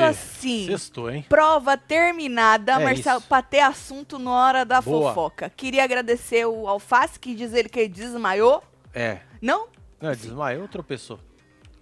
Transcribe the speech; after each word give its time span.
assim. 0.00 0.66
Sextou, 0.66 1.10
hein? 1.10 1.24
Prova 1.28 1.76
terminada, 1.76 2.72
É 2.72 2.78
Marcelo, 2.84 3.18
isso. 3.18 3.28
pra 3.28 3.42
ter 3.42 3.60
assunto 3.60 4.18
na 4.18 4.30
hora 4.30 4.64
da 4.64 4.80
Boa. 4.80 5.10
fofoca. 5.10 5.50
Queria 5.50 5.84
agradecer 5.84 6.46
o 6.46 6.66
Alface, 6.66 7.18
que 7.18 7.34
diz 7.34 7.52
ele 7.52 7.68
que 7.68 7.80
ele 7.80 7.88
desmaiou. 7.88 8.62
É. 8.94 9.18
Não? 9.40 9.68
Não, 10.00 10.12
desmaiou 10.12 10.62
ou 10.62 10.68
tropeçou? 10.68 11.18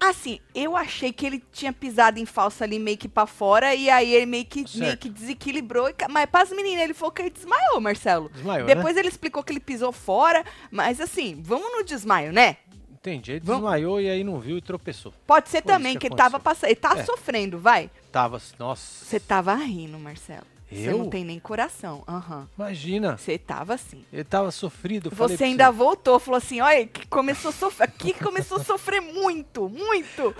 Assim, 0.02 0.40
eu 0.54 0.78
achei 0.78 1.12
que 1.12 1.26
ele 1.26 1.44
tinha 1.52 1.74
pisado 1.74 2.18
em 2.18 2.24
falso 2.24 2.64
ali 2.64 2.78
meio 2.78 2.96
que 2.96 3.06
pra 3.06 3.26
fora 3.26 3.74
e 3.74 3.90
aí 3.90 4.14
ele 4.14 4.24
meio 4.24 4.46
que, 4.46 4.60
Certo. 4.60 4.78
meio 4.78 4.96
que 4.96 5.10
desequilibrou. 5.10 5.90
Mas 6.08 6.24
pras 6.24 6.50
meninas 6.50 6.84
ele 6.84 6.94
falou 6.94 7.12
que 7.12 7.20
ele 7.20 7.28
desmaiou, 7.30 7.78
Marcelo. 7.82 8.30
Desmaiou, 8.30 8.66
né? 8.66 8.74
Depois 8.74 8.96
ele 8.96 9.08
explicou 9.08 9.42
que 9.44 9.52
ele 9.52 9.60
pisou 9.60 9.92
fora, 9.92 10.42
mas 10.70 11.02
assim, 11.02 11.38
vamos 11.44 11.70
no 11.70 11.84
desmaio, 11.84 12.32
né? 12.32 12.56
Entendi. 12.90 13.32
Ele 13.32 13.40
Vamos- 13.44 13.62
desmaiou 13.62 14.00
e 14.00 14.08
aí 14.08 14.24
não 14.24 14.38
viu 14.40 14.56
e 14.56 14.62
tropeçou. 14.62 15.12
Pode 15.26 15.50
ser 15.50 15.62
Foi 15.62 15.72
também, 15.72 15.92
que 15.94 16.00
que 16.00 16.06
ele 16.08 16.16
tava 16.16 16.40
passando. 16.40 16.68
Ele 16.70 16.76
tá 16.76 16.94
É. 16.98 17.04
sofrendo, 17.04 17.58
vai. 17.58 17.90
Tava, 18.10 18.40
nossa. 18.58 19.04
Você 19.04 19.20
tava 19.20 19.54
rindo, 19.54 19.98
Marcelo. 19.98 20.46
Você 20.70 20.88
Eu? 20.90 20.98
não 20.98 21.10
tem 21.10 21.24
nem 21.24 21.38
coração. 21.40 22.04
Aham. 22.06 22.48
Imagina. 22.56 23.16
Você 23.16 23.36
tava 23.36 23.74
assim. 23.74 24.04
Ele 24.12 24.22
tava 24.24 24.50
sofrido. 24.52 25.10
eu 25.10 25.16
Você 25.16 25.44
ainda 25.44 25.70
voltou, 25.70 26.18
falou 26.20 26.38
assim: 26.38 26.60
olha, 26.60 26.86
que 26.86 27.06
começou 27.08 27.48
a 27.48 27.52
sofrer. 27.52 27.84
Aqui 27.88 28.12
começou 28.14 28.58
a 28.58 28.64
sofrer 28.64 29.00
muito, 29.00 29.68
muito. 29.68 30.34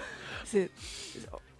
Você, 0.44 0.70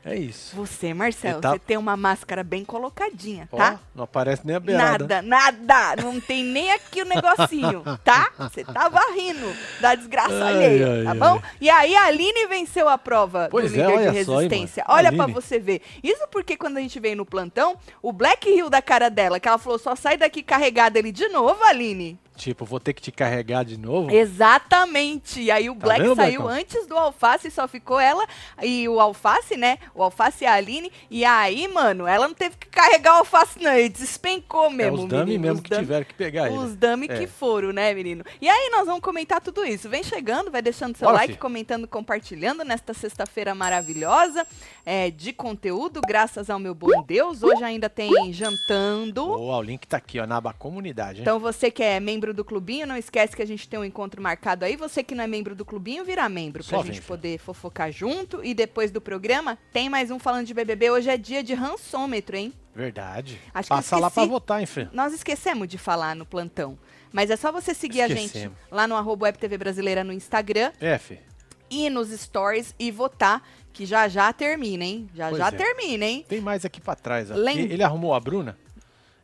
É 0.05 0.15
isso. 0.17 0.57
você, 0.57 0.95
Marcelo, 0.95 1.41
tá- 1.43 1.51
você 1.53 1.59
tem 1.59 1.77
uma 1.77 1.95
máscara 1.97 2.43
bem 2.43 2.65
colocadinha, 2.65 3.47
Ó, 3.53 3.57
tá? 3.59 3.79
não 3.95 4.05
aparece 4.05 4.47
nem 4.47 4.57
a 4.57 4.61
beirada. 4.61 5.23
Nada, 5.23 5.23
nada. 5.23 6.03
Não 6.03 6.19
tem 6.19 6.43
nem 6.43 6.73
aqui 6.73 7.03
o 7.03 7.05
negocinho, 7.05 7.83
tá? 8.03 8.31
Você 8.39 8.65
tava 8.65 8.99
rindo 9.15 9.53
da 9.81 9.95
desgraça 9.95 10.33
Ai, 10.43 10.55
alheia, 10.55 10.87
ai, 10.99 11.05
tá 11.05 11.11
ai. 11.11 11.19
bom? 11.19 11.43
E 11.61 11.69
aí 11.69 11.95
a 11.95 12.05
Aline 12.07 12.47
venceu 12.47 12.89
a 12.89 12.97
prova 12.97 13.49
Pois 13.51 13.73
do 13.73 13.79
é, 13.81 13.87
líder 13.87 13.99
olha 13.99 14.13
de 14.13 14.25
só, 14.25 14.33
hein, 14.41 14.49
resistência. 14.49 14.85
olha 14.89 15.13
pra 15.13 15.25
Aline. 15.25 15.35
você 15.35 15.59
ver. 15.59 15.83
Isso 16.03 16.27
porque 16.31 16.57
quando 16.57 16.79
a 16.79 16.81
gente 16.81 16.99
veio 16.99 17.17
no 17.17 17.27
plantão, 17.27 17.77
o 18.03 18.11
Black 18.13 18.51
riu 18.51 18.71
da 18.71 18.81
cara 18.81 19.11
dela, 19.11 19.39
que 19.39 19.47
ela 19.49 19.59
falou, 19.59 19.79
só 19.79 19.95
sai 19.95 20.17
daqui 20.17 20.43
carregada 20.43 20.99
ele 20.99 21.13
de 21.13 21.29
novo, 21.29 21.63
Aline. 21.65 22.19
Tipo, 22.41 22.65
vou 22.65 22.81
ter 22.81 22.95
que 22.95 23.03
te 23.03 23.13
carregar 23.13 23.65
de 23.67 23.77
novo. 23.79 24.11
Exatamente. 24.11 25.41
E 25.43 25.51
aí 25.51 25.69
o 25.69 25.75
Tá 25.75 25.81
Black 25.81 26.03
vendo, 26.03 26.15
saiu 26.17 26.41
Blackão? 26.43 26.59
antes 26.61 26.87
do 26.87 26.97
Alface, 26.97 27.51
só 27.51 27.69
ficou 27.69 28.01
ela 28.01 28.27
e 28.63 28.89
o 28.89 28.99
Alface, 28.99 29.57
né? 29.59 29.79
O 29.95 30.03
Alface 30.03 30.45
e 30.45 30.47
a 30.47 30.55
Aline. 30.55 30.91
E 31.11 31.23
aí, 31.25 31.69
mano, 31.69 32.07
ela 32.07 32.27
não 32.27 32.35
teve 32.35 32.57
que 32.57 32.67
carregar 32.69 33.17
o 33.17 33.19
Alface, 33.19 33.63
não. 33.63 33.73
Ele 33.73 33.91
despencou 33.91 34.67
É 34.67 34.71
mesmo, 34.71 35.03
os 35.03 35.05
dummy 35.07 35.25
menino. 35.25 35.43
mesmo 35.43 35.55
Os 35.57 35.61
que 35.61 35.69
dummy- 35.69 35.83
tiveram 35.83 36.05
que 36.07 36.15
pegar. 36.15 36.51
Os 36.51 36.75
dummy 36.75 37.07
É. 37.11 37.19
que 37.19 37.27
foram, 37.27 37.73
né, 37.73 37.93
menino? 37.93 38.25
E 38.41 38.49
aí 38.49 38.71
nós 38.71 38.87
vamos 38.87 39.03
comentar 39.03 39.41
tudo 39.43 39.63
isso. 39.65 39.89
Vem 39.91 40.03
chegando, 40.03 40.51
vai 40.51 40.63
deixando 40.63 40.97
seu 40.97 41.11
like, 41.11 41.35
fi. 41.35 41.39
comentando, 41.39 41.87
compartilhando 41.87 42.65
nesta 42.65 42.95
sexta-feira 42.95 43.55
maravilhosa 43.55 44.47
é, 44.87 45.11
de 45.11 45.33
conteúdo, 45.33 46.01
graças 46.07 46.49
ao 46.49 46.59
meu 46.59 46.75
bom 46.75 47.03
Deus. 47.03 47.43
Hoje 47.43 47.63
ainda 47.63 47.89
tem 47.91 48.33
jantando. 48.33 49.27
Boa, 49.27 49.59
o 49.59 49.63
link 49.63 49.87
tá 49.87 49.99
aqui, 49.99 50.19
ó, 50.19 50.27
na 50.27 50.37
aba 50.39 50.53
comunidade, 50.53 51.19
hein? 51.19 51.23
Então 51.23 51.39
você 51.39 51.71
que 51.71 51.83
é 51.83 52.01
membro 52.01 52.30
do 52.35 52.45
clubinho, 52.45 52.87
não 52.87 52.97
esquece 52.97 53.35
que 53.37 53.43
a 53.43 53.47
gente 53.47 53.69
tem 53.69 53.79
um 53.79 53.85
encontro 53.85 54.23
marcado 54.23 54.65
aí. 54.65 54.77
Você 54.77 55.03
que 55.03 55.15
não 55.15 55.25
é 55.25 55.27
membro 55.27 55.55
do 55.55 55.65
clubinho, 55.65 56.05
vira 56.05 56.29
membro 56.29 56.63
pra 56.65 56.71
Só 56.71 56.77
gente 56.79 56.87
vem, 56.87 56.95
filho. 56.95 57.07
poder 57.07 57.39
fofocar 57.39 57.91
junto. 57.93 58.45
E 58.45 58.55
depois 58.55 58.91
do 58.91 59.01
programa, 59.01 59.59
tem 59.73 59.89
mais 59.89 60.11
um 60.11 60.19
falando 60.19 60.47
de 60.47 60.55
BBB. 60.55 60.91
Hoje 60.91 61.11
é 61.11 61.17
dia 61.17 61.43
de 61.43 61.55
rançômetro, 61.55 62.37
hein? 62.37 62.53
Verdade. 62.75 63.41
Acho 63.53 63.69
Passa 63.69 63.99
lá 63.99 64.11
pra 64.11 64.25
votar, 64.25 64.61
hein, 64.61 64.67
filho? 64.67 64.89
Nós 64.93 65.13
esquecemos 65.13 65.67
de 65.69 65.77
falar 65.79 66.15
no 66.17 66.25
plantão. 66.25 66.79
Mas 67.13 67.29
é 67.31 67.37
só 67.37 67.51
você 67.51 67.75
seguir 67.75 68.03
a 68.03 68.09
gente 68.09 68.27
Esquecemos. 68.27 68.57
lá 68.71 68.87
no 68.87 68.95
arroba 68.95 69.25
Web 69.27 69.39
TV 69.39 69.59
Brasileira 69.59 70.05
no 70.05 70.13
Instagram 70.13 70.71
É, 70.81 70.97
filho. 70.97 71.21
e 71.69 71.91
nos 71.91 72.09
stories 72.11 72.73
e 72.79 72.91
votar, 72.93 73.43
que 73.73 73.85
já 73.85 74.07
já 74.07 74.33
termina, 74.33 74.85
hein? 74.85 75.09
Já 75.15 75.29
Pois 75.29 75.39
já 75.39 75.49
é. 75.49 75.51
termina, 75.51 76.05
hein? 76.05 76.25
Tem 76.29 76.41
mais 76.41 76.65
aqui 76.65 76.81
pra 76.81 76.95
trás, 76.95 77.29
ó. 77.31 77.35
Lem- 77.35 77.59
Ele 77.71 77.83
arrumou 77.83 78.15
a 78.15 78.21
Bruna, 78.21 78.57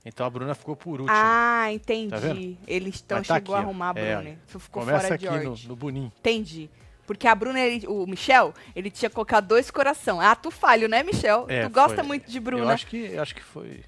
então 0.09 0.25
a 0.27 0.31
Bruna 0.31 0.55
ficou 0.55 0.75
por 0.77 1.01
último. 1.01 1.09
Ah, 1.11 1.67
entendi. 1.73 2.11
Tá? 2.11 2.63
Ele 2.67 2.89
então 2.91 3.19
Mas 3.19 3.27
tá 3.27 3.35
chegou 3.35 3.55
a 3.55 3.59
aqui, 3.59 3.65
ó. 3.67 3.69
arrumar 3.69 3.95
a 3.97 4.01
É, 4.01 4.17
Bruna. 4.17 4.39
Ficou 4.47 4.83
Começa 4.83 5.01
fora 5.03 5.15
aqui 5.15 5.29
de 5.29 5.45
no, 5.45 5.57
no 5.69 5.77
Boninho. 5.77 6.13
Entendi. 6.19 6.71
Porque 7.07 7.29
a 7.29 7.35
Bruna, 7.35 7.61
ele- 7.61 7.87
o 7.87 8.07
Michel, 8.07 8.53
ele 8.75 8.91
tinha 8.91 9.09
colocado 9.11 9.47
dois 9.47 9.71
coração. 9.71 10.21
Ah, 10.21 10.35
tu 10.35 10.51
falho, 10.51 10.89
né, 10.89 11.03
Michel? 11.03 11.47
É, 11.49 11.63
tu 11.65 11.71
gosta 11.71 11.97
foi. 11.97 12.05
muito 12.05 12.31
de 12.31 12.39
Eu 12.39 12.43
Bruna. 12.43 12.73
acho 12.73 12.87
que, 12.87 12.97
eu 12.97 13.23
acho 13.23 13.35
que 13.35 13.43
foi... 13.43 13.83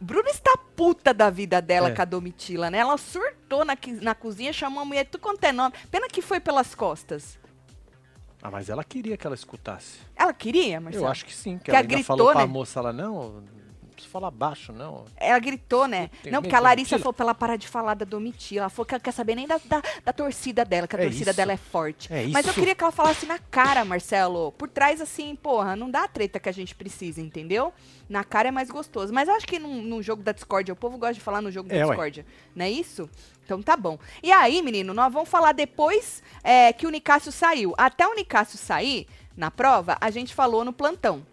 Bruna 0.00 0.30
está 0.30 0.56
puta 0.74 1.14
da 1.14 1.30
vida 1.30 1.60
dela 1.62 1.90
É. 1.90 1.94
com 1.94 2.02
a 2.02 2.04
Domitila, 2.04 2.70
né? 2.70 2.78
Ela 2.78 2.96
surtou 2.98 3.64
na, 3.64 3.76
na 4.00 4.14
cozinha, 4.14 4.52
chamou 4.52 4.80
a 4.82 4.84
mulher, 4.84 5.04
tu 5.04 5.18
quanto 5.18 5.44
é 5.44 5.52
nome. 5.52 5.74
Pena 5.90 6.08
que 6.08 6.20
foi 6.22 6.40
pelas 6.40 6.74
costas. 6.74 7.38
Ah, 8.42 8.50
mas 8.50 8.68
ela 8.68 8.82
queria 8.82 9.16
que 9.16 9.24
ela 9.24 9.36
escutasse. 9.36 9.98
Ela 10.16 10.32
queria, 10.32 10.80
Marcelo? 10.80 11.04
Eu 11.04 11.08
acho 11.10 11.24
que 11.24 11.32
sim, 11.32 11.58
que, 11.58 11.64
Que 11.66 11.70
ela 11.70 11.78
ela 11.78 11.86
gritou, 11.86 12.04
falou 12.04 12.32
pra 12.32 12.40
né? 12.40 12.46
moça 12.46 12.80
lá, 12.80 12.92
não, 12.92 13.44
não 14.02 14.08
precisa 14.08 14.12
falar 14.12 14.30
baixo, 14.30 14.72
não. 14.72 15.04
Ela 15.16 15.38
gritou, 15.38 15.86
né? 15.86 16.10
Não, 16.30 16.42
porque 16.42 16.54
a 16.54 16.58
da 16.58 16.64
Larissa 16.64 16.98
falou 16.98 17.12
pra 17.12 17.24
ela 17.24 17.34
parar 17.34 17.56
de 17.56 17.68
falar 17.68 17.94
da 17.94 18.04
Domitila. 18.04 18.62
Ela 18.62 18.68
falou 18.70 18.86
que 18.86 18.94
ela 18.94 19.00
quer 19.00 19.12
saber 19.12 19.34
nem 19.34 19.46
da, 19.46 19.58
da, 19.64 19.82
da 20.04 20.12
torcida 20.12 20.64
dela, 20.64 20.86
que 20.86 20.96
a 20.96 20.98
É 20.98 21.02
torcida 21.04 21.30
isso. 21.30 21.36
dela 21.36 21.52
é 21.52 21.56
forte. 21.56 22.12
É 22.12 22.26
Mas 22.28 22.46
eu 22.46 22.54
queria 22.54 22.74
que 22.74 22.82
ela 22.82 22.92
falasse 22.92 23.26
na 23.26 23.38
cara, 23.38 23.84
Marcelo. 23.84 24.52
Por 24.52 24.68
trás, 24.68 25.00
assim, 25.00 25.34
porra, 25.36 25.74
não 25.76 25.90
dá 25.90 26.04
a 26.04 26.08
treta 26.08 26.38
que 26.40 26.48
a 26.48 26.52
gente 26.52 26.74
precisa, 26.74 27.20
entendeu? 27.20 27.72
Na 28.08 28.24
cara 28.24 28.48
é 28.48 28.50
mais 28.52 28.70
gostoso. 28.70 29.12
Mas 29.12 29.28
eu 29.28 29.34
acho 29.34 29.46
que 29.46 29.58
num, 29.58 29.82
num 29.82 30.02
jogo 30.02 30.22
da 30.22 30.32
discórdia, 30.32 30.72
o 30.72 30.76
povo 30.76 30.98
gosta 30.98 31.14
de 31.14 31.20
falar 31.20 31.40
no 31.40 31.50
jogo 31.50 31.68
da 31.68 31.76
É, 31.76 31.84
ué. 31.84 31.86
discórdia. 31.86 32.26
Não 32.54 32.64
é 32.64 32.70
isso? 32.70 33.08
Então 33.44 33.62
tá 33.62 33.76
bom. 33.76 33.98
E 34.22 34.30
aí, 34.30 34.62
menino, 34.62 34.92
nós 34.94 35.12
vamos 35.12 35.28
falar 35.28 35.52
depois 35.52 36.22
é, 36.44 36.72
que 36.72 36.86
o 36.86 36.90
Nicásio 36.90 37.32
saiu. 37.32 37.74
Até 37.76 38.06
o 38.06 38.14
Nicásio 38.14 38.58
sair 38.58 39.06
na 39.36 39.50
prova, 39.50 39.96
a 40.00 40.10
gente 40.10 40.34
falou 40.34 40.64
no 40.64 40.72
plantão. 40.72 41.26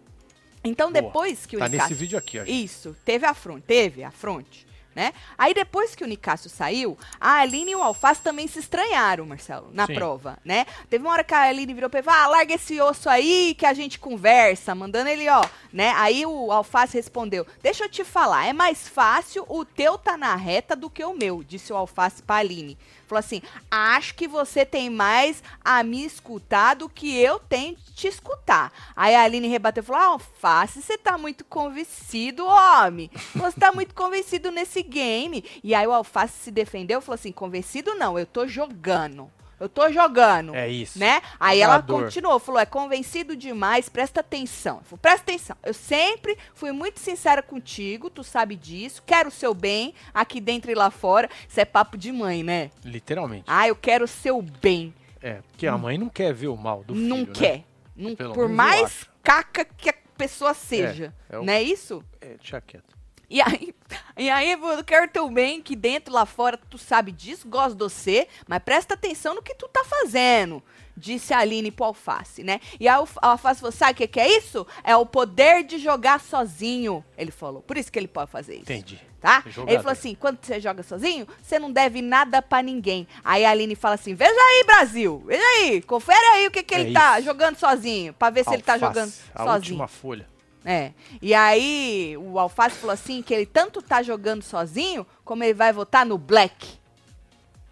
Então, 0.62 0.92
Boa. 0.92 1.02
depois 1.02 1.46
que 1.46 1.56
o 1.56 1.58
Tá 1.58 1.68
Nicásio... 1.68 1.90
nesse 1.90 2.00
vídeo 2.00 2.18
aqui, 2.18 2.38
ó. 2.38 2.44
Isso, 2.44 2.96
teve 3.04 3.26
a 3.26 3.34
fronte, 3.34 3.62
teve 3.66 4.04
a 4.04 4.10
fronte, 4.10 4.66
né? 4.94 5.12
Aí 5.38 5.54
depois 5.54 5.94
que 5.94 6.04
o 6.04 6.06
Nicásio 6.06 6.50
saiu, 6.50 6.98
a 7.20 7.36
Aline 7.36 7.72
e 7.72 7.76
o 7.76 7.82
Alface 7.82 8.20
também 8.20 8.46
se 8.46 8.58
estranharam, 8.58 9.24
Marcelo, 9.24 9.70
na 9.72 9.86
Sim. 9.86 9.94
prova, 9.94 10.38
né? 10.44 10.66
Teve 10.90 11.04
uma 11.04 11.12
hora 11.12 11.24
que 11.24 11.32
a 11.32 11.42
Aline 11.42 11.72
virou 11.72 11.88
pra 11.88 12.00
ele, 12.00 12.08
ah, 12.10 12.26
larga 12.26 12.54
esse 12.54 12.78
osso 12.80 13.08
aí 13.08 13.54
que 13.56 13.64
a 13.64 13.72
gente 13.72 13.98
conversa, 13.98 14.74
mandando 14.74 15.08
ele, 15.08 15.28
ó, 15.28 15.42
né? 15.72 15.92
Aí 15.96 16.26
o 16.26 16.52
Alface 16.52 16.96
respondeu, 16.96 17.46
deixa 17.62 17.84
eu 17.84 17.88
te 17.88 18.04
falar, 18.04 18.46
é 18.46 18.52
mais 18.52 18.86
fácil 18.88 19.46
o 19.48 19.64
teu 19.64 19.96
tá 19.96 20.16
na 20.16 20.34
reta 20.36 20.76
do 20.76 20.90
que 20.90 21.04
o 21.04 21.14
meu, 21.14 21.42
disse 21.42 21.72
o 21.72 21.76
Alface 21.76 22.22
pra 22.22 22.36
Aline. 22.36 22.76
Falou 23.10 23.18
assim, 23.18 23.42
acho 23.68 24.14
que 24.14 24.28
você 24.28 24.64
tem 24.64 24.88
mais 24.88 25.42
a 25.64 25.82
me 25.82 26.04
escutar 26.04 26.76
do 26.76 26.88
que 26.88 27.20
eu 27.20 27.40
tenho 27.40 27.76
te 27.92 28.06
escutar. 28.06 28.72
Aí 28.94 29.16
a 29.16 29.24
Aline 29.24 29.48
rebateu 29.48 29.82
e 29.82 29.84
falou, 29.84 30.00
ah, 30.00 30.06
Alface, 30.12 30.80
você 30.80 30.96
tá 30.96 31.18
muito 31.18 31.44
convencido, 31.44 32.46
homem. 32.46 33.10
Você 33.34 33.58
tá 33.58 33.72
muito 33.72 33.96
convencido 33.96 34.52
nesse 34.52 34.80
game. 34.84 35.44
E 35.64 35.74
aí 35.74 35.88
o 35.88 35.92
Alface 35.92 36.34
se 36.40 36.50
defendeu 36.52 37.00
e 37.00 37.02
falou 37.02 37.16
assim, 37.16 37.32
convencido 37.32 37.96
não, 37.96 38.16
eu 38.16 38.24
tô 38.24 38.46
jogando. 38.46 39.28
Eu 39.60 39.68
tô 39.68 39.92
jogando. 39.92 40.54
É 40.54 40.66
isso. 40.68 40.98
Né? 40.98 41.20
Aí 41.38 41.60
ela 41.60 41.74
continuou, 41.82 42.38
falou: 42.40 42.58
é 42.60 42.64
convencido 42.66 43.36
demais, 43.36 43.88
presta 43.90 44.20
atenção. 44.20 44.78
Eu 44.78 44.84
falei, 44.84 44.98
presta 45.02 45.22
atenção. 45.22 45.56
Eu 45.62 45.74
sempre 45.74 46.36
fui 46.54 46.72
muito 46.72 46.98
sincera 46.98 47.42
contigo, 47.42 48.08
tu 48.08 48.24
sabe 48.24 48.56
disso. 48.56 49.02
Quero 49.06 49.28
o 49.28 49.32
seu 49.32 49.52
bem, 49.52 49.94
aqui 50.14 50.40
dentro 50.40 50.70
e 50.70 50.74
lá 50.74 50.90
fora. 50.90 51.28
Isso 51.46 51.60
é 51.60 51.64
papo 51.66 51.98
de 51.98 52.10
mãe, 52.10 52.42
né? 52.42 52.70
Literalmente. 52.82 53.44
Ah, 53.46 53.68
eu 53.68 53.76
quero 53.76 54.06
o 54.06 54.08
seu 54.08 54.40
bem. 54.40 54.94
É, 55.22 55.34
porque 55.50 55.66
a 55.66 55.76
mãe 55.76 55.98
não 55.98 56.08
quer 56.08 56.32
ver 56.32 56.48
o 56.48 56.56
mal 56.56 56.82
do 56.82 56.94
filho, 56.94 57.06
não 57.06 57.18
né? 57.18 57.26
quer. 57.34 57.64
Não- 57.94 58.16
Pelo 58.16 58.32
por 58.32 58.48
mais 58.48 59.06
caca 59.22 59.62
que 59.64 59.90
a 59.90 59.94
pessoa 60.16 60.54
seja. 60.54 61.12
é 61.28 61.38
o- 61.38 61.44
Não 61.44 61.52
é 61.52 61.62
isso? 61.62 62.02
É, 62.18 62.36
deixa 62.38 62.58
quieto. 62.62 62.96
E 63.28 63.42
aí, 63.42 63.74
e 64.16 64.28
aí, 64.30 64.52
eu 64.52 64.84
quero 64.84 65.08
teu 65.08 65.28
bem, 65.30 65.60
que 65.62 65.74
dentro 65.76 66.12
lá 66.12 66.26
fora 66.26 66.56
tu 66.68 66.78
sabe 66.78 67.12
disso, 67.12 67.48
gosto 67.48 67.74
de 67.76 67.82
você, 67.84 68.28
mas 68.46 68.62
presta 68.62 68.94
atenção 68.94 69.34
no 69.34 69.42
que 69.42 69.54
tu 69.54 69.68
tá 69.68 69.84
fazendo, 69.84 70.62
disse 70.96 71.32
a 71.32 71.38
Aline 71.38 71.70
pro 71.70 71.86
Alface, 71.86 72.42
né? 72.44 72.60
E 72.78 72.86
aí 72.88 72.98
o 72.98 73.04
F- 73.06 73.18
o 73.22 73.26
Alface 73.26 73.60
falou, 73.60 73.72
sabe 73.72 73.92
o 73.92 73.94
que, 73.96 74.06
que 74.06 74.20
é 74.20 74.36
isso? 74.36 74.66
É 74.84 74.96
o 74.96 75.06
poder 75.06 75.62
de 75.64 75.78
jogar 75.78 76.20
sozinho, 76.20 77.04
ele 77.16 77.30
falou. 77.30 77.62
Por 77.62 77.76
isso 77.78 77.90
que 77.90 77.98
ele 77.98 78.08
pode 78.08 78.30
fazer 78.30 78.54
isso. 78.54 78.62
Entendi. 78.72 79.00
Tá? 79.20 79.42
Jogador. 79.46 79.70
Ele 79.70 79.78
falou 79.82 79.92
assim: 79.92 80.14
quando 80.14 80.38
você 80.42 80.58
joga 80.58 80.82
sozinho, 80.82 81.28
você 81.42 81.58
não 81.58 81.70
deve 81.70 82.00
nada 82.00 82.40
pra 82.40 82.62
ninguém. 82.62 83.06
Aí 83.22 83.44
a 83.44 83.50
Aline 83.50 83.74
fala 83.74 83.94
assim: 83.96 84.14
veja 84.14 84.32
aí, 84.32 84.64
Brasil, 84.64 85.22
veja 85.26 85.42
aí, 85.44 85.82
confere 85.82 86.24
aí 86.32 86.46
o 86.46 86.50
que, 86.50 86.62
que 86.62 86.74
É 86.74 86.80
ele 86.80 86.94
tá 86.94 87.18
isso. 87.18 87.26
jogando 87.28 87.56
sozinho, 87.58 88.14
pra 88.14 88.30
ver 88.30 88.44
se 88.44 88.54
ele 88.54 88.62
tá 88.62 88.72
Alface, 88.72 88.94
jogando 88.94 89.12
a 89.34 89.38
sozinho. 89.44 89.54
última 89.56 89.88
folha. 89.88 90.26
É. 90.64 90.92
E 91.22 91.34
aí, 91.34 92.16
o 92.18 92.38
Alface 92.38 92.76
falou 92.76 92.92
assim 92.92 93.22
que 93.22 93.32
ele 93.32 93.46
tanto 93.46 93.80
tá 93.80 94.02
jogando 94.02 94.42
sozinho, 94.42 95.06
como 95.24 95.42
ele 95.42 95.54
vai 95.54 95.72
votar 95.72 96.04
no 96.04 96.18
Black. 96.18 96.78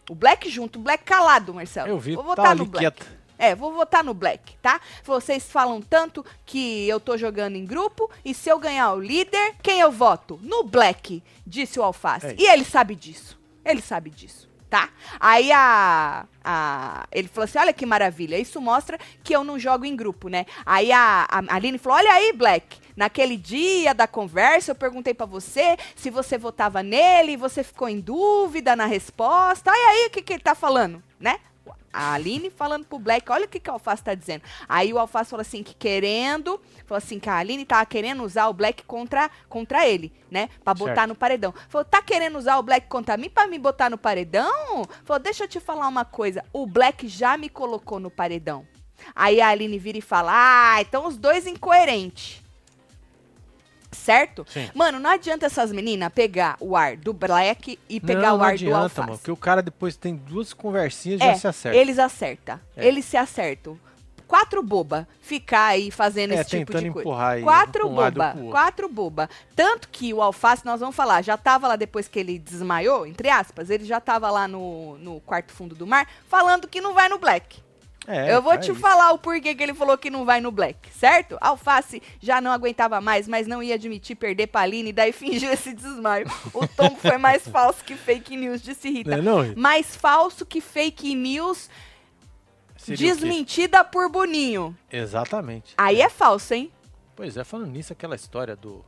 O 0.09 0.15
Black 0.15 0.49
junto, 0.49 0.79
o 0.79 0.83
Black 0.83 1.05
calado, 1.05 1.53
Marcelo. 1.53 1.89
Eu 1.89 1.99
vi, 1.99 2.15
Vou 2.15 2.25
tá 2.25 2.29
votar 2.31 2.51
ali 2.53 2.61
no 2.61 2.67
Black. 2.67 2.97
quieta. 2.97 3.19
É, 3.39 3.55
vou 3.55 3.73
votar 3.73 4.03
no 4.03 4.13
Black, 4.13 4.57
tá? 4.61 4.81
Vocês 5.05 5.45
falam 5.45 5.81
tanto 5.81 6.27
que 6.45 6.89
eu 6.89 6.99
tô 6.99 7.17
jogando 7.17 7.55
em 7.55 7.65
grupo 7.65 8.11
e 8.25 8.35
se 8.35 8.49
eu 8.49 8.59
ganhar 8.59 8.93
o 8.93 9.01
líder, 9.01 9.55
quem 9.63 9.79
eu 9.79 9.93
voto? 9.93 10.41
No 10.43 10.65
Black, 10.65 11.23
disse 11.47 11.79
o 11.79 11.85
Alface. 11.85 12.27
É 12.27 12.35
e 12.37 12.47
ele 12.47 12.65
sabe 12.65 12.97
disso. 12.97 13.39
Ele 13.65 13.81
sabe 13.81 14.11
disso. 14.11 14.48
Tá? 14.69 14.89
Aí 15.19 15.51
a, 15.53 16.27
a- 16.45 17.07
ele 17.13 17.29
falou 17.29 17.45
assim: 17.45 17.59
olha 17.59 17.73
que 17.73 17.87
maravilha, 17.87 18.39
isso 18.39 18.61
mostra 18.61 18.99
que 19.23 19.35
eu 19.35 19.45
não 19.45 19.59
jogo 19.59 19.85
em 19.85 19.97
grupo, 19.97 20.29
né? 20.29 20.47
Aí 20.65 20.93
a, 20.93 21.27
a 21.31 21.55
Aline 21.55 21.79
falou: 21.79 21.99
olha 21.99 22.13
aí, 22.13 22.33
Black, 22.33 22.79
naquele 22.97 23.37
dia 23.37 23.95
da 23.95 24.07
conversa 24.07 24.71
eu 24.73 24.75
perguntei 24.75 25.15
pra 25.15 25.27
você 25.27 25.77
se 25.97 26.11
você 26.11 26.37
votava 26.39 26.83
nele, 26.83 27.37
você 27.37 27.63
ficou 27.63 27.89
em 27.89 28.01
dúvida 28.01 28.75
na 28.77 28.87
resposta. 28.87 29.71
Olha 29.71 29.89
aí 29.91 30.07
o 30.07 30.11
que, 30.11 30.23
que 30.23 30.33
ele 30.35 30.43
tá 30.43 30.55
falando, 30.55 31.03
né? 31.19 31.39
A 31.93 32.13
Aline 32.13 32.51
falando 32.51 32.85
pro 32.85 32.99
Black, 32.99 33.31
olha 33.31 33.47
o 33.47 33.49
que, 33.49 33.59
que 33.59 33.71
o 33.71 33.73
Alface 33.73 34.03
tá 34.03 34.15
dizendo. 34.15 34.43
Aí 34.69 34.93
o 34.93 34.99
Alface 34.99 35.31
falou 35.31 35.41
assim 35.41 35.63
que 35.63 35.75
querendo, 35.75 36.61
falou 36.87 36.99
assim 36.99 37.19
que 37.19 37.29
a 37.29 37.37
Aline 37.37 37.65
tava 37.65 37.85
querendo 37.87 38.23
usar 38.23 38.47
o 38.49 38.53
Black 38.53 38.85
contra, 38.85 39.31
contra 39.49 39.87
ele, 39.87 40.13
né? 40.31 40.49
Pra 40.63 40.75
botar 40.75 40.95
Certo. 40.95 41.09
no 41.09 41.15
paredão. 41.15 41.55
Falou, 41.69 41.85
tá 41.85 42.01
querendo 42.03 42.39
usar 42.39 42.59
o 42.59 42.63
Black 42.63 42.87
contra 42.89 43.17
mim 43.17 43.31
pra 43.31 43.47
me 43.47 43.59
botar 43.59 43.91
no 43.91 43.99
paredão? 43.99 44.87
Falou, 45.05 45.23
deixa 45.23 45.45
eu 45.45 45.49
te 45.49 45.59
falar 45.59 45.89
uma 45.89 46.05
coisa. 46.05 46.45
O 46.53 46.67
Black 46.67 47.09
já 47.09 47.37
me 47.37 47.49
colocou 47.49 47.99
no 47.99 48.11
paredão. 48.11 48.67
Aí 49.15 49.41
a 49.41 49.49
Aline 49.49 49.79
vira 49.79 49.99
e 49.99 50.03
fala, 50.03 50.33
ah, 50.35 50.81
então 50.81 51.07
os 51.07 51.17
dois 51.17 51.47
incoerentes. 51.47 52.43
Certo? 54.09 54.47
Sim. 54.49 54.71
Mano, 54.75 54.99
não 54.99 55.11
adianta 55.11 55.45
essas 55.45 55.71
meninas 55.71 56.11
pegar 56.15 56.57
o 56.61 56.75
ar 56.75 56.97
do 56.97 57.13
Black 57.13 57.79
e 57.89 58.01
pegar 58.01 58.31
não, 58.31 58.39
o 58.39 58.43
ar 58.43 58.53
do 58.53 58.55
adianta, 58.55 58.79
Alface. 58.79 59.01
mano. 59.01 59.19
Porque 59.19 59.31
o 59.31 59.37
cara 59.37 59.61
depois 59.63 59.97
tem 59.97 60.17
duas 60.17 60.55
conversinhas 60.55 61.21
e 61.21 61.25
É, 61.25 61.33
já 61.35 61.39
se 61.39 61.47
acerta. 61.49 61.77
Eles 61.79 61.99
acertam. 61.99 62.61
É. 62.75 62.87
Eles 62.87 63.05
se 63.05 63.17
acertam. 63.19 63.79
Quatro 64.27 64.63
boba 64.63 65.07
ficar 65.23 65.67
aí 65.69 65.91
fazendo 65.91 66.33
É, 66.33 66.41
esse 66.41 66.51
tipo 66.51 66.73
de 66.73 66.91
coisa. 66.91 66.99
empurrar 67.01 67.31
aí, 67.33 67.43
Quatro 67.43 67.87
um 67.89 67.95
boba. 67.95 68.35
Quatro 68.51 68.89
boba. 68.89 69.29
Tanto 69.57 69.89
que 69.91 70.13
o 70.15 70.23
Alface, 70.23 70.65
nós 70.67 70.81
vamos 70.81 70.97
falar, 70.97 71.23
já 71.23 71.37
tava 71.37 71.69
lá 71.69 71.77
depois 71.77 72.09
que 72.09 72.19
ele 72.19 72.39
desmaiou, 72.39 73.07
entre 73.07 73.29
aspas, 73.31 73.69
ele 73.71 73.85
já 73.85 74.01
tava 74.01 74.31
lá 74.31 74.47
no, 74.49 74.97
no 74.99 75.21
quarto 75.21 75.53
fundo 75.53 75.75
do 75.75 75.87
mar, 75.87 76.07
falando 76.29 76.67
que 76.69 76.81
não 76.81 76.93
vai 76.95 77.09
no 77.09 77.19
Black. 77.19 77.63
É, 78.09 78.35
Eu 78.35 78.41
vou 78.41 78.55
é 78.55 78.59
te 78.59 78.71
isso. 78.71 78.81
falar 78.81 79.13
o 79.13 79.19
porquê 79.19 79.55
que 79.55 79.63
ele 79.63 79.75
falou 79.75 79.99
que 79.99 80.09
não 80.09 80.25
vai 80.25 80.41
no 80.41 80.51
Black, 80.51 80.89
certo? 80.93 81.37
Alface 81.43 82.03
já 82.19 82.41
não 82.41 82.51
aguentava 82.51 83.01
mais, 83.03 83.29
mas 83.29 83.47
não 83.47 83.63
ia 83.63 83.75
admitir 83.75 84.17
perder 84.17 84.47
pra 84.47 84.63
Aline, 84.63 84.93
daí 84.95 85.13
fingiu 85.13 85.53
esse 85.53 85.75
desmaio. 85.75 86.27
O 86.55 86.67
tom 86.67 86.97
foi 86.97 87.19
mais 87.19 87.47
falso 87.49 87.85
que 87.85 87.95
fake 87.95 88.35
news, 88.35 88.63
disse 88.63 88.89
Rita. 88.89 89.11
Não 89.11 89.19
é 89.19 89.23
não, 89.23 89.41
Rita? 89.43 89.61
Mais 89.61 89.95
falso 89.95 90.47
que 90.47 90.61
fake 90.61 91.15
news 91.15 91.69
Seria 92.79 93.15
desmentida 93.15 93.85
por 93.85 94.09
Boninho. 94.11 94.75
Exatamente. 94.91 95.75
Aí 95.77 96.01
é 96.01 96.09
falso, 96.09 96.55
hein? 96.55 96.73
Pois 97.15 97.37
é, 97.37 97.45
falando 97.45 97.71
nisso, 97.73 97.93
aquela 97.93 98.15
história 98.17 98.57
do. 98.57 98.85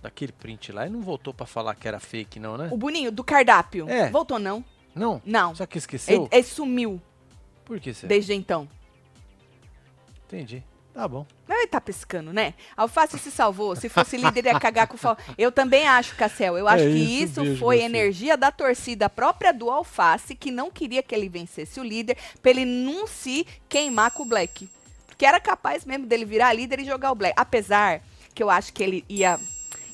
Daquele 0.00 0.32
print 0.32 0.72
lá, 0.72 0.84
ele 0.86 0.94
não 0.94 1.02
voltou 1.02 1.34
pra 1.34 1.44
falar 1.44 1.74
que 1.74 1.86
era 1.86 2.00
fake, 2.00 2.40
não, 2.40 2.56
né? 2.56 2.68
O 2.72 2.76
Boninho 2.78 3.12
do 3.12 3.22
cardápio. 3.22 3.86
É. 3.86 4.08
Voltou, 4.08 4.38
não? 4.38 4.64
Não. 4.94 5.20
Não. 5.26 5.54
Só 5.54 5.66
que 5.66 5.74
Ele, 5.74 5.78
esqueceu? 5.80 6.28
ele 6.32 6.42
sumiu 6.42 7.02
Por 7.70 7.78
que 7.78 7.94
você? 7.94 8.04
desde 8.08 8.34
então. 8.34 8.68
Entendi. 10.26 10.60
Tá 10.92 11.06
bom. 11.06 11.24
Mas 11.46 11.58
ele 11.58 11.66
tá 11.68 11.80
piscando, 11.80 12.32
né? 12.32 12.54
Alface 12.76 13.16
se 13.16 13.30
salvou. 13.30 13.76
Se 13.76 13.88
fosse 13.88 14.16
líder, 14.16 14.46
ia 14.46 14.58
cagar 14.58 14.88
com 14.88 14.96
o 14.96 14.98
fal... 14.98 15.16
Eu 15.38 15.52
também 15.52 15.86
acho, 15.86 16.16
Cassel. 16.16 16.58
Eu 16.58 16.66
acho 16.66 16.82
É 16.82 16.90
que 16.90 16.98
isso 16.98 17.44
isso 17.44 17.60
foi 17.60 17.78
você. 17.78 17.84
energia 17.84 18.36
da 18.36 18.50
torcida 18.50 19.08
própria 19.08 19.52
do 19.52 19.70
Alface, 19.70 20.34
que 20.34 20.50
não 20.50 20.68
queria 20.68 21.00
que 21.00 21.14
ele 21.14 21.28
vencesse 21.28 21.78
o 21.78 21.84
líder, 21.84 22.16
pra 22.42 22.50
ele 22.50 22.64
não 22.64 23.06
se 23.06 23.46
queimar 23.68 24.10
com 24.10 24.24
o 24.24 24.26
Black. 24.26 24.68
Porque 25.06 25.24
era 25.24 25.38
capaz 25.38 25.84
mesmo 25.84 26.06
dele 26.06 26.24
virar 26.24 26.52
líder 26.52 26.80
e 26.80 26.84
jogar 26.84 27.12
o 27.12 27.14
Black. 27.14 27.34
Apesar 27.36 28.02
que 28.34 28.42
eu 28.42 28.50
acho 28.50 28.72
que 28.72 28.82
ele 28.82 29.04
ia, 29.08 29.38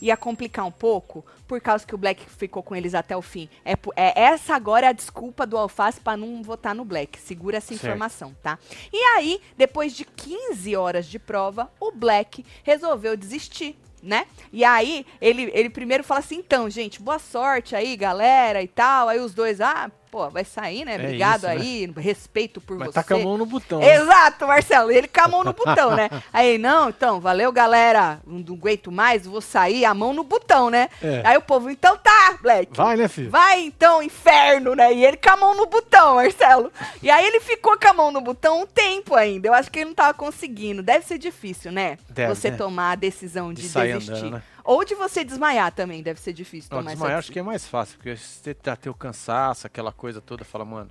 ia 0.00 0.16
complicar 0.16 0.64
um 0.64 0.72
pouco, 0.72 1.22
por 1.46 1.60
causa 1.60 1.86
que 1.86 1.94
o 1.94 1.98
Black 1.98 2.24
ficou 2.28 2.62
com 2.62 2.74
eles 2.74 2.94
até 2.94 3.16
o 3.16 3.22
fim. 3.22 3.48
É, 3.64 3.72
é 3.96 4.20
essa 4.20 4.54
agora 4.54 4.86
é 4.86 4.88
a 4.88 4.92
desculpa 4.92 5.46
do 5.46 5.56
Alface 5.56 6.00
pra 6.00 6.16
não 6.16 6.42
votar 6.42 6.74
no 6.74 6.84
Black. 6.84 7.18
Segura 7.18 7.58
essa 7.58 7.68
Certo. 7.68 7.82
informação, 7.82 8.34
tá? 8.42 8.58
E 8.92 8.98
aí, 9.16 9.40
depois 9.56 9.94
de 9.94 10.04
15 10.04 10.76
horas 10.76 11.06
de 11.06 11.18
prova, 11.18 11.70
o 11.80 11.92
Black 11.92 12.44
resolveu 12.62 13.16
desistir. 13.16 13.76
Né? 14.02 14.26
E 14.52 14.62
aí, 14.62 15.04
ele, 15.20 15.50
ele 15.52 15.68
primeiro 15.68 16.04
fala 16.04 16.20
assim: 16.20 16.36
então, 16.36 16.70
gente, 16.70 17.02
boa 17.02 17.18
sorte 17.18 17.74
aí, 17.74 17.96
galera 17.96 18.62
e 18.62 18.68
tal. 18.68 19.08
Aí 19.08 19.18
os 19.18 19.34
dois, 19.34 19.60
ah, 19.60 19.90
pô, 20.10 20.28
vai 20.30 20.44
sair, 20.44 20.84
né? 20.84 20.92
É 20.92 20.96
Obrigado 20.96 21.38
isso, 21.38 21.46
né? 21.46 21.52
aí, 21.52 21.92
respeito 21.96 22.60
por 22.60 22.78
Mas 22.78 22.88
você. 22.88 22.94
tá 22.94 23.02
com 23.02 23.14
a 23.14 23.18
mão 23.18 23.38
no 23.38 23.46
botão. 23.46 23.80
né? 23.80 23.94
Exato, 23.96 24.46
Marcelo. 24.46 24.90
E 24.92 24.96
ele 24.96 25.08
com 25.08 25.20
a 25.20 25.28
mão 25.28 25.44
no 25.44 25.52
botão, 25.52 25.94
né? 25.94 26.08
Aí, 26.32 26.58
não, 26.58 26.88
então, 26.90 27.20
valeu, 27.20 27.50
galera. 27.52 28.20
Não, 28.26 28.38
não 28.38 28.54
aguento 28.54 28.90
mais, 28.92 29.26
vou 29.26 29.40
sair, 29.40 29.84
a 29.84 29.94
mão 29.94 30.12
no 30.12 30.22
botão, 30.24 30.70
né? 30.70 30.88
É. 31.02 31.22
Aí 31.24 31.36
o 31.36 31.42
povo, 31.42 31.70
então 31.70 31.96
tá, 31.96 32.38
Black. 32.40 32.76
Vai, 32.76 32.96
né, 32.96 33.08
filho? 33.08 33.30
Vai 33.30 33.60
então, 33.62 34.02
inferno, 34.02 34.74
né? 34.74 34.92
E 34.92 35.04
ele 35.04 35.16
com 35.16 35.30
a 35.30 35.36
mão 35.36 35.54
no 35.56 35.66
botão, 35.66 36.16
Marcelo. 36.16 36.72
E 37.02 37.10
aí 37.10 37.26
ele 37.26 37.40
ficou 37.40 37.78
com 37.78 37.88
a 37.88 37.92
mão 37.92 38.10
no 38.10 38.20
botão 38.20 38.62
um 38.62 38.66
tempo 38.66 39.14
ainda. 39.14 39.48
Eu 39.48 39.54
acho 39.54 39.70
que 39.70 39.78
ele 39.78 39.86
não 39.86 39.94
tava 39.94 40.14
conseguindo. 40.14 40.82
Deve 40.82 41.04
ser 41.04 41.18
difícil, 41.18 41.72
né? 41.72 41.98
Deve, 42.08 42.34
você 42.34 42.50
né? 42.50 42.56
tomar 42.56 42.92
a 42.92 42.94
decisão 42.94 43.52
de, 43.52 43.62
De 43.62 43.68
desistir. 43.68 44.12
andando, 44.12 44.30
né? 44.32 44.42
Ou 44.66 44.84
de 44.84 44.94
você 44.94 45.24
desmaiar 45.24 45.72
também, 45.72 46.02
deve 46.02 46.20
ser 46.20 46.32
difícil 46.32 46.68
Não, 46.72 46.78
tomar 46.78 46.90
desmaiar 46.90 47.18
acho 47.18 47.32
que 47.32 47.38
é 47.38 47.42
mais 47.42 47.66
fácil, 47.66 47.96
porque 47.96 48.16
você 48.16 48.56
já 48.64 48.76
tem 48.76 48.90
o 48.90 48.94
cansaço, 48.94 49.66
aquela 49.66 49.92
coisa 49.92 50.20
toda, 50.20 50.44
fala, 50.44 50.64
mano. 50.64 50.90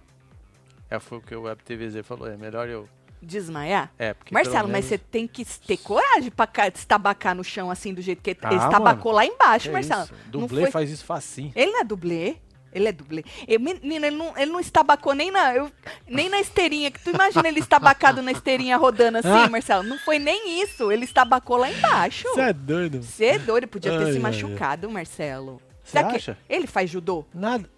É, 0.90 1.00
foi 1.00 1.18
o 1.18 1.22
que 1.22 1.36
o 1.36 1.42
Web 1.44 1.64
TVZ 1.64 2.06
falou, 2.06 2.28
é 2.28 2.38
melhor 2.38 2.68
eu. 2.70 2.88
Desmaiar? 3.22 3.92
É, 3.98 4.14
porque. 4.14 4.34
Marcelo, 4.34 4.58
pelo 4.68 4.72
mas 4.72 4.86
você 4.86 4.96
menos- 4.98 5.08
tem 5.10 5.28
que 5.28 5.44
ter 5.46 5.78
coragem 5.78 6.30
pra 6.30 6.46
ca- 6.46 6.68
estabacar 6.68 7.34
no 7.34 7.44
chão 7.44 7.72
assim, 7.72 7.92
do 7.94 8.02
jeito 8.02 8.22
que 8.22 8.32
ele 8.32 8.40
Ah, 8.44 8.54
estabacou 8.54 9.12
lá 9.12 9.26
embaixo, 9.26 9.72
Marcelo. 9.72 10.04
isso? 10.04 10.14
Dublê 10.28 10.62
foi- 10.64 10.72
faz 10.72 10.92
isso 10.92 11.04
facinho. 11.06 11.52
Ele 11.56 11.72
não 11.72 11.82
é 11.82 11.84
dublê. 11.84 12.36
Ele 12.76 12.90
é 12.90 12.92
dublê. 12.92 13.24
Eu, 13.48 13.60
menina, 13.60 14.08
ele 14.08 14.18
não, 14.18 14.38
ele 14.38 14.52
não 14.52 14.60
estabacou 14.60 15.14
nem 15.16 15.32
na, 15.32 15.56
eu- 15.56 15.72
nem 16.08 16.28
na 16.30 16.40
esteirinha. 16.42 16.92
Que 16.92 17.00
tu 17.02 17.10
imagina 17.12 17.48
ele 17.48 17.62
estabacado 17.62 18.22
na 18.22 18.32
esteirinha 18.34 18.76
rodando 18.76 19.18
assim, 19.20 19.30
Ah. 19.30 19.48
Marcelo? 19.50 19.82
Não 19.84 19.98
foi 19.98 20.20
nem 20.20 20.62
isso. 20.62 20.92
Ele 20.92 21.06
estabacou 21.06 21.56
lá 21.56 21.72
embaixo. 21.72 22.28
Você 22.34 22.42
é 22.42 22.54
doido. 22.54 23.02
Você 23.02 23.26
é 23.26 23.40
doido, 23.40 23.60
ele 23.64 23.68
podia 23.68 23.92
ter 23.92 23.98
Ai, 23.98 24.04
se 24.04 24.10
ai, 24.10 24.16
ai. 24.18 24.22
machucado, 24.22 24.90
Marcelo. 24.92 25.62
Você 25.84 25.98
acha? 26.00 26.38
Ele 26.50 26.68
faz 26.68 26.90
judô? 26.90 27.26
Nada. 27.34 27.70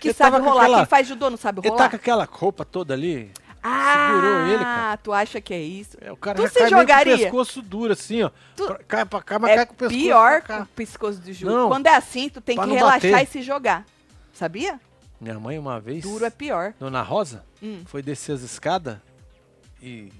Que 0.00 0.08
Ele 0.08 0.14
sabe 0.14 0.38
rolar. 0.38 0.62
aquela- 0.62 0.76
Quem 0.78 0.86
faz 0.86 1.06
judô 1.08 1.28
não 1.28 1.36
sabe 1.36 1.60
Ele 1.60 1.68
rolar? 1.68 1.82
tá 1.84 1.90
com 1.90 1.96
aquela 1.96 2.24
roupa 2.24 2.64
toda 2.64 2.94
ali. 2.94 3.30
Ah, 3.60 4.06
segurou 4.08 4.46
ele, 4.46 4.64
cara. 4.64 4.96
tu 4.98 5.12
acha 5.12 5.40
que 5.40 5.52
é 5.52 5.60
isso? 5.60 5.98
É, 6.00 6.12
o 6.12 6.16
cara 6.16 6.36
Tu 6.36 6.42
já 6.42 6.48
se 6.48 6.54
cai 6.54 6.62
meio 6.64 6.74
com 6.76 6.80
jogaria? 6.80 7.14
o 7.14 7.18
pescoço 7.18 7.60
duro, 7.60 7.92
assim, 7.92 8.22
ó. 8.22 8.30
Tu- 8.54 8.64
Pra- 8.66 8.78
Cai 8.86 9.04
pra 9.04 9.20
cá, 9.20 9.38
mas 9.40 9.50
É 9.50 9.56
cai 9.56 9.66
com 9.66 9.72
o 9.72 9.76
pescoço 9.76 10.00
pior 10.00 10.42
que 10.42 10.52
o 10.52 10.66
pescoço 10.66 11.20
de 11.20 11.32
judô. 11.32 11.52
Não, 11.52 11.68
Quando 11.68 11.86
é 11.88 11.94
assim, 11.96 12.28
tu 12.28 12.40
tem 12.40 12.56
que 12.56 12.64
relaxar 12.70 13.10
bater. 13.10 13.22
e 13.24 13.26
se 13.26 13.42
jogar. 13.42 13.84
Sabia? 14.42 14.80
Minha 15.20 15.40
mãe, 15.40 15.58
uma 15.58 15.80
vez, 15.80 16.04
Duro 16.04 16.24
é 16.24 16.30
pior. 16.30 16.72
Dona 16.78 17.02
Rosa, 17.02 17.44
Hum. 17.60 17.82
foi 17.86 18.00
descer 18.02 18.32
as 18.36 18.42
escadas 18.42 18.98
e 19.82 20.12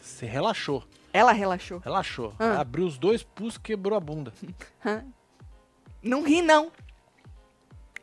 se 0.00 0.24
relaxou. 0.26 0.84
Ela 1.12 1.32
relaxou. 1.32 1.80
Relaxou. 1.80 2.32
Ah. 2.38 2.60
Abriu 2.60 2.86
os 2.86 2.96
dois 2.96 3.24
pulsos 3.24 3.58
quebrou 3.58 3.96
a 3.96 4.00
bunda. 4.00 4.32
Não 6.00 6.22
ri, 6.22 6.40
não. 6.40 6.70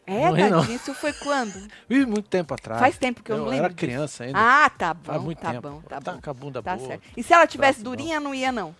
É, 0.06 0.26
Não 0.30 0.36
não. 0.50 0.60
Tadinho, 0.60 0.76
isso 0.76 0.94
foi 0.94 1.14
quando? 1.14 1.56
Ih, 1.90 2.06
muito 2.06 2.28
tempo 2.28 2.54
atrás. 2.54 2.82
Faz 2.82 2.98
tempo 2.98 3.24
que 3.24 3.32
eu, 3.32 3.38
não 3.38 3.46
eu 3.46 3.50
lembro. 3.52 3.66
era 3.66 3.74
disso. 3.74 3.78
criança 3.88 4.24
ainda. 4.26 4.38
Ah, 4.38 4.70
tá 4.70 4.94
bom, 4.94 5.04
Faz 5.06 5.22
muito 5.24 5.40
tá 5.40 5.52
tempo. 5.54 5.70
bom, 5.70 5.82
tá 5.82 6.02
tá 6.02 6.12
bom. 6.12 6.22
com 6.22 6.30
a 6.30 6.34
bunda 6.34 6.62
Tá 6.62 6.76
boa. 6.76 6.88
certo. 6.90 7.04
E 7.16 7.24
se 7.24 7.34
ela 7.34 7.48
tivesse 7.48 7.80
Braço 7.80 7.84
bom. 7.90 7.96
durinha, 7.96 8.20
não 8.20 8.36
ia, 8.36 8.52
não? 8.52 8.76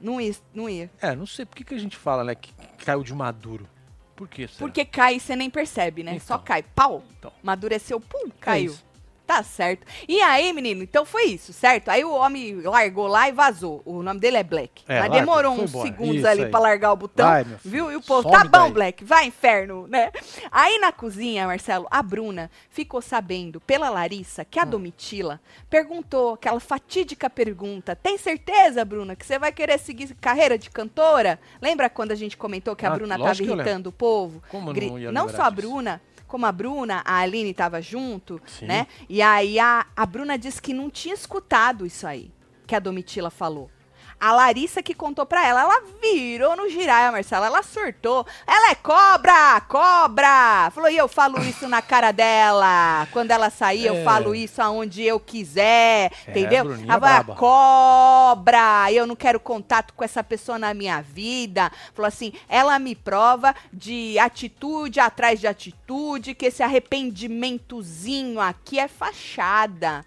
Não 0.00 0.18
ia, 0.20 0.34
não 0.54 0.68
ia. 0.70 0.90
É, 1.02 1.14
não 1.14 1.26
sei 1.26 1.44
por 1.44 1.54
que, 1.54 1.62
que 1.64 1.74
a 1.74 1.78
gente 1.78 1.96
fala, 1.98 2.24
né, 2.24 2.34
que 2.34 2.52
caiu 2.84 3.04
de 3.04 3.14
maduro. 3.14 3.68
Por 4.16 4.28
quê? 4.28 4.46
será? 4.46 4.58
Porque 4.58 4.84
cai 4.84 5.16
e 5.16 5.20
você 5.20 5.34
nem 5.34 5.50
percebe, 5.50 6.02
né? 6.02 6.18
Só 6.20 6.34
Então. 6.34 6.44
cai. 6.44 6.62
Pau. 6.62 7.02
Então. 7.18 7.32
Madureceu, 7.42 8.00
pum, 8.00 8.26
É 8.28 8.30
caiu. 8.40 8.72
isso. 8.72 8.84
Tá 9.26 9.42
certo. 9.42 9.86
E 10.06 10.20
aí, 10.20 10.52
menino, 10.52 10.82
então 10.82 11.06
foi 11.06 11.24
isso, 11.24 11.50
certo? 11.52 11.88
Aí 11.88 12.04
o 12.04 12.12
homem 12.12 12.60
largou 12.60 13.06
lá 13.06 13.26
e 13.26 13.32
vazou. 13.32 13.80
O 13.86 14.02
nome 14.02 14.20
dele 14.20 14.36
é 14.36 14.42
Black. 14.42 14.84
É, 14.86 15.00
Mas 15.00 15.12
demorou 15.12 15.54
uns 15.54 15.70
embora. 15.70 15.86
segundos 15.88 16.16
Isso 16.16 16.28
ali 16.28 16.46
pra 16.50 16.60
largar 16.60 16.92
o 16.92 16.96
botão. 16.96 17.26
Vai, 17.26 17.44
viu? 17.64 17.90
E 17.90 17.96
o 17.96 18.02
povo, 18.02 18.30
tá 18.30 18.44
bom, 18.44 18.50
daí." 18.50 18.72
Black, 18.72 19.02
vai, 19.02 19.24
inferno, 19.26 19.86
né? 19.88 20.12
Aí 20.52 20.78
na 20.78 20.92
cozinha, 20.92 21.46
Marcelo, 21.46 21.86
a 21.90 22.02
Bruna 22.02 22.50
ficou 22.68 23.00
sabendo 23.00 23.60
pela 23.62 23.88
Larissa 23.88 24.44
que 24.44 24.58
a 24.58 24.64
Hum. 24.64 24.70
Domitila 24.70 25.40
perguntou 25.70 26.34
aquela 26.34 26.60
fatídica 26.60 27.30
pergunta: 27.30 27.96
tem 27.96 28.18
certeza, 28.18 28.84
Bruna, 28.84 29.16
que 29.16 29.24
você 29.24 29.38
vai 29.38 29.52
querer 29.52 29.78
seguir 29.78 30.14
carreira 30.20 30.58
de 30.58 30.68
cantora? 30.68 31.40
Lembra 31.62 31.88
quando 31.88 32.12
a 32.12 32.14
gente 32.14 32.36
comentou 32.36 32.76
que 32.76 32.84
a 32.84 32.90
Ah, 32.90 32.94
Bruna 32.94 33.18
tava 33.18 33.42
irritando 33.42 33.88
o 33.88 33.92
povo? 33.92 34.42
Como 34.50 34.70
Gri- 34.72 34.90
não 34.90 35.12
não 35.24 35.28
só 35.30 35.42
a? 35.44 35.50
Bruna, 35.50 36.00
como 36.34 36.46
a 36.46 36.50
Bruna, 36.50 37.00
a 37.04 37.18
Aline 37.18 37.54
tava 37.54 37.80
junto, 37.80 38.42
Sim. 38.44 38.66
né? 38.66 38.88
E 39.08 39.22
aí 39.22 39.56
a, 39.60 39.86
a 39.94 40.04
Bruna 40.04 40.36
disse 40.36 40.60
que 40.60 40.74
não 40.74 40.90
tinha 40.90 41.14
escutado 41.14 41.86
isso 41.86 42.08
aí 42.08 42.32
que 42.66 42.74
a 42.74 42.80
Domitila 42.80 43.30
falou. 43.30 43.70
A 44.20 44.32
Larissa 44.32 44.82
que 44.82 44.94
contou 44.94 45.26
pra 45.26 45.46
ela, 45.46 45.62
ela 45.62 45.82
virou 46.00 46.56
no 46.56 46.68
giraia, 46.70 47.12
Marcela, 47.12 47.46
ela 47.46 47.62
surtou. 47.62 48.26
Ela 48.46 48.70
é 48.70 48.74
cobra, 48.74 49.60
cobra! 49.68 50.70
Falou, 50.70 50.88
e 50.90 50.96
eu 50.96 51.06
falo 51.08 51.42
isso 51.42 51.68
na 51.68 51.82
cara 51.82 52.10
dela. 52.10 53.06
Quando 53.12 53.30
ela 53.32 53.50
sair, 53.50 53.84
eu 53.86 53.96
É. 53.96 54.04
falo 54.04 54.34
isso 54.34 54.62
aonde 54.62 55.02
eu 55.02 55.20
quiser, 55.20 56.10
É, 56.26 56.30
entendeu? 56.30 56.64
Bruninha 56.64 56.86
Ela 56.90 56.98
vai, 56.98 57.12
braba. 57.24 57.34
cobra, 57.34 58.90
eu 58.92 59.06
não 59.06 59.14
quero 59.16 59.38
contato 59.38 59.92
com 59.94 60.02
essa 60.02 60.24
pessoa 60.24 60.58
na 60.58 60.72
minha 60.72 61.02
vida. 61.02 61.70
Falou 61.92 62.08
assim, 62.08 62.32
ela 62.48 62.78
me 62.78 62.94
prova 62.94 63.54
de 63.72 64.18
atitude 64.18 65.00
atrás 65.00 65.38
de 65.38 65.46
atitude, 65.46 66.34
que 66.34 66.46
esse 66.46 66.62
arrependimentozinho 66.62 68.40
aqui 68.40 68.78
é 68.78 68.88
fachada. 68.88 70.04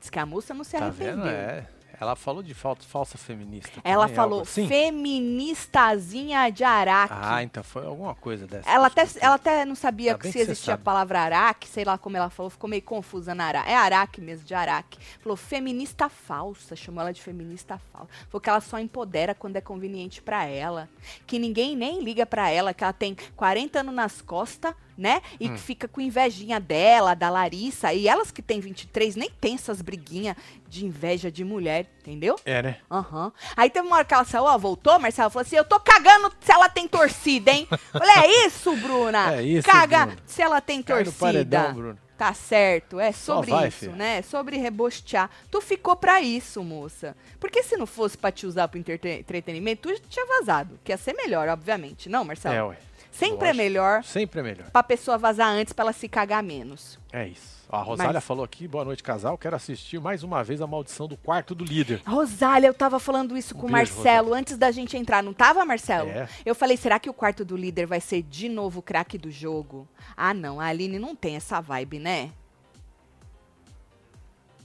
Diz 0.00 0.10
que 0.10 0.18
a 0.18 0.26
moça 0.26 0.52
não 0.52 0.64
se 0.64 0.72
Tá 0.76 0.84
arrependeu. 0.86 1.16
vendo? 1.16 1.28
É. 1.28 1.66
Ela 2.04 2.16
falou 2.16 2.42
de 2.42 2.52
falta, 2.52 2.84
falsa 2.84 3.16
feminista. 3.16 3.80
Ela 3.82 4.08
falou 4.08 4.42
assim? 4.42 4.68
feministazinha 4.68 6.50
de 6.50 6.62
Araque. 6.62 7.14
Ah, 7.16 7.42
então 7.42 7.64
foi 7.64 7.86
alguma 7.86 8.14
coisa 8.14 8.46
dessa. 8.46 8.68
ela, 8.68 8.88
até, 8.88 9.06
ela 9.20 9.34
até 9.36 9.64
não 9.64 9.74
sabia 9.74 10.18
se 10.20 10.38
existia 10.38 10.74
a 10.74 10.78
palavra 10.78 11.20
Araque, 11.20 11.66
sei 11.66 11.84
lá 11.84 11.96
como 11.96 12.16
ela 12.16 12.28
falou, 12.28 12.50
ficou 12.50 12.68
meio 12.68 12.82
confusa 12.82 13.34
na 13.34 13.46
Araque. 13.46 13.70
É 13.70 13.76
Araque 13.76 14.20
mesmo, 14.20 14.44
de 14.44 14.54
Araque. 14.54 14.98
Falou 15.20 15.36
feminista 15.36 16.08
falsa, 16.08 16.76
chamou 16.76 17.00
ela 17.00 17.12
de 17.12 17.22
feminista 17.22 17.80
falsa. 17.92 18.08
Falou 18.28 18.40
que 18.40 18.50
ela 18.50 18.60
só 18.60 18.78
empodera 18.78 19.34
quando 19.34 19.56
é 19.56 19.60
conveniente 19.60 20.20
pra 20.20 20.44
ela. 20.44 20.88
Que 21.26 21.38
ninguém 21.38 21.74
nem 21.74 22.02
liga 22.02 22.26
pra 22.26 22.50
ela, 22.50 22.74
que 22.74 22.84
ela 22.84 22.92
tem 22.92 23.16
40 23.34 23.80
anos 23.80 23.94
nas 23.94 24.20
costas, 24.20 24.74
né? 24.96 25.20
E 25.40 25.48
Hum. 25.48 25.54
que 25.54 25.60
fica 25.60 25.88
com 25.88 26.00
invejinha 26.00 26.58
dela, 26.60 27.14
da 27.14 27.28
Larissa. 27.30 27.92
E 27.92 28.06
elas 28.08 28.30
que 28.30 28.40
têm 28.42 28.60
23 28.60 29.16
nem 29.16 29.30
tem 29.30 29.54
essas 29.54 29.82
briguinhas 29.82 30.36
de 30.68 30.84
inveja 30.86 31.30
de 31.30 31.44
mulher, 31.44 31.86
entendeu? 32.00 32.36
É, 32.44 32.62
né? 32.62 32.76
Aham. 32.90 33.32
Aí 33.56 33.70
teve 33.70 33.86
uma 33.86 33.96
hora 33.96 34.04
que 34.04 34.14
ela 34.14 34.24
saiu, 34.24 34.44
ó, 34.44 34.56
voltou, 34.58 34.98
Marcelo, 34.98 35.30
falou 35.30 35.44
assim, 35.46 35.56
eu 35.56 35.64
tô 35.64 35.78
cagando 35.80 36.32
se 36.40 36.50
ela 36.52 36.68
tem 36.68 36.86
torcida, 36.88 37.50
hein? 37.52 37.66
Falei, 37.92 38.10
é 38.16 38.46
isso, 38.46 38.74
Bruna? 38.76 39.34
É 39.34 39.42
isso, 39.42 39.68
Caga 39.68 40.06
Bruna. 40.06 40.22
se 40.26 40.42
ela 40.42 40.60
tem 40.60 40.82
Cai 40.82 41.04
torcida. 41.04 41.18
paredão, 41.18 41.72
Bruno. 41.74 41.98
Tá 42.16 42.32
certo, 42.32 43.00
é 43.00 43.10
sobre 43.10 43.50
vai, 43.50 43.66
isso, 43.68 43.78
filha. 43.78 43.92
né? 43.96 44.18
É 44.18 44.22
sobre 44.22 44.56
rebostear. 44.56 45.28
Tu 45.50 45.60
ficou 45.60 45.96
pra 45.96 46.20
isso, 46.20 46.62
moça. 46.62 47.16
Porque 47.40 47.60
se 47.64 47.76
não 47.76 47.86
fosse 47.86 48.16
pra 48.16 48.30
te 48.30 48.46
usar 48.46 48.68
pro 48.68 48.78
entrete- 48.78 49.08
entretenimento, 49.08 49.88
tu 49.88 49.94
já 49.94 50.00
tinha 50.08 50.24
vazado. 50.24 50.78
Que 50.84 50.92
ia 50.92 50.96
ser 50.96 51.12
melhor, 51.14 51.48
obviamente. 51.48 52.08
Não, 52.08 52.24
Marcelo? 52.24 52.54
É, 52.54 52.62
ué. 52.62 52.76
Sempre 53.18 53.48
é 53.48 53.52
lógico. 53.52 53.56
melhor 53.56 54.04
Sempre 54.04 54.40
é 54.40 54.42
melhor. 54.42 54.70
pra 54.70 54.82
pessoa 54.82 55.16
vazar 55.18 55.48
antes 55.48 55.72
pra 55.72 55.84
ela 55.84 55.92
se 55.92 56.08
cagar 56.08 56.42
menos. 56.42 56.98
É 57.12 57.26
isso. 57.28 57.54
A 57.70 57.78
Rosália 57.78 58.12
Mas- 58.14 58.24
falou 58.24 58.44
aqui, 58.44 58.68
boa 58.68 58.84
noite, 58.84 59.02
casal. 59.02 59.36
Quero 59.38 59.56
assistir 59.56 59.98
mais 60.00 60.22
uma 60.22 60.44
vez 60.44 60.60
a 60.60 60.66
maldição 60.66 61.08
do 61.08 61.16
quarto 61.16 61.54
do 61.54 61.64
líder. 61.64 62.02
Rosália, 62.06 62.68
eu 62.68 62.74
tava 62.74 63.00
falando 63.00 63.36
isso 63.36 63.56
Um 63.56 63.60
com 63.60 63.66
o 63.66 63.70
Marcelo 63.70 64.32
antes 64.34 64.56
da 64.56 64.70
gente 64.70 64.96
entrar, 64.96 65.22
não 65.22 65.32
tava, 65.32 65.64
Marcelo? 65.64 66.08
É. 66.10 66.28
Eu 66.44 66.54
falei, 66.54 66.76
será 66.76 66.98
que 67.00 67.10
o 67.10 67.14
quarto 67.14 67.44
do 67.44 67.56
líder 67.56 67.86
vai 67.86 68.00
ser 68.00 68.22
de 68.22 68.48
novo 68.48 68.78
o 68.78 68.82
craque 68.82 69.18
do 69.18 69.30
jogo? 69.30 69.88
Ah, 70.16 70.32
não, 70.34 70.60
a 70.60 70.66
Aline 70.66 70.98
não 70.98 71.16
tem 71.16 71.34
essa 71.36 71.60
vibe, 71.60 71.98
né? 71.98 72.30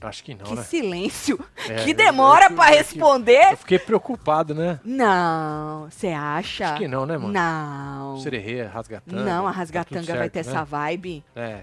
Acho 0.00 0.24
que 0.24 0.34
não, 0.34 0.44
que 0.44 0.54
né? 0.54 0.62
silêncio. 0.62 1.38
É, 1.68 1.84
que 1.84 1.92
demora 1.92 2.46
eu- 2.50 2.56
responder. 2.56 3.52
Eu 3.52 3.56
fiquei 3.58 3.78
preocupado, 3.78 4.54
né? 4.54 4.80
Não, 4.84 5.88
você 5.90 6.08
acha? 6.08 6.70
Acho 6.70 6.78
que 6.78 6.88
não, 6.88 7.04
né, 7.04 7.18
mano? 7.18 7.32
Não. 7.32 8.18
Sererê, 8.20 8.62
rasgatanga. 8.62 9.22
Não, 9.22 9.46
a 9.46 9.52
tá 9.52 9.58
rasgatanga 9.58 10.06
tudo 10.06 10.18
vai 10.18 10.30
ter 10.30 10.44
né? 10.44 10.50
essa 10.50 10.64
vibe? 10.64 11.22
É, 11.36 11.62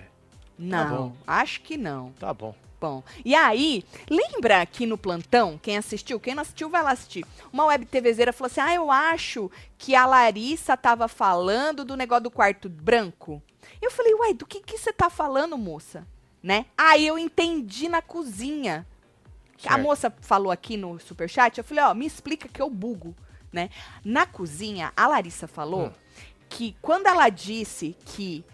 Não, 0.57 0.97
bom. 1.09 1.13
acho 1.25 1.61
que 1.61 1.77
não. 1.77 2.11
tá 2.19 2.33
bom. 2.33 2.53
Bom, 2.79 3.01
e 3.25 3.33
aí, 3.33 3.83
lembra 4.07 4.63
que 4.67 4.85
no 4.85 4.99
plantão, 4.99 5.59
quem 5.59 5.77
assistiu, 5.77 6.19
quem 6.19 6.35
não 6.35 6.43
assistiu 6.43 6.69
vai 6.69 6.83
lá 6.83 6.91
assistir. 6.91 7.25
Uma 7.51 7.65
web 7.65 7.87
TVzeira 7.87 8.31
falou 8.31 8.51
assim: 8.51 8.61
ah, 8.61 8.71
eu 8.75 8.91
acho 8.91 9.49
que 9.79 9.95
a 9.95 10.05
Larissa 10.05 10.77
tava 10.77 11.07
falando 11.07 11.83
do 11.83 11.97
negócio 11.97 12.25
do 12.25 12.31
quarto 12.31 12.69
branco. 12.69 13.41
Eu 13.81 13.89
falei, 13.89 14.13
uai, 14.13 14.33
do 14.35 14.45
que 14.45 14.61
que 14.61 14.77
você 14.77 14.93
tá 14.93 15.09
falando, 15.09 15.57
moça? 15.57 16.05
Né? 16.47 16.65
Aí 16.77 17.05
eu 17.05 17.19
entendi 17.19 17.89
na 17.89 18.01
cozinha. 18.01 18.87
A 19.65 19.69
Certo. 19.71 19.81
moça 19.81 20.15
falou 20.21 20.49
aqui 20.49 20.77
no 20.77 20.97
superchat, 20.97 21.57
eu 21.57 21.63
falei, 21.65 21.83
ó, 21.83 21.93
me 21.93 22.05
explica 22.05 22.47
que 22.47 22.61
eu 22.61 22.69
bugo, 22.69 23.13
né? 23.51 23.69
Na 24.01 24.25
cozinha, 24.25 24.93
a 24.95 25.07
Larissa 25.07 25.45
falou 25.45 25.87
Hum. 25.87 25.91
que 26.47 26.73
quando 26.81 27.07
ela 27.07 27.27
disse 27.27 27.97
que 28.05 28.45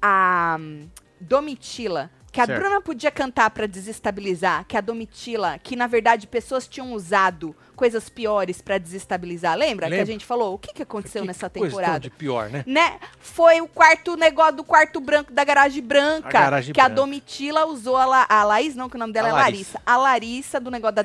a 0.00 0.56
hum, 0.60 0.88
Domitila, 1.20 2.12
que 2.32 2.40
a 2.40 2.46
Certo. 2.46 2.60
Bruna 2.60 2.80
podia 2.80 3.10
cantar 3.10 3.50
pra 3.50 3.66
desestabilizar, 3.66 4.64
que 4.66 4.74
a 4.76 4.80
Domitila, 4.80 5.58
que 5.62 5.76
na 5.76 5.86
verdade 5.86 6.26
pessoas 6.26 6.66
tinham 6.66 6.92
usado 6.94 7.54
coisas 7.76 8.08
piores 8.08 8.62
pra 8.62 8.78
desestabilizar, 8.78 9.56
lembra? 9.56 9.88
Que 9.88 9.96
a 10.00 10.04
gente 10.04 10.24
falou, 10.24 10.54
o 10.54 10.58
que, 10.58 10.72
que 10.72 10.82
aconteceu 10.82 11.22
Que 11.22 11.26
nessa 11.28 11.50
coisa 11.50 11.68
temporada? 11.68 12.00
de 12.00 12.10
pior, 12.10 12.48
né? 12.48 12.64
né? 12.66 12.98
Foi 13.18 13.60
o 13.60 13.66
quarto 13.68 14.16
negócio 14.16 14.56
do 14.56 14.64
quarto 14.64 14.98
branco 15.00 15.32
da 15.32 15.44
garagem 15.44 15.82
branca. 15.82 16.28
A 16.38 16.42
garagem 16.42 16.72
que 16.72 16.80
a 16.80 16.84
branca. 16.84 17.02
Domitila 17.02 17.66
usou 17.66 17.96
a, 17.96 18.06
La, 18.06 18.26
a 18.28 18.44
Laís, 18.44 18.74
não, 18.76 18.88
que 18.88 18.96
o 18.96 18.98
nome 18.98 19.12
dela 19.12 19.28
A 19.28 19.30
é 19.30 19.32
Larissa. 19.34 19.78
Larissa. 19.78 19.82
A 19.84 19.96
Larissa 19.96 20.60
do 20.60 20.70
negócio 20.70 20.94
da 20.96 21.02
É. 21.02 21.04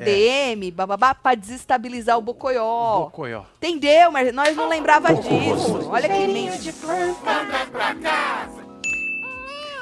DM, 0.54 0.70
bababá, 0.70 1.14
pra 1.14 1.34
desestabilizar 1.34 2.16
o 2.16 2.22
Bocoió. 2.22 3.00
Bocoió. 3.00 3.42
Entendeu? 3.56 4.10
Mas 4.12 4.32
nós 4.32 4.56
não 4.56 4.68
lembrava 4.68 5.12
disso. 5.14 5.88
Olha 5.90 6.08
que 6.08 6.26
mente. 6.28 6.72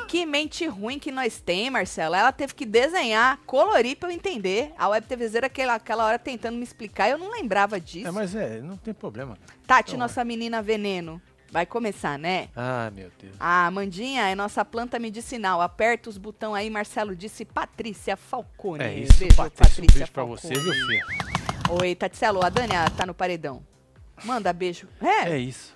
Que 0.07 0.25
mente 0.25 0.67
ruim 0.67 0.99
que 0.99 1.11
nós 1.11 1.41
tem, 1.41 1.69
Marcela. 1.69 2.17
Ela 2.19 2.33
teve 2.33 2.55
que 2.55 2.65
desenhar, 2.65 3.39
colorir 3.47 3.97
pra 3.97 4.09
eu 4.09 4.13
entender. 4.15 4.73
A 4.79 4.89
web 4.89 5.07
TVzeira 5.07 5.47
aquela, 5.49 5.75
aquela 5.75 6.05
hora 6.05 6.19
tentando 6.19 6.57
me 6.57 6.63
explicar, 6.63 7.09
eu 7.11 7.19
não 7.19 7.31
lembrava 7.31 7.81
disso. 7.81 8.07
É, 8.07 8.11
mas 8.11 8.35
é, 8.35 8.61
não 8.61 8.77
tem 8.77 8.95
problema. 8.95 9.37
Tati, 9.67 9.91
Então, 9.91 9.99
nossa 9.99 10.25
menina 10.25 10.63
veneno. 10.63 11.21
Vai 11.51 11.65
começar, 11.65 12.19
né? 12.19 12.49
Ah, 12.57 12.91
meu 12.93 13.11
Deus. 13.21 13.35
A 13.39 13.67
Amandinha 13.67 14.29
é 14.29 14.35
nossa 14.35 14.65
planta 14.65 14.99
medicinal. 14.99 15.61
Aperta 15.61 16.11
os 16.11 16.19
botão 16.19 16.55
aí, 16.55 16.69
Marcelo 16.69 17.15
disse 17.15 17.45
Patrícia 17.45 18.17
Falcone. 18.17 18.83
É 18.83 18.95
isso, 18.95 19.19
Beijo, 19.19 19.37
Patrícia, 19.37 19.83
um 19.83 19.87
beijo 19.87 20.13
pra 20.13 20.25
você, 20.25 20.49
viu, 20.55 20.73
filha? 20.73 21.05
Oi, 21.71 21.95
Tatselo, 21.95 22.45
a 22.45 22.49
Dani 22.49 22.75
tá 22.97 23.07
no 23.07 23.15
paredão. 23.15 23.63
Manda 24.25 24.53
beijo. 24.53 24.89
É, 25.01 25.31
É 25.33 25.39
isso. 25.39 25.76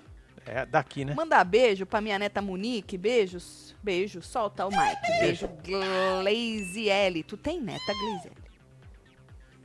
É 0.53 0.65
daqui, 0.65 1.05
né? 1.05 1.13
manda 1.13 1.41
beijo 1.45 1.85
pra 1.85 2.01
minha 2.01 2.19
neta 2.19 2.41
Monique. 2.41 2.97
Beijos. 2.97 3.73
Beijo. 3.81 4.21
Solta 4.21 4.65
o 4.65 4.69
Mike. 4.69 5.19
Beijo, 5.21 5.49
Glaziele. 5.63 7.23
Tu 7.23 7.37
tem 7.37 7.61
neta, 7.61 7.93
Glaziele? 7.93 8.35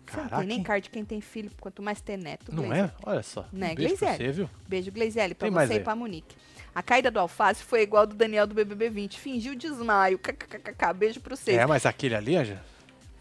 Você 0.06 0.16
não 0.16 0.28
Caraca, 0.28 0.36
tem 0.38 0.46
nem 0.46 0.58
hein? 0.58 0.80
de 0.80 0.88
quem 0.90 1.04
tem 1.04 1.20
filho, 1.20 1.50
quanto 1.60 1.82
mais 1.82 2.00
ter 2.00 2.16
neto. 2.16 2.54
Não 2.54 2.72
é? 2.72 2.92
Olha 3.02 3.24
só. 3.24 3.44
Né, 3.52 3.72
um 3.72 3.74
beijo 3.74 3.96
pra 3.96 4.14
você, 4.14 4.30
viu? 4.30 4.50
Beijo, 4.68 4.92
Gleisiele, 4.92 5.34
pra 5.34 5.46
Tem 5.46 5.52
mais 5.52 5.68
você 5.68 5.74
e 5.74 5.78
aí. 5.78 5.82
pra 5.82 5.96
Monique. 5.96 6.36
A 6.72 6.84
caída 6.84 7.10
do 7.10 7.18
alface 7.18 7.64
foi 7.64 7.82
igual 7.82 8.04
a 8.04 8.06
do 8.06 8.14
Daniel 8.14 8.46
do 8.46 8.54
BBB 8.54 8.88
20. 8.88 9.18
Fingiu 9.18 9.56
desmaio. 9.56 10.20
KKKK. 10.20 10.92
Beijo 10.94 11.20
pra 11.20 11.34
vocês. 11.34 11.58
É, 11.58 11.66
mas 11.66 11.84
aquele 11.84 12.14
ali, 12.14 12.44
já 12.44 12.58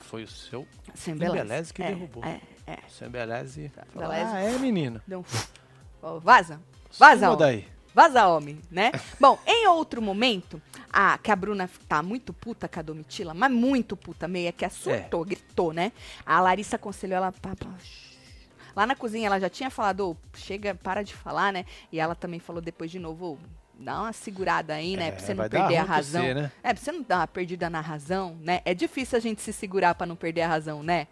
foi 0.02 0.24
o 0.24 0.28
seu 0.28 0.68
Sem 0.94 1.16
Embeleze 1.16 1.74
que 1.74 1.82
é, 1.82 1.88
derrubou. 1.88 2.24
É, 2.24 2.40
é. 2.68 2.78
Seu 2.90 3.08
Embeleze. 3.08 3.72
falou, 3.92 4.14
Embeleze. 4.14 4.32
Ah, 4.36 4.40
é, 4.42 4.60
menino. 4.60 5.02
Deu 5.08 5.22
um... 5.22 5.24
Ó, 6.04 6.20
vaza. 6.20 6.62
Vaza, 6.98 7.16
Suma 7.20 7.28
homem. 7.34 7.38
daí. 7.40 7.68
Vaza, 7.94 8.28
homem, 8.28 8.60
né? 8.70 8.92
Bom, 9.20 9.40
em 9.48 9.68
outro 9.68 10.02
momento, 10.02 10.62
a, 10.92 11.18
que 11.18 11.32
a 11.32 11.36
Bruna 11.36 11.70
tá 11.88 12.04
muito 12.04 12.34
puta 12.34 12.68
com 12.68 12.80
a 12.80 12.84
Domitila, 12.84 13.34
mas 13.34 13.52
muito 13.52 13.96
puta, 13.96 14.28
meia 14.28 14.52
que 14.52 14.66
a 14.66 14.70
surtou, 14.70 15.24
gritou, 15.24 15.74
né? 15.74 15.92
A 16.26 16.40
Larissa 16.42 16.76
aconselhou 16.76 17.16
ela. 17.18 17.34
Lá 18.76 18.86
na 18.86 18.96
cozinha 18.96 19.28
ela 19.28 19.40
já 19.40 19.50
tinha 19.50 19.70
falado, 19.70 20.10
"Ô, 20.12 20.18
chega, 20.36 20.76
para 20.76 21.02
de 21.04 21.14
falar, 21.14 21.54
né? 21.54 21.66
E 21.92 22.00
ela 22.00 22.14
também 22.16 22.40
falou 22.40 22.62
depois 22.62 22.92
de 22.92 23.00
novo, 23.00 23.34
"Ô, 23.34 23.38
dá 23.80 24.02
uma 24.02 24.14
segurada 24.14 24.74
aí, 24.74 24.98
né? 24.98 25.08
É, 25.08 25.12
Pra 25.12 25.20
você 25.22 25.34
não 25.34 25.50
perder 25.50 25.78
a 25.78 25.84
razão. 25.84 26.22
você, 26.22 26.34
né? 26.34 26.52
É, 26.62 26.74
pra 26.74 26.84
você 26.84 26.92
não 26.92 27.02
dar 27.02 27.18
uma 27.20 27.28
perdida 27.28 27.70
na 27.70 27.80
razão, 27.80 28.36
né? 28.42 28.62
É 28.66 28.74
difícil 28.74 29.18
a 29.18 29.22
gente 29.22 29.42
se 29.42 29.54
segurar 29.54 29.96
pra 29.96 30.06
não 30.06 30.16
perder 30.18 30.42
a 30.42 30.48
razão, 30.50 30.84
né? 30.84 31.08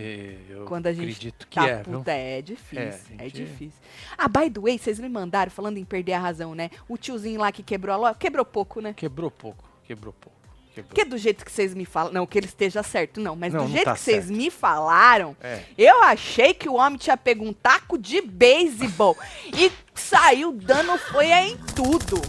É, 0.00 0.36
Eu 0.48 0.64
Quando 0.64 0.86
a 0.86 0.92
gente 0.92 1.02
acredito 1.02 1.46
que 1.46 1.56
tá 1.56 1.68
é, 1.68 1.76
puta, 1.82 2.12
é 2.12 2.40
difícil, 2.42 3.16
É, 3.18 3.26
é, 3.26 3.28
difícil. 3.28 3.80
Ah, 4.16 4.28
by 4.28 4.50
the 4.50 4.60
way, 4.60 4.78
vocês 4.78 4.98
me 4.98 5.08
mandaram, 5.08 5.50
falando 5.50 5.76
em 5.78 5.84
perder 5.84 6.14
a 6.14 6.18
razão, 6.18 6.54
né? 6.54 6.70
O 6.88 6.96
tiozinho 6.96 7.40
lá 7.40 7.52
que 7.52 7.62
quebrou 7.62 7.94
a 7.94 7.96
loja, 7.98 8.14
quebrou 8.14 8.44
pouco, 8.44 8.80
né? 8.80 8.92
Quebrou 8.94 9.30
pouco, 9.30 9.64
quebrou 9.84 10.12
pouco. 10.12 10.38
Quebrou. 10.72 10.88
Porque 10.88 11.04
do 11.04 11.18
jeito 11.18 11.44
que 11.44 11.50
vocês 11.50 11.74
me 11.74 11.84
falam, 11.84 12.12
não 12.12 12.24
que 12.26 12.38
ele 12.38 12.46
esteja 12.46 12.80
certo, 12.82 13.20
não, 13.20 13.34
mas 13.34 13.52
Não, 13.52 13.62
do 13.62 13.66
não 13.68 13.72
jeito 13.72 13.86
tá 13.86 13.94
que 13.94 14.00
vocês 14.00 14.30
me 14.30 14.50
falaram, 14.50 15.36
É. 15.42 15.62
eu 15.76 16.02
achei 16.04 16.54
que 16.54 16.68
o 16.68 16.74
homem 16.74 16.96
tinha 16.96 17.16
pego 17.16 17.44
um 17.44 17.52
taco 17.52 17.98
de 17.98 18.20
beisebol 18.22 19.18
e 19.52 19.70
saiu 19.94 20.52
dando 20.52 20.96
foi 20.96 21.26
em 21.32 21.56
tudo. 21.74 22.22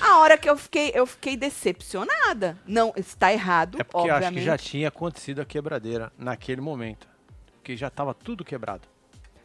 A 0.00 0.18
hora 0.18 0.36
que 0.38 0.48
eu 0.48 0.56
fiquei, 0.56 0.90
eu 0.94 1.06
fiquei 1.06 1.36
decepcionada. 1.36 2.56
Não, 2.66 2.92
está 2.96 3.32
errado, 3.32 3.78
É 3.80 3.84
porque 3.84 3.98
eu 4.08 4.14
acho 4.14 4.20
que 4.20 4.26
obviamente. 4.26 4.44
já 4.44 4.56
tinha 4.58 4.88
acontecido 4.88 5.40
a 5.40 5.44
quebradeira 5.44 6.12
naquele 6.18 6.60
momento. 6.60 7.08
Porque 7.56 7.76
já 7.76 7.90
tava 7.90 8.14
tudo 8.14 8.44
quebrado. 8.44 8.88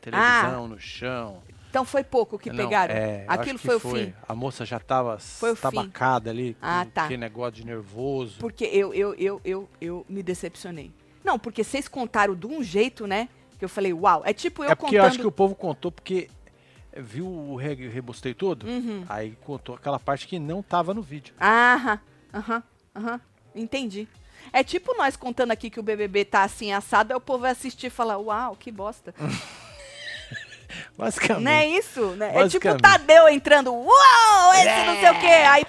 Televisão 0.02 0.68
no 0.68 0.80
chão. 0.80 1.42
Então 1.70 1.84
foi 1.84 2.04
pouco 2.04 2.40
que 2.40 2.50
Não, 2.50 2.56
pegaram. 2.56 2.94
é, 2.96 3.26
Aquilo 3.28 3.60
que 3.60 3.66
foi, 3.66 3.76
o 3.76 3.80
fim. 3.80 4.14
A 4.28 4.34
moça 4.34 4.66
já 4.66 4.80
tava 4.80 5.18
Foi 5.20 5.52
o 5.52 5.56
fim. 5.56 5.62
tabacada 5.64 6.30
ali, 6.30 6.54
com 6.54 6.60
Ah, 6.66 6.86
tá. 6.94 7.04
aquele 7.06 7.18
negócio 7.20 7.52
de 7.54 7.66
nervoso. 7.66 8.38
Porque 8.40 8.64
eu, 8.66 8.94
eu, 8.94 9.14
eu, 9.16 9.42
eu, 9.44 9.70
eu 9.82 10.06
me 10.08 10.24
decepcionei. 10.24 10.94
Não, 11.24 11.38
porque 11.38 11.64
vocês 11.64 11.88
contaram 11.88 12.34
de 12.36 12.48
um 12.48 12.64
jeito, 12.64 13.06
né? 13.06 13.28
Que 13.60 13.66
eu 13.66 13.70
falei, 13.70 13.92
uau. 13.92 14.22
É 14.26 14.32
tipo 14.32 14.64
eu 14.64 14.70
é 14.70 14.76
porque 14.76 14.96
contando. 14.96 15.04
eu 15.04 15.04
acho 15.10 15.20
que 15.20 15.28
o 15.28 15.32
povo 15.32 15.54
contou 15.56 15.92
porque 15.92 16.30
viu 16.96 17.26
o 17.28 17.56
re- 17.56 17.88
rebosteio 17.90 18.34
todo, 18.36 18.66
Uhum. 18.68 19.04
aí 19.10 19.38
contou 19.44 19.76
aquela 19.76 20.00
parte 20.00 20.28
que 20.28 20.40
não 20.40 20.62
tava 20.64 20.94
no 20.94 21.02
vídeo. 21.02 21.34
Aham, 21.42 22.00
aham, 22.34 22.64
aham. 22.96 23.22
Entendi. 23.54 24.08
É 24.54 24.64
tipo 24.64 24.96
nós 24.98 25.16
contando 25.16 25.52
aqui 25.52 25.70
que 25.70 25.80
o 25.80 25.84
BBB 25.84 26.26
tá 26.26 26.44
assim 26.44 26.72
assado, 26.72 27.12
aí 27.14 27.18
o 27.18 27.22
povo 27.22 27.40
vai 27.40 27.52
assistir 27.52 27.88
e 27.88 27.90
falar, 27.90 28.18
uau, 28.18 28.56
que 28.56 28.72
bosta. 28.72 29.14
Basicamente. 30.98 31.44
Não 31.44 31.52
é 31.52 31.68
isso? 31.68 32.02
Né? 32.12 32.32
É 32.36 32.48
tipo 32.48 32.68
o. 32.70 32.78
Tadeu 32.78 33.28
entrando, 33.30 33.74
uau, 33.74 34.54
esse 34.54 34.86
não 34.86 34.96
sei 35.00 35.10
o 35.12 35.20
quê. 35.20 35.26
É. 35.28 35.48
Aí 35.48 35.66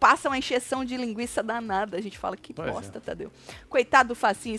passa 0.00 0.28
uma 0.28 0.38
encheção 0.38 0.84
de 0.84 0.96
linguiça 0.96 1.42
danada. 1.42 1.96
A 1.96 2.00
gente 2.00 2.18
fala, 2.18 2.36
que 2.36 2.52
Pois 2.52 2.68
é. 2.68 2.72
bosta, 2.72 3.00
Tadeu. 3.00 3.30
Coitado 3.68 4.08
do 4.10 4.14
Facinho, 4.14 4.58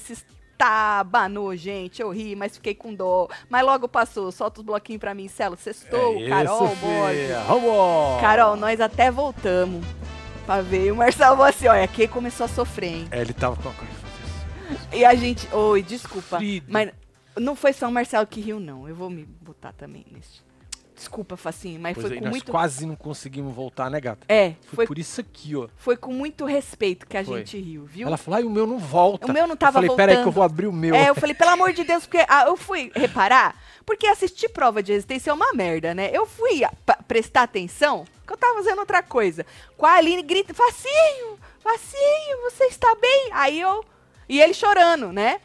se 0.64 0.70
estabanou, 0.70 1.56
gente. 1.56 2.02
Eu 2.02 2.10
ri, 2.10 2.36
mas 2.36 2.56
fiquei 2.56 2.74
com 2.74 2.94
dó. 2.94 3.28
Mas 3.50 3.64
logo 3.66 3.88
passou. 3.88 4.32
Solta 4.32 4.62
os 4.62 4.66
bloquinhos 4.66 5.00
pra 5.00 5.14
mim, 5.14 5.28
Celo. 5.28 5.58
Sextou, 5.58 6.22
É 6.22 6.30
Carol. 6.30 6.68
Vamos! 6.68 8.22
Carol, 8.22 8.56
nós 8.56 8.80
até 8.80 9.12
voltamos 9.12 9.86
pra 10.46 10.62
ver. 10.62 10.88
E 10.88 10.92
o 10.92 10.96
Marcelo 10.96 11.36
falou 11.36 11.50
assim, 11.50 11.68
olha, 11.68 11.88
quem 11.88 12.08
começou 12.08 12.46
a 12.46 12.50
sofrer, 12.50 12.94
hein? 12.94 13.08
É, 13.12 13.22
ele 13.22 13.34
tava 13.34 13.56
com 13.56 13.70
a. 13.70 13.74
E 14.96 15.04
a 15.04 15.14
gente. 15.16 15.48
Oi, 15.54 15.82
desculpa. 15.84 16.38
Sofrido. 16.38 16.68
Mas 16.70 16.92
não 17.38 17.56
foi 17.56 17.74
só 17.74 17.88
o 17.88 17.92
Marcelo 17.92 18.26
que 18.26 18.42
riu, 18.42 18.60
não. 18.60 18.88
Eu 18.88 18.96
vou 18.96 19.10
me 19.10 19.26
botar 19.26 19.74
também 19.74 20.06
nesse. 20.12 20.42
Desculpa, 21.04 21.36
Facinho, 21.36 21.82
mas 21.82 21.96
Pois 21.96 22.08
foi 22.08 22.14
aí, 22.16 22.20
com 22.20 22.26
nós 22.26 22.32
muito. 22.32 22.50
quase 22.50 22.86
não 22.86 22.96
conseguimos 22.96 23.54
voltar, 23.54 23.92
né, 23.92 24.00
gata? 24.00 24.26
É, 24.30 24.54
Foi, 24.68 24.78
foi, 24.78 24.88
por 24.88 24.98
isso 24.98 25.20
aqui, 25.20 25.54
ó. 25.54 25.68
foi 25.76 25.98
com 25.98 26.14
muito 26.14 26.46
respeito 26.46 27.06
que 27.06 27.18
a 27.18 27.26
Foi. 27.26 27.40
gente 27.40 27.60
riu, 27.60 27.84
viu? 27.84 28.08
Ela 28.08 28.16
falou, 28.16 28.38
ai, 28.38 28.44
o 28.46 28.50
meu 28.50 28.66
não 28.66 28.80
volta. 28.80 29.28
O 29.28 29.34
meu 29.34 29.46
não 29.46 29.58
tava 29.58 29.80
eu 29.80 29.82
falei, 29.82 29.96
peraí 29.98 30.22
que 30.22 30.28
eu 30.28 30.32
vou 30.32 30.44
abrir 30.44 30.68
o 30.68 30.72
meu. 30.72 30.96
É, 30.96 31.10
eu 31.10 31.16
falei, 31.16 31.36
pelo 31.36 31.52
amor 31.52 31.74
de 31.74 31.84
Deus, 31.84 32.06
porque 32.06 32.26
ah, 32.30 32.46
eu 32.48 32.56
fui 32.56 32.90
reparar, 32.96 33.54
porque 33.86 34.08
assistir 34.08 34.48
prova 34.48 34.82
de 34.82 34.94
resistência 34.94 35.30
é 35.30 35.34
uma 35.34 35.52
merda, 35.54 35.94
né? 35.94 36.10
Eu 36.14 36.26
fui 36.26 36.62
prestar 37.06 37.44
atenção, 37.44 38.06
que 38.26 38.32
eu 38.32 38.38
tava 38.38 38.56
fazendo 38.56 38.80
outra 38.80 39.04
coisa. 39.04 39.46
Com 39.78 39.86
a 39.86 39.96
Aline 39.96 40.24
grita, 40.24 40.54
Facinho, 40.54 41.38
Facinho, 41.60 42.50
você 42.50 42.64
está 42.66 42.96
bem? 42.96 43.30
Aí 43.34 43.60
eu. 43.60 43.84
E 44.30 44.40
ele 44.40 44.54
chorando, 44.54 45.12
né? 45.12 45.42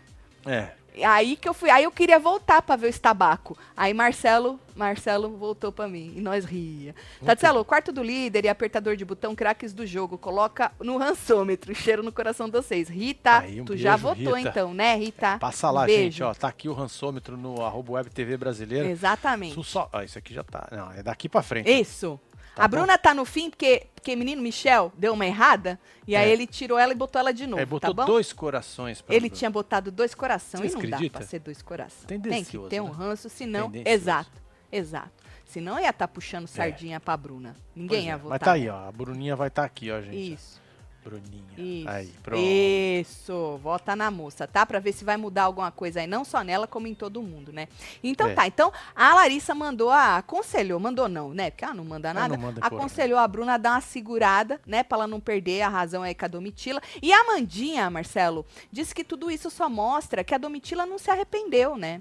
É. 0.46 0.77
Aí 1.04 1.36
que 1.36 1.48
eu 1.48 1.54
fui, 1.54 1.70
aí 1.70 1.84
eu 1.84 1.90
queria 1.90 2.18
voltar 2.18 2.62
pra 2.62 2.76
ver 2.76 2.86
o 2.86 2.90
estabaco. 2.90 3.56
Aí 3.76 3.92
Marcelo, 3.94 4.58
Marcelo 4.74 5.36
voltou 5.36 5.70
pra 5.72 5.88
mim 5.88 6.12
e 6.16 6.20
nós 6.20 6.44
ria. 6.44 6.94
Tatselo, 7.24 7.64
quarto 7.64 7.90
do 7.92 8.02
líder 8.02 8.44
e 8.44 8.48
apertador 8.48 8.96
de 8.96 9.04
botão 9.04 9.34
craques 9.34 9.72
do 9.72 9.86
jogo, 9.86 10.16
coloca 10.18 10.72
no 10.80 10.96
rançômetro, 10.96 11.74
cheiro 11.76 12.02
no 12.02 12.12
coração 12.12 12.46
de 12.46 12.52
vocês. 12.52 12.88
Rita, 12.88 13.38
Aí, 13.40 13.60
um 13.60 13.64
tu 13.64 13.76
já 13.76 13.96
beijo, 13.96 14.02
votou 14.08 14.34
Rita. 14.36 14.48
então, 14.50 14.74
né, 14.74 14.94
Rita? 14.96 15.38
Passa 15.38 15.70
Um 15.70 15.74
lá, 15.74 15.84
beijo. 15.86 16.02
gente, 16.02 16.22
ó. 16.22 16.34
Tá 16.34 16.48
aqui 16.48 16.68
o 16.68 16.72
rançômetro 16.72 17.36
no 17.36 17.62
arroba 17.64 17.92
web 17.92 18.10
TV 18.10 18.36
brasileira. 18.36 18.88
Exatamente. 18.88 19.52
Isso 19.52 19.64
só. 19.64 19.88
Ah, 19.92 20.04
isso 20.04 20.18
aqui 20.18 20.32
já 20.34 20.42
tá. 20.44 20.68
Não, 20.70 20.92
é 20.92 21.02
daqui 21.02 21.28
pra 21.28 21.42
frente. 21.42 21.70
Isso. 21.70 22.18
Tá 22.58 22.64
a 22.64 22.68
bom. 22.68 22.76
Bruna 22.78 22.98
tá 22.98 23.14
no 23.14 23.24
fim 23.24 23.48
porque, 23.50 23.86
porque 23.94 24.14
menino 24.16 24.42
Michel 24.42 24.92
deu 24.98 25.12
uma 25.14 25.24
errada 25.24 25.78
e 26.06 26.16
aí 26.16 26.28
É. 26.28 26.32
ele 26.32 26.46
tirou 26.46 26.78
ela 26.78 26.92
e 26.92 26.96
botou 26.96 27.20
ela 27.20 27.32
de 27.32 27.46
novo, 27.46 27.60
Aí 27.60 27.66
botou 27.66 27.94
tá 27.94 28.04
dois 28.04 28.32
corações 28.32 29.00
pra 29.00 29.14
Ele 29.14 29.28
Bruna. 29.28 29.38
tinha 29.38 29.50
botado 29.50 29.90
dois 29.92 30.14
Você 30.60 30.66
e 30.66 30.72
não 30.74 30.80
dá 30.90 30.96
acredita? 30.96 31.18
pra 31.18 31.26
ser 31.28 31.38
dois 31.38 31.62
coração. 31.62 32.06
Tem 32.06 32.20
que 32.44 32.58
ter 32.68 32.80
um 32.80 32.88
né? 32.88 32.92
ranço, 32.92 33.28
senão. 33.28 33.70
Exato, 33.84 34.30
exato. 34.72 35.10
Senão 35.44 35.78
ia 35.80 35.88
estar 35.90 36.06
puxando 36.08 36.46
sardinha 36.46 37.00
pra 37.00 37.16
Bruna. 37.16 37.54
Ninguém 37.74 37.88
Pois 38.00 38.04
ia 38.06 38.12
é. 38.12 38.16
votar. 38.16 38.30
Mas 38.30 38.40
tá 38.44 38.52
aí, 38.52 38.68
ó. 38.68 38.86
A 38.88 38.92
Bruninha 38.92 39.34
vai 39.34 39.48
estar 39.48 39.64
aqui, 39.64 39.90
ó, 39.90 40.00
gente. 40.02 40.34
Isso, 40.34 40.60
Bruninha. 41.08 41.42
isso. 41.56 41.88
Aí, 41.88 42.12
pronto. 42.22 42.42
Isso, 42.42 43.58
vota 43.62 43.96
na 43.96 44.10
moça, 44.10 44.46
tá? 44.46 44.66
Pra 44.66 44.78
ver 44.78 44.92
se 44.92 45.04
vai 45.04 45.16
mudar 45.16 45.44
alguma 45.44 45.70
coisa 45.70 46.00
aí, 46.00 46.06
não 46.06 46.24
só 46.24 46.42
nela, 46.42 46.66
como 46.66 46.86
em 46.86 46.94
todo 46.94 47.22
mundo, 47.22 47.52
né? 47.52 47.66
Então 48.02 48.28
É. 48.28 48.34
tá, 48.34 48.46
então 48.46 48.72
a 48.94 49.14
Larissa 49.14 49.54
mandou, 49.54 49.90
a, 49.90 50.18
aconselhou, 50.18 50.78
mandou 50.78 51.08
não, 51.08 51.32
né? 51.32 51.50
Porque 51.50 51.64
ela 51.64 51.74
não 51.74 51.84
manda 51.84 52.12
nada. 52.12 52.36
não 52.36 52.42
manda 52.42 52.60
porra 52.60 52.76
aconselhou 52.76 53.18
a 53.18 53.26
Bruna 53.26 53.54
a 53.54 53.58
dar 53.58 53.72
uma 53.72 53.80
segurada, 53.80 54.60
né? 54.66 54.82
Pra 54.82 54.98
ela 54.98 55.06
não 55.06 55.20
perder 55.20 55.62
a 55.62 55.68
razão 55.68 56.02
aí 56.02 56.14
com 56.14 56.24
a 56.24 56.28
Domitila. 56.28 56.80
E 57.02 57.12
a 57.12 57.24
Mandinha, 57.24 57.88
Marcelo, 57.88 58.44
disse 58.70 58.94
que 58.94 59.02
tudo 59.04 59.30
isso 59.30 59.50
só 59.50 59.68
mostra 59.68 60.22
que 60.22 60.34
a 60.34 60.38
Domitila 60.38 60.84
não 60.84 60.98
se 60.98 61.10
arrependeu, 61.10 61.76
né? 61.76 62.00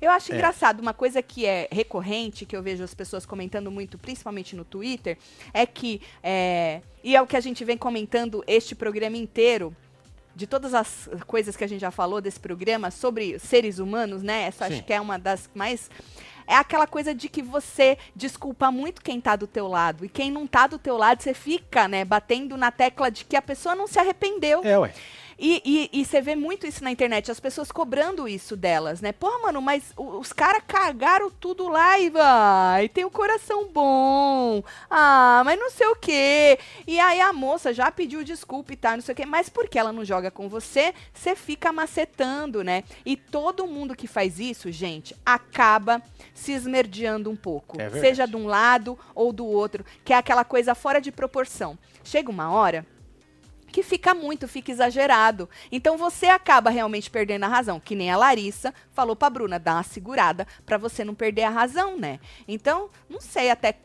Eu 0.00 0.10
acho 0.10 0.32
É. 0.32 0.34
engraçado, 0.34 0.80
uma 0.80 0.94
coisa 0.94 1.22
que 1.22 1.46
é 1.46 1.68
recorrente, 1.70 2.44
que 2.46 2.56
eu 2.56 2.62
vejo 2.62 2.82
as 2.82 2.94
pessoas 2.94 3.24
comentando 3.26 3.70
muito, 3.70 3.98
principalmente 3.98 4.54
no 4.56 4.64
Twitter, 4.64 5.16
é 5.52 5.66
que, 5.66 6.00
é, 6.22 6.80
e 7.02 7.14
é 7.16 7.22
o 7.22 7.26
que 7.26 7.36
a 7.36 7.40
gente 7.40 7.64
vem 7.64 7.76
comentando 7.76 8.42
este 8.46 8.74
programa 8.74 9.16
inteiro, 9.16 9.74
de 10.34 10.46
todas 10.46 10.74
as 10.74 11.08
coisas 11.26 11.56
que 11.56 11.64
a 11.64 11.66
gente 11.66 11.80
já 11.80 11.90
falou 11.90 12.20
desse 12.20 12.38
programa 12.38 12.90
sobre 12.90 13.38
seres 13.38 13.78
humanos, 13.78 14.22
né? 14.22 14.42
Essa 14.42 14.66
Sim. 14.68 14.74
acho 14.74 14.84
que 14.84 14.92
é 14.92 15.00
uma 15.00 15.18
das 15.18 15.50
mais. 15.54 15.90
É 16.46 16.54
aquela 16.54 16.86
coisa 16.86 17.14
de 17.14 17.28
que 17.28 17.42
você 17.42 17.98
desculpa 18.16 18.70
muito 18.72 19.02
quem 19.02 19.20
tá 19.20 19.36
do 19.36 19.46
teu 19.46 19.68
lado. 19.68 20.04
E 20.04 20.08
quem 20.08 20.30
não 20.30 20.46
tá 20.46 20.66
do 20.66 20.78
teu 20.78 20.96
lado, 20.96 21.22
você 21.22 21.34
fica, 21.34 21.86
né, 21.86 22.04
batendo 22.04 22.56
na 22.56 22.70
tecla 22.72 23.10
de 23.10 23.24
que 23.24 23.36
a 23.36 23.42
pessoa 23.42 23.74
não 23.74 23.86
se 23.86 23.98
arrependeu. 23.98 24.60
É, 24.64 24.78
ué. 24.78 24.92
E, 25.42 25.62
e, 25.64 26.00
e 26.00 26.04
você 26.04 26.20
vê 26.20 26.36
muito 26.36 26.66
isso 26.66 26.84
na 26.84 26.90
internet, 26.90 27.30
as 27.30 27.40
pessoas 27.40 27.72
cobrando 27.72 28.28
isso 28.28 28.54
delas, 28.54 29.00
né? 29.00 29.10
Porra, 29.10 29.38
mano, 29.38 29.62
mas 29.62 29.90
os 29.96 30.34
caras 30.34 30.62
cagaram 30.68 31.30
tudo 31.30 31.66
lá 31.66 31.98
e 31.98 32.10
vai, 32.10 32.90
tem 32.90 33.06
o 33.06 33.10
coração 33.10 33.66
bom. 33.68 34.62
Ah, 34.90 35.40
mas 35.42 35.58
não 35.58 35.70
sei 35.70 35.86
o 35.86 35.96
quê. 35.96 36.58
E 36.86 37.00
aí 37.00 37.22
a 37.22 37.32
moça 37.32 37.72
já 37.72 37.90
pediu 37.90 38.22
desculpa 38.22 38.74
e 38.74 38.76
tal, 38.76 38.96
não 38.96 39.00
sei 39.00 39.14
o 39.14 39.16
quê. 39.16 39.24
Mas 39.24 39.48
porque 39.48 39.78
ela 39.78 39.94
não 39.94 40.04
joga 40.04 40.30
com 40.30 40.46
você, 40.46 40.92
você 41.14 41.34
fica 41.34 41.72
macetando, 41.72 42.62
né? 42.62 42.84
E 43.06 43.16
todo 43.16 43.66
mundo 43.66 43.96
que 43.96 44.06
faz 44.06 44.38
isso, 44.38 44.70
gente, 44.70 45.16
acaba 45.24 46.02
se 46.34 46.52
esmerdeando 46.52 47.30
um 47.30 47.36
pouco. 47.36 47.80
É 47.80 47.88
seja 47.88 48.26
de 48.26 48.36
um 48.36 48.46
lado 48.46 48.98
ou 49.14 49.32
do 49.32 49.46
outro, 49.46 49.86
que 50.04 50.12
é 50.12 50.16
aquela 50.16 50.44
coisa 50.44 50.74
fora 50.74 51.00
de 51.00 51.10
proporção. 51.10 51.78
Chega 52.04 52.30
uma 52.30 52.50
hora 52.50 52.84
que 53.70 53.82
fica 53.82 54.14
muito, 54.14 54.48
fica 54.48 54.70
exagerado. 54.70 55.48
Então 55.70 55.96
você 55.96 56.26
acaba 56.26 56.70
realmente 56.70 57.10
perdendo 57.10 57.44
a 57.44 57.48
razão, 57.48 57.80
que 57.80 57.94
nem 57.94 58.10
a 58.10 58.16
Larissa 58.16 58.74
falou 58.92 59.16
pra 59.16 59.30
Bruna, 59.30 59.58
dá 59.58 59.74
uma 59.74 59.82
segurada 59.82 60.46
pra 60.66 60.76
você 60.78 61.04
não 61.04 61.14
perder 61.14 61.42
a 61.42 61.50
razão, 61.50 61.96
né? 61.96 62.20
Então, 62.46 62.90
não 63.08 63.20
sei 63.20 63.50
até 63.50 63.76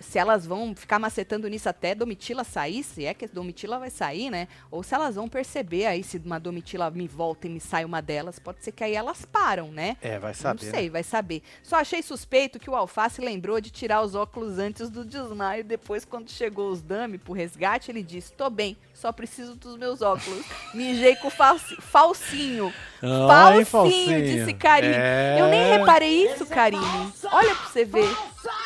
se 0.00 0.18
elas 0.18 0.46
vão 0.46 0.74
ficar 0.74 0.98
macetando 0.98 1.48
nisso 1.48 1.68
até 1.68 1.94
Domitila 1.94 2.44
sair, 2.44 2.82
se 2.82 3.04
é 3.04 3.14
que 3.14 3.26
Domitila 3.26 3.78
vai 3.78 3.90
sair, 3.90 4.30
né? 4.30 4.48
Ou 4.70 4.82
se 4.82 4.94
elas 4.94 5.14
vão 5.14 5.28
perceber 5.28 5.86
aí, 5.86 6.02
se 6.02 6.18
uma 6.18 6.38
Domitila 6.38 6.90
me 6.90 7.06
volta 7.06 7.46
e 7.46 7.50
me 7.50 7.60
sai 7.60 7.84
uma 7.84 8.00
delas, 8.00 8.38
pode 8.38 8.62
ser 8.62 8.72
que 8.72 8.84
aí 8.84 8.94
elas 8.94 9.24
param, 9.24 9.70
né? 9.70 9.96
É, 10.00 10.18
vai 10.18 10.34
saber. 10.34 10.64
Não 10.64 10.72
né? 10.72 10.78
sei, 10.78 10.90
vai 10.90 11.02
saber. 11.02 11.42
Só 11.62 11.76
achei 11.76 12.02
suspeito 12.02 12.58
que 12.58 12.70
o 12.70 12.76
Alface 12.76 13.20
lembrou 13.20 13.60
de 13.60 13.70
tirar 13.70 14.02
os 14.02 14.14
óculos 14.14 14.58
antes 14.58 14.90
do 14.90 15.04
desmaio. 15.04 15.64
Depois, 15.64 16.04
quando 16.04 16.30
chegou 16.30 16.70
os 16.70 16.82
dame 16.82 17.18
pro 17.18 17.32
resgate, 17.32 17.90
ele 17.90 18.02
disse: 18.02 18.32
Tô 18.32 18.50
bem, 18.50 18.76
só 19.02 19.10
preciso 19.10 19.56
dos 19.56 19.76
meus 19.76 20.00
óculos. 20.00 20.44
Mijei 20.72 21.16
com 21.16 21.28
falsi- 21.28 21.76
falsinho. 21.80 22.72
Ai, 23.02 23.64
falsinho, 23.64 24.22
disse 24.22 24.54
Karine. 24.54 24.94
É. 24.96 25.36
Eu 25.40 25.48
nem 25.48 25.76
reparei 25.78 26.26
isso, 26.32 26.46
Karine. 26.46 27.12
Olha 27.32 27.52
pra 27.54 27.66
você 27.68 27.84
ver. 27.84 28.08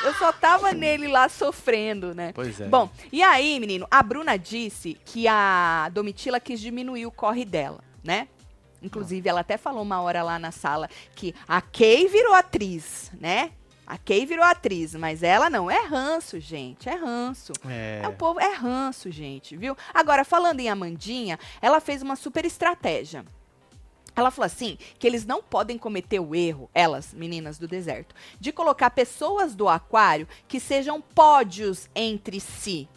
Eu 0.05 0.13
só 0.15 0.31
tava 0.33 0.73
nele 0.73 1.09
lá 1.09 1.29
sofrendo, 1.31 2.15
né? 2.15 2.33
Pois 2.35 2.61
é. 2.61 2.67
Bom, 2.67 2.91
e 3.11 3.23
aí, 3.23 3.59
menino, 3.59 3.87
a 3.91 4.03
Bruna 4.03 4.37
disse 4.39 4.99
que 5.07 5.27
a 5.27 5.89
Domitila 5.91 6.39
quis 6.39 6.61
diminuir 6.61 7.07
o 7.07 7.11
corre 7.11 7.45
dela, 7.47 7.81
né? 8.05 8.29
Inclusive, 8.83 9.27
ela 9.27 9.41
até 9.41 9.57
falou 9.57 9.83
uma 9.83 10.03
hora 10.03 10.23
lá 10.23 10.39
na 10.39 10.53
sala 10.53 10.87
que 11.15 11.35
a 11.49 11.63
Kay 11.63 12.09
virou 12.09 12.35
atriz, 12.35 13.11
né? 13.19 13.51
A 13.87 13.97
Kay 13.97 14.27
virou 14.27 14.45
atriz, 14.45 14.95
mas 14.95 15.23
ela 15.23 15.49
não. 15.49 15.71
É 15.71 15.87
ranço, 15.87 16.41
gente. 16.41 16.89
É 16.89 16.95
ranço. 16.95 17.53
É. 17.69 18.01
É 18.03 18.09
o 18.09 18.13
povo, 18.13 18.41
é 18.41 18.53
ranço, 18.53 19.11
gente, 19.11 19.57
viu? 19.57 19.77
Agora, 19.95 20.25
falando 20.25 20.59
em 20.59 20.69
Amandinha, 20.69 21.39
ela 21.63 21.81
fez 21.81 22.03
uma 22.03 22.17
super 22.17 22.45
estratégia. 22.45 23.25
Ela 24.17 24.31
falou 24.31 24.47
assim, 24.47 24.79
que 24.99 25.07
eles 25.07 25.27
não 25.27 25.43
podem 25.43 25.77
cometer 25.77 26.19
o 26.19 26.35
erro, 26.35 26.71
elas, 26.75 27.13
meninas 27.13 27.59
do 27.59 27.69
deserto, 27.69 28.15
de 28.41 28.51
colocar 28.51 28.89
pessoas 28.91 29.55
do 29.55 29.69
aquário 29.69 30.27
que 30.49 30.59
sejam 30.59 31.03
pódios 31.03 31.89
entre 31.95 32.41
si 32.41 32.89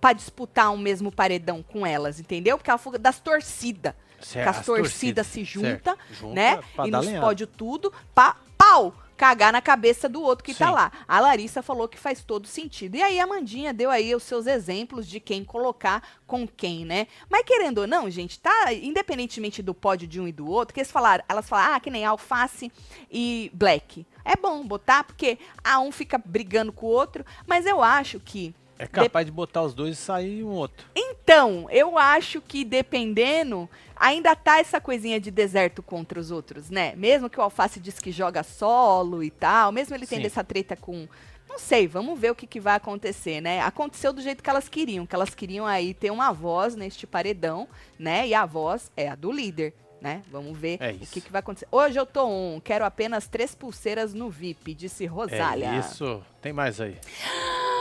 pra 0.00 0.12
disputar 0.12 0.70
um 0.70 0.76
mesmo 0.76 1.10
paredão 1.10 1.62
com 1.62 1.86
elas, 1.86 2.20
entendeu? 2.20 2.58
Porque 2.58 2.70
ela 2.70 2.78
falou 2.78 2.98
das 2.98 3.18
torcidas. 3.18 3.94
Certo, 4.20 4.44
que 4.44 4.48
as 4.48 4.58
as 4.58 4.66
torcidas 4.66 4.92
torcidas, 4.92 5.26
se 5.26 5.44
juntam, 5.44 5.96
Junta 6.10 6.34
né? 6.34 6.60
E 6.84 6.90
nos 6.90 7.10
pódio 7.20 7.46
tudo, 7.46 7.92
pa, 8.14 8.36
pau! 8.56 8.94
Cagar 9.16 9.52
na 9.52 9.60
cabeça 9.60 10.08
do 10.08 10.22
outro 10.22 10.44
que 10.44 10.54
tá 10.54 10.66
Sim. 10.66 10.72
lá. 10.72 10.92
A 11.06 11.20
Larissa 11.20 11.62
falou 11.62 11.88
que 11.88 11.98
faz 11.98 12.22
todo 12.22 12.48
sentido. 12.48 12.96
E 12.96 13.02
aí 13.02 13.20
a 13.20 13.26
Mandinha 13.26 13.72
deu 13.72 13.90
aí 13.90 14.14
os 14.14 14.22
seus 14.22 14.46
exemplos 14.46 15.06
de 15.06 15.20
quem 15.20 15.44
colocar 15.44 16.02
com 16.26 16.46
quem, 16.46 16.84
né? 16.84 17.06
Mas 17.28 17.44
querendo 17.44 17.78
ou 17.78 17.86
não, 17.86 18.10
gente, 18.10 18.40
tá? 18.40 18.72
Independentemente 18.72 19.62
do 19.62 19.74
pódio 19.74 20.08
de 20.08 20.20
um 20.20 20.26
e 20.26 20.32
do 20.32 20.48
outro, 20.48 20.74
que 20.74 20.80
eles 20.80 20.90
falaram, 20.90 21.24
elas 21.28 21.48
falaram, 21.48 21.74
ah, 21.74 21.80
que 21.80 21.90
nem 21.90 22.04
alface 22.04 22.72
e 23.10 23.50
black. 23.54 24.06
É 24.24 24.36
bom 24.36 24.66
botar, 24.66 25.04
porque 25.04 25.38
a 25.62 25.78
um 25.78 25.92
fica 25.92 26.16
brigando 26.18 26.72
com 26.72 26.86
o 26.86 26.90
outro, 26.90 27.24
mas 27.46 27.66
eu 27.66 27.82
acho 27.82 28.18
que. 28.18 28.54
É 28.78 28.86
capaz 28.86 29.24
de 29.24 29.32
botar 29.32 29.62
os 29.62 29.74
dois 29.74 29.98
e 29.98 30.00
sair 30.00 30.44
um 30.44 30.50
outro. 30.50 30.86
Então, 30.94 31.68
eu 31.70 31.96
acho 31.96 32.40
que 32.40 32.64
dependendo, 32.64 33.68
ainda 33.96 34.34
tá 34.34 34.58
essa 34.58 34.80
coisinha 34.80 35.20
de 35.20 35.30
deserto 35.30 35.82
contra 35.82 36.18
os 36.18 36.30
outros, 36.30 36.70
né? 36.70 36.94
Mesmo 36.96 37.30
que 37.30 37.38
o 37.38 37.42
Alface 37.42 37.80
diz 37.80 37.98
que 37.98 38.10
joga 38.10 38.42
solo 38.42 39.22
e 39.22 39.30
tal, 39.30 39.72
mesmo 39.72 39.94
ele 39.94 40.06
tendo 40.06 40.22
Sim. 40.22 40.26
essa 40.26 40.44
treta 40.44 40.76
com. 40.76 41.08
Não 41.48 41.58
sei, 41.58 41.86
vamos 41.86 42.18
ver 42.18 42.32
o 42.32 42.34
que, 42.34 42.46
que 42.46 42.58
vai 42.58 42.74
acontecer, 42.74 43.40
né? 43.40 43.60
Aconteceu 43.60 44.12
do 44.12 44.20
jeito 44.20 44.42
que 44.42 44.50
elas 44.50 44.68
queriam, 44.68 45.06
que 45.06 45.14
elas 45.14 45.34
queriam 45.34 45.66
aí 45.66 45.94
ter 45.94 46.10
uma 46.10 46.32
voz 46.32 46.74
neste 46.74 47.06
paredão, 47.06 47.68
né? 47.98 48.26
E 48.26 48.34
a 48.34 48.44
voz 48.44 48.90
é 48.96 49.08
a 49.08 49.14
do 49.14 49.30
líder, 49.30 49.72
né? 50.00 50.22
Vamos 50.32 50.58
ver 50.58 50.78
É 50.80 50.90
o 50.90 51.06
que, 51.06 51.20
que 51.20 51.30
vai 51.30 51.38
acontecer. 51.38 51.68
Hoje 51.70 51.98
eu 51.98 52.04
tô 52.04 52.26
um, 52.26 52.60
quero 52.60 52.84
apenas 52.84 53.28
três 53.28 53.54
pulseiras 53.54 54.12
no 54.12 54.28
VIP, 54.30 54.74
disse 54.74 55.06
Rosália. 55.06 55.76
É 55.76 55.78
isso. 55.78 56.22
Tem 56.42 56.52
mais 56.52 56.80
aí. 56.80 56.98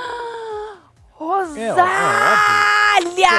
Rosália! 1.24 3.30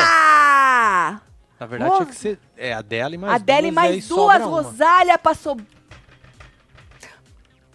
Na 1.60 1.66
verdade, 1.66 1.90
Ros- 1.90 1.98
tinha 1.98 2.06
que 2.06 2.14
ser. 2.16 2.38
É 2.56 2.72
a 2.74 2.82
dela 2.82 3.14
e 3.14 3.18
mais 3.18 3.34
a 3.34 3.38
Deli 3.38 3.62
duas. 3.62 3.72
e 3.72 3.74
mais 3.74 4.08
duas, 4.08 4.42
Rosália 4.42 5.18
passou. 5.18 5.56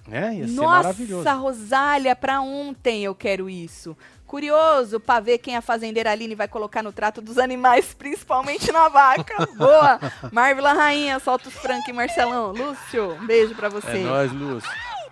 Né? 0.08 0.36
Ia 0.38 0.48
ser 0.48 0.54
Nossa, 0.54 0.70
maravilhoso. 0.78 1.30
Rosália, 1.38 2.16
pra 2.16 2.42
ontem 2.42 3.04
eu 3.04 3.14
quero 3.14 3.50
isso. 3.50 3.96
Curioso 4.26 5.00
pra 5.00 5.20
ver 5.20 5.40
quem 5.40 5.56
a 5.56 5.62
fazendeira 5.62 6.12
Aline 6.12 6.36
vai 6.36 6.48
colocar 6.48 6.84
no 6.84 6.92
trato 6.92 7.22
dos 7.22 7.38
animais, 7.38 7.94
principalmente 7.98 8.72
na 8.72 8.90
vaca. 8.90 9.48
Boa! 9.56 10.00
Marvila 10.32 10.74
Rainha, 10.74 11.20
solta 11.20 11.48
os 11.50 11.56
Frank 11.56 11.90
e 11.90 11.94
Marcelão. 11.94 12.52
Lúcio, 12.52 13.14
um 13.14 13.26
beijo 13.26 13.56
pra 13.56 13.70
você. 13.70 13.98
É 14.00 14.04
nóis, 14.04 14.32
Luz. 14.32 14.64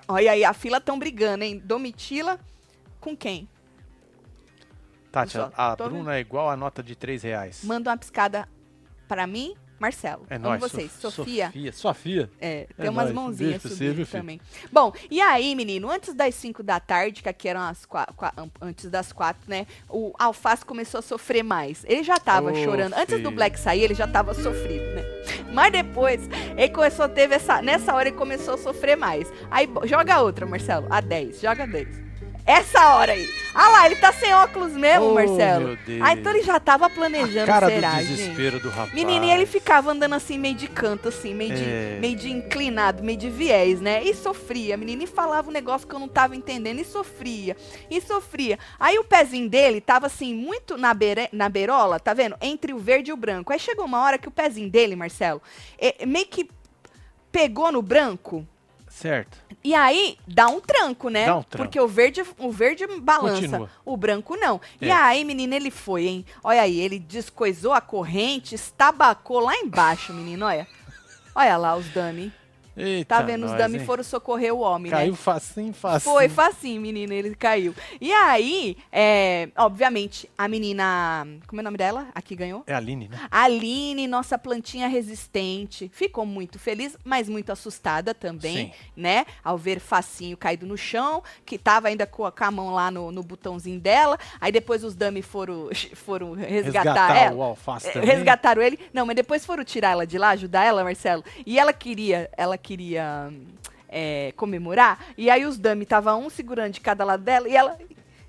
Olha 0.07 0.31
aí, 0.31 0.43
a 0.43 0.53
fila 0.53 0.79
tão 0.79 0.97
brigando, 0.99 1.43
hein? 1.43 1.61
Domitila 1.63 2.39
com 3.01 3.15
quem? 3.15 3.47
Tati, 5.25 5.37
a 5.55 5.75
tô 5.75 5.85
Bruna 5.89 6.15
é 6.15 6.19
igual 6.19 6.49
a 6.49 6.55
nota 6.57 6.81
de 6.83 6.95
3 6.95 7.23
reais. 7.23 7.61
Manda 7.63 7.89
uma 7.91 7.97
piscada 7.97 8.47
pra 9.07 9.25
mim, 9.25 9.55
Marcelo. 9.79 10.25
É 10.29 10.37
nóis. 10.39 10.59
vocês. 10.59 10.91
Sof- 10.91 11.13
Sofia. 11.15 11.45
Sofia. 11.47 11.71
Sofia. 11.73 12.29
É, 12.41 12.67
É 12.77 12.81
tem 12.81 12.89
umas 12.89 13.05
nóis. 13.05 13.15
mãozinhas 13.15 13.61
você, 13.61 13.69
subindo 13.69 13.93
filho? 13.93 14.07
também. 14.07 14.41
Bom, 14.71 14.91
e 15.09 15.21
aí, 15.21 15.53
menino, 15.55 15.89
antes 15.91 16.13
das 16.15 16.33
5 16.35 16.63
da 16.63 16.79
tarde, 16.79 17.21
que 17.21 17.29
aqui 17.29 17.47
eram 17.47 17.61
as 17.61 17.87
antes 18.59 18.89
das 18.89 19.13
4, 19.13 19.43
né? 19.47 19.67
O 19.87 20.13
Alface 20.17 20.65
começou 20.65 20.97
a 20.99 21.01
sofrer 21.03 21.43
mais. 21.43 21.85
Ele 21.87 22.03
já 22.03 22.17
tava 22.19 22.51
Ô, 22.51 22.55
chorando. 22.55 22.93
Antes 22.93 23.13
do 23.17 23.17
filho. 23.17 23.31
Black 23.31 23.59
sair, 23.59 23.83
ele 23.83 23.93
já 23.93 24.07
tava 24.07 24.33
sofrido, 24.33 24.83
né? 24.95 25.03
Mas 25.53 25.71
depois, 25.71 26.27
ele 26.57 26.69
começou 26.69 27.05
a 27.05 27.09
ter 27.09 27.31
essa. 27.31 27.61
Nessa 27.61 27.93
hora 27.93 28.09
ele 28.09 28.17
começou 28.17 28.55
a 28.55 28.57
sofrer 28.57 28.97
mais. 28.97 29.31
Aí, 29.51 29.69
joga 29.85 30.21
outra, 30.21 30.45
Marcelo. 30.47 30.87
A 30.89 30.99
10, 30.99 31.39
joga 31.39 31.65
10. 31.67 32.06
Essa 32.47 32.95
hora 32.95 33.11
aí. 33.11 33.29
Ah 33.53 33.69
lá, 33.69 33.85
ele 33.87 33.95
tá 33.95 34.13
sem 34.13 34.33
óculos 34.33 34.71
mesmo, 34.73 35.07
Oh, 35.07 35.13
Marcelo. 35.15 35.67
meu 35.69 35.75
Deus. 35.77 36.01
Ah, 36.01 36.13
então 36.13 36.31
ele 36.31 36.43
já 36.43 36.59
tava 36.59 36.89
planejando, 36.89 37.47
Cara 37.47 37.67
será, 37.67 37.91
do 37.95 37.97
gente? 37.97 38.07
desespero 38.15 38.59
do 38.59 38.69
rapaz. 38.69 38.93
Menininho, 38.93 39.33
ele 39.33 39.45
ficava 39.47 39.91
andando 39.91 40.13
assim, 40.13 40.37
meio 40.37 40.53
de 40.55 40.67
canto, 40.67 41.09
assim, 41.09 41.33
meio, 41.33 41.55
de, 41.55 41.63
É. 41.63 41.97
meio 41.99 42.15
de 42.15 42.31
inclinado, 42.31 43.03
meio 43.03 43.17
de 43.17 43.29
viés, 43.29 43.81
né? 43.81 44.03
E 44.03 44.13
sofria. 44.13 44.77
Menina, 44.77 45.03
e 45.03 45.07
falava 45.07 45.49
um 45.49 45.51
negócio 45.51 45.87
que 45.87 45.93
eu 45.95 45.99
não 45.99 46.07
tava 46.07 46.35
entendendo, 46.35 46.79
e 46.79 46.85
sofria, 46.85 47.57
e 47.89 47.99
sofria. 47.99 48.57
Aí 48.79 48.97
o 48.99 49.03
pezinho 49.03 49.49
dele 49.49 49.81
tava 49.81 50.05
assim, 50.05 50.33
muito 50.35 50.77
na, 50.77 50.93
beire, 50.93 51.27
na 51.33 51.49
beirola, 51.49 51.99
tá 51.99 52.13
vendo? 52.13 52.37
Entre 52.39 52.73
o 52.73 52.77
verde 52.79 53.09
e 53.09 53.13
o 53.13 53.17
branco. 53.17 53.51
Aí 53.51 53.59
chegou 53.59 53.85
uma 53.85 54.01
hora 54.03 54.17
que 54.19 54.27
o 54.27 54.31
pezinho 54.31 54.69
dele, 54.69 54.95
Marcelo, 54.95 55.41
é, 55.79 56.05
meio 56.05 56.27
que 56.27 56.47
pegou 57.31 57.71
no 57.71 57.81
branco. 57.81 58.47
Certo. 58.97 59.37
E 59.63 59.75
aí 59.75 60.17
dá 60.27 60.47
um 60.47 60.59
tranco, 60.59 61.07
né? 61.09 61.27
Dá 61.27 61.35
um 61.37 61.43
tranco. 61.43 61.57
Porque 61.65 61.79
o 61.79 61.87
verde, 61.87 62.23
o 62.39 62.51
verde 62.51 62.87
balança, 62.99 63.41
Continua. 63.41 63.69
o 63.85 63.95
branco 63.95 64.35
não. 64.35 64.59
E 64.81 64.89
É. 64.89 64.91
aí, 64.91 65.23
menina, 65.23 65.55
ele 65.55 65.69
foi, 65.69 66.07
hein? 66.07 66.25
Olha 66.43 66.63
aí, 66.63 66.79
ele 66.79 66.97
descoisou 66.97 67.73
a 67.73 67.81
corrente, 67.81 68.55
estabacou 68.55 69.39
lá 69.39 69.55
embaixo, 69.55 70.11
menino, 70.13 70.47
olha. 70.47 70.67
Olha 71.35 71.57
lá 71.57 71.75
os 71.75 71.85
dummy. 71.89 72.33
Eita, 72.77 73.15
Tá 73.15 73.21
vendo? 73.23 73.45
Os 73.45 73.51
nós, 73.51 73.63
dummy 73.63 73.79
hein? 73.79 73.85
foram 73.85 74.03
socorrer 74.03 74.53
o 74.53 74.59
homem, 74.59 74.91
Caiu 74.91 75.11
né? 75.11 75.17
facinho, 75.17 75.73
facinho. 75.73 76.13
Foi 76.13 76.29
facinho, 76.29 76.79
menina, 76.81 77.13
ele 77.13 77.33
caiu. 77.35 77.73
E 77.99 78.11
aí, 78.13 78.77
é, 78.91 79.49
obviamente, 79.57 80.29
a 80.37 80.47
menina. 80.47 81.25
Como 81.47 81.59
é 81.59 81.61
o 81.61 81.63
nome 81.63 81.77
dela? 81.77 82.07
A 82.13 82.21
que 82.21 82.35
ganhou? 82.35 82.63
É 82.67 82.73
a 82.73 82.77
Aline, 82.77 83.07
né? 83.07 83.17
Aline, 83.31 84.07
nossa 84.07 84.37
plantinha 84.37 84.87
resistente, 84.87 85.89
ficou 85.93 86.25
muito 86.25 86.59
feliz, 86.59 86.95
mas 87.03 87.27
muito 87.27 87.51
assustada 87.51 88.13
também, 88.13 88.67
Sim. 88.67 88.71
né? 88.95 89.25
Ao 89.43 89.57
ver 89.57 89.79
Facinho 89.79 90.37
caído 90.37 90.65
no 90.65 90.77
chão, 90.77 91.23
que 91.45 91.57
tava 91.57 91.87
ainda 91.87 92.05
com 92.05 92.25
a, 92.25 92.31
com 92.31 92.43
a 92.43 92.51
mão 92.51 92.69
lá 92.73 92.91
no, 92.91 93.11
no 93.11 93.23
botãozinho 93.23 93.79
dela. 93.79 94.17
Aí 94.39 94.51
depois 94.51 94.83
os 94.83 94.95
dummy 94.95 95.21
foram, 95.21 95.69
foram 95.95 96.33
resgatar, 96.33 96.83
Resgatar 97.07 97.15
ela. 97.17 97.35
o 97.35 97.41
alface 97.43 97.87
É, 97.89 97.91
também. 97.91 98.09
Resgataram 98.09 98.61
ele. 98.61 98.79
Não, 98.93 99.05
mas 99.05 99.15
depois 99.15 99.45
foram 99.45 99.63
tirar 99.63 99.91
ela 99.91 100.05
de 100.05 100.17
lá, 100.17 100.29
ajudar 100.29 100.63
ela, 100.63 100.83
Marcelo. 100.83 101.23
E 101.45 101.57
ela 101.57 101.73
queria, 101.73 102.29
ela 102.37 102.57
queria 102.67 103.31
é, 103.87 104.33
comemorar. 104.35 104.99
E 105.17 105.29
aí 105.29 105.45
os 105.45 105.57
dummy 105.57 105.85
tava 105.85 106.13
um 106.15 106.29
segurando 106.29 106.73
de 106.73 106.81
cada 106.81 107.05
lado 107.05 107.23
dela 107.23 107.47
e 107.47 107.55
ela 107.55 107.77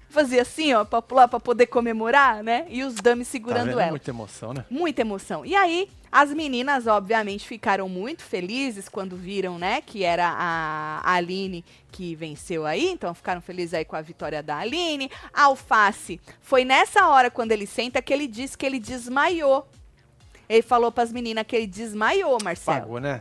fazia 0.09 0.43
assim, 0.43 0.73
ó, 0.73 0.85
pra 0.85 1.03
pular, 1.03 1.27
pra 1.27 1.41
poder 1.41 1.67
comemorar, 1.67 2.43
né? 2.43 2.67
E 2.69 2.85
os 2.85 2.95
dummy 2.95 3.25
Tá 3.25 3.31
segurando 3.31 3.67
vendo? 3.67 3.81
ela. 3.81 3.91
Muita 3.91 4.11
emoção, 4.11 4.55
né? 4.55 4.65
Muita 4.71 5.01
emoção. 5.01 5.45
E 5.45 5.57
aí, 5.57 5.89
as 6.11 6.33
meninas, 6.33 6.87
obviamente, 6.87 7.47
ficaram 7.49 7.89
muito 7.89 8.23
felizes 8.23 8.89
quando 8.89 9.17
viram, 9.17 9.59
né, 9.59 9.81
que 9.83 10.05
era 10.05 10.29
a 10.31 11.13
Aline 11.13 11.65
que 11.91 12.15
venceu 12.15 12.65
aí. 12.65 12.89
Então, 12.89 13.13
ficaram 13.13 13.41
felizes 13.41 13.75
aí 13.75 13.85
com 13.85 13.97
a 13.97 14.01
vitória 14.01 14.43
da 14.43 14.59
Aline. 14.59 15.11
A 15.35 15.45
Alface, 15.45 16.21
foi 16.41 16.65
nessa 16.65 17.09
hora, 17.09 17.29
quando 17.31 17.51
ele 17.51 17.67
senta, 17.67 18.01
que 18.01 18.13
ele 18.13 18.29
disse 18.29 18.57
que 18.57 18.65
ele 18.65 18.79
desmaiou. 18.79 19.69
Ele 20.49 20.63
falou 20.63 20.91
pras 20.91 21.13
meninas 21.13 21.45
que 21.45 21.55
ele 21.57 21.67
desmaiou, 21.67 22.39
Marcelo. 22.43 22.81
Pagou, 22.81 23.01
né? 23.01 23.21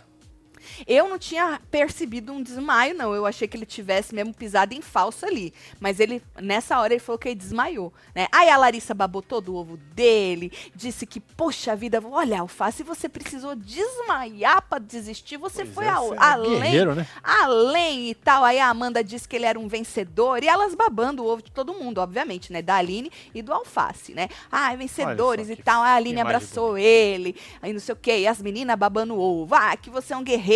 Eu 0.88 1.08
não 1.10 1.18
tinha 1.18 1.60
percebido 1.72 2.32
um 2.34 2.42
desmaio, 2.42 2.96
não. 2.96 3.14
Eu 3.14 3.26
achei 3.26 3.48
que 3.48 3.56
ele 3.58 3.66
tivesse 3.66 4.14
mesmo 4.14 4.34
pisado 4.34 4.74
em 4.74 4.82
falso 4.82 5.26
ali. 5.26 5.54
Mas 5.80 6.00
ele, 6.00 6.22
nessa 6.42 6.80
hora, 6.80 6.94
ele 6.94 7.00
falou 7.00 7.18
que 7.20 7.30
ele 7.30 7.36
desmaiou, 7.36 7.94
né? 8.16 8.28
Aí 8.32 8.50
a 8.50 8.58
Larissa 8.58 8.94
babou 8.94 9.22
todo 9.22 9.54
o 9.54 9.56
ovo 9.56 9.78
dele, 9.78 10.52
disse 10.76 11.06
que, 11.06 11.20
poxa 11.20 11.76
vida, 11.76 12.02
olha, 12.04 12.40
Alface, 12.42 12.84
você 12.84 13.08
precisou 13.10 13.56
desmaiar 13.56 14.62
pra 14.64 14.80
desistir, 14.80 15.38
você 15.38 15.64
Pois 15.64 15.74
foi 15.74 15.86
é, 15.86 15.90
ao- 15.90 16.14
é 16.14 16.18
além, 16.20 16.60
né? 16.60 17.08
além 17.24 18.10
e 18.10 18.16
tal. 18.16 18.44
Aí 18.44 18.60
a 18.60 18.68
Amanda 18.70 19.04
disse 19.04 19.28
que 19.28 19.36
ele 19.36 19.46
era 19.46 19.60
um 19.60 19.68
vencedor, 19.68 20.44
e 20.44 20.48
elas 20.48 20.76
babando 20.76 21.24
o 21.24 21.28
ovo 21.28 21.42
de 21.42 21.52
todo 21.52 21.74
mundo, 21.74 22.00
obviamente, 22.00 22.52
né? 22.52 22.62
Da 22.62 22.76
Aline 22.76 23.12
e 23.34 23.42
do 23.42 23.54
Alface, 23.54 24.14
né? 24.14 24.30
Ah, 24.52 24.76
vencedores 24.76 25.50
e 25.50 25.56
tal. 25.56 25.82
A 25.84 25.94
Aline 25.96 26.16
abraçou 26.36 26.78
ele, 26.78 27.36
aí 27.62 27.74
não 27.74 27.80
sei 27.80 27.94
o 27.94 27.98
quê, 27.98 28.20
e 28.20 28.28
as 28.28 28.42
meninas 28.42 28.78
babando 28.78 29.16
o 29.16 29.20
ovo. 29.20 29.56
Ah, 29.56 29.76
que 29.76 29.90
você 29.90 30.14
é 30.14 30.18
um 30.18 30.24
guerreiro, 30.24 30.48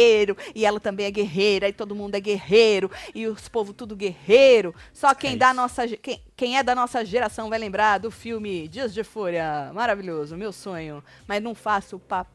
e 0.56 0.66
ela 0.66 0.80
também 0.80 1.06
é 1.06 1.12
guerreira, 1.12 1.68
e 1.68 1.74
todo 1.74 1.96
mundo 1.96 2.16
é 2.16 2.20
guerreiro, 2.20 2.90
e 3.14 3.28
os 3.28 3.48
povos 3.48 3.76
tudo 3.76 3.96
guerreiro. 3.96 4.74
Só 4.94 5.14
quem, 5.14 5.34
É 5.34 5.38
da 5.38 5.54
nossa, 5.54 5.88
quem, 5.88 6.22
quem 6.36 6.58
é 6.58 6.64
da 6.64 6.76
nossa 6.76 7.04
geração 7.06 7.50
vai 7.50 7.60
lembrar 7.60 7.98
do 7.98 8.12
filme 8.12 8.68
Dias 8.68 8.94
de 8.94 9.04
Fúria. 9.04 9.72
Maravilhoso, 9.74 10.36
meu 10.36 10.52
sonho. 10.52 11.04
Mas 11.28 11.42
não 11.42 11.54
faço 11.56 12.00
pra 12.00 12.26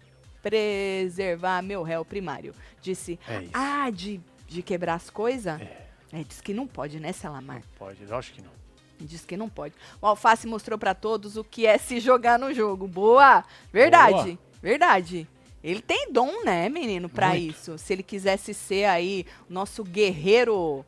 preservar 0.43 1.63
meu 1.63 1.83
réu 1.83 2.05
primário. 2.05 2.55
Disse, 2.81 3.19
É 3.29 3.45
ah, 3.53 3.91
de, 3.91 4.21
de 4.47 4.63
quebrar 4.63 4.95
as 4.95 5.11
coisas? 5.11 5.61
É. 5.61 5.87
É, 6.13 6.23
diz 6.23 6.41
que 6.41 6.55
não 6.55 6.67
pode, 6.67 7.01
né, 7.01 7.13
Selamar? 7.13 7.63
Pode, 7.79 8.05
lógico 8.07 8.37
que 8.37 8.43
não. 8.43 8.53
Diz 8.99 9.25
que 9.25 9.37
não 9.37 9.49
pode. 9.49 9.75
O 10.01 10.07
Alface 10.07 10.47
mostrou 10.47 10.79
pra 10.79 10.95
todos 10.95 11.37
o 11.37 11.45
que 11.45 11.67
é 11.67 11.77
se 11.77 12.01
jogar 12.01 12.39
no 12.39 12.55
jogo. 12.55 12.87
Boa! 12.87 13.45
Verdade, 13.73 14.13
Boa. 14.33 14.39
verdade. 14.63 15.29
Ele 15.67 15.83
tem 15.83 16.13
dom, 16.13 16.45
né, 16.45 16.69
menino, 16.69 17.09
pra 17.09 17.31
Muito. 17.31 17.51
isso. 17.51 17.77
Se 17.77 17.93
ele 17.93 18.05
quisesse 18.05 18.55
ser 18.55 18.85
aí 18.85 19.27
o 19.51 19.53
nosso 19.53 19.83
guerreiro 19.83 20.87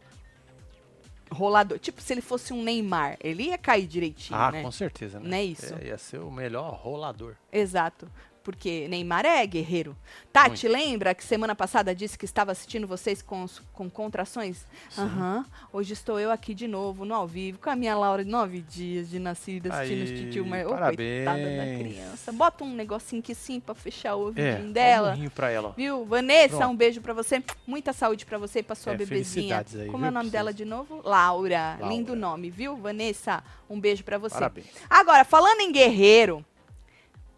rolador. 1.33 1.81
Tipo, 1.81 2.01
se 2.01 2.13
ele 2.13 2.21
fosse 2.21 2.53
um 2.53 2.63
Neymar, 2.63 3.17
ele 3.21 3.45
ia 3.49 3.59
cair 3.59 3.89
direitinho, 3.89 4.39
Ah, 4.39 4.53
né? 4.53 4.63
com 4.63 4.71
certeza, 4.71 5.19
né? 5.19 5.29
Não 5.29 5.37
é 5.37 5.43
isso? 5.45 5.75
É, 5.81 5.89
ia 5.89 5.99
ser 5.99 6.19
o 6.21 6.31
melhor 6.31 6.75
rolador. 6.75 7.35
Exato. 7.53 8.09
Porque 8.49 8.89
Neymar 8.89 9.27
é 9.27 9.47
guerreiro. 9.47 9.95
Tati, 10.33 10.67
lembra 10.67 11.15
que 11.15 11.23
semana 11.23 11.55
passada 11.55 11.95
disse 11.95 12.17
que 12.17 12.25
estava 12.25 12.51
assistindo 12.51 12.87
vocês 12.87 13.21
com, 13.21 13.45
com 13.75 13.91
contrações? 13.91 14.67
Aham. 14.97 15.45
Hoje 15.71 15.93
estou 15.93 16.19
eu 16.19 16.31
aqui 16.31 16.55
de 16.55 16.67
novo, 16.67 17.05
no 17.05 17.15
ao 17.15 17.27
vivo, 17.27 17.59
com 17.59 17.69
a 17.69 17.77
minha 17.77 17.95
Laura 17.95 18.25
de 18.25 18.31
nove 18.31 18.63
dias 18.63 19.11
de 19.11 19.19
nascida, 19.19 19.69
assistindo 19.75 20.03
Aí, 20.03 20.27
os 20.29 20.33
tio 20.33 20.47
Mar... 20.47 20.67
Ô, 20.67 20.71
parabéns. 20.71 21.27
coitada 21.27 21.57
da 21.59 21.79
criança. 21.79 22.33
Bota 22.33 22.65
um 22.65 22.73
negocinho 22.75 23.21
aqui 23.21 23.35
sim 23.35 23.61
pra 23.61 23.75
fechar 23.75 24.17
o 24.17 24.23
É, 24.23 24.25
ouvidinho 24.25 24.69
um 24.71 24.73
dela. 24.73 25.11
murrinho 25.11 25.31
pra 25.31 25.51
ela. 25.51 25.75
Viu? 25.77 26.07
Vanessa, 26.07 26.57
Pronto. 26.57 26.73
um 26.73 26.77
beijo 26.77 27.03
pra 27.03 27.13
você. 27.13 27.45
Muita 27.67 27.93
saúde 27.93 28.25
pra 28.25 28.39
você 28.39 28.61
e 28.61 28.63
pra 28.63 28.75
sua 28.75 28.95
É, 28.95 28.97
bebezinha. 28.97 29.59
aí, 29.59 29.89
Como 29.91 30.07
é 30.07 30.09
o 30.09 30.11
viu, 30.11 30.19
nome 30.19 30.31
dela 30.31 30.55
de 30.55 30.65
novo? 30.65 31.03
Laura. 31.05 31.77
Laura. 31.79 31.95
Lindo 31.95 32.17
nome, 32.17 32.49
viu? 32.49 32.79
Vanessa, 32.79 33.45
um 33.69 33.79
beijo 33.79 34.03
pra 34.05 34.17
você. 34.17 34.37
Parabéns. 34.37 34.69
Agora, 34.89 35.23
falando 35.23 35.61
em 35.61 35.71
guerreiro, 35.71 36.43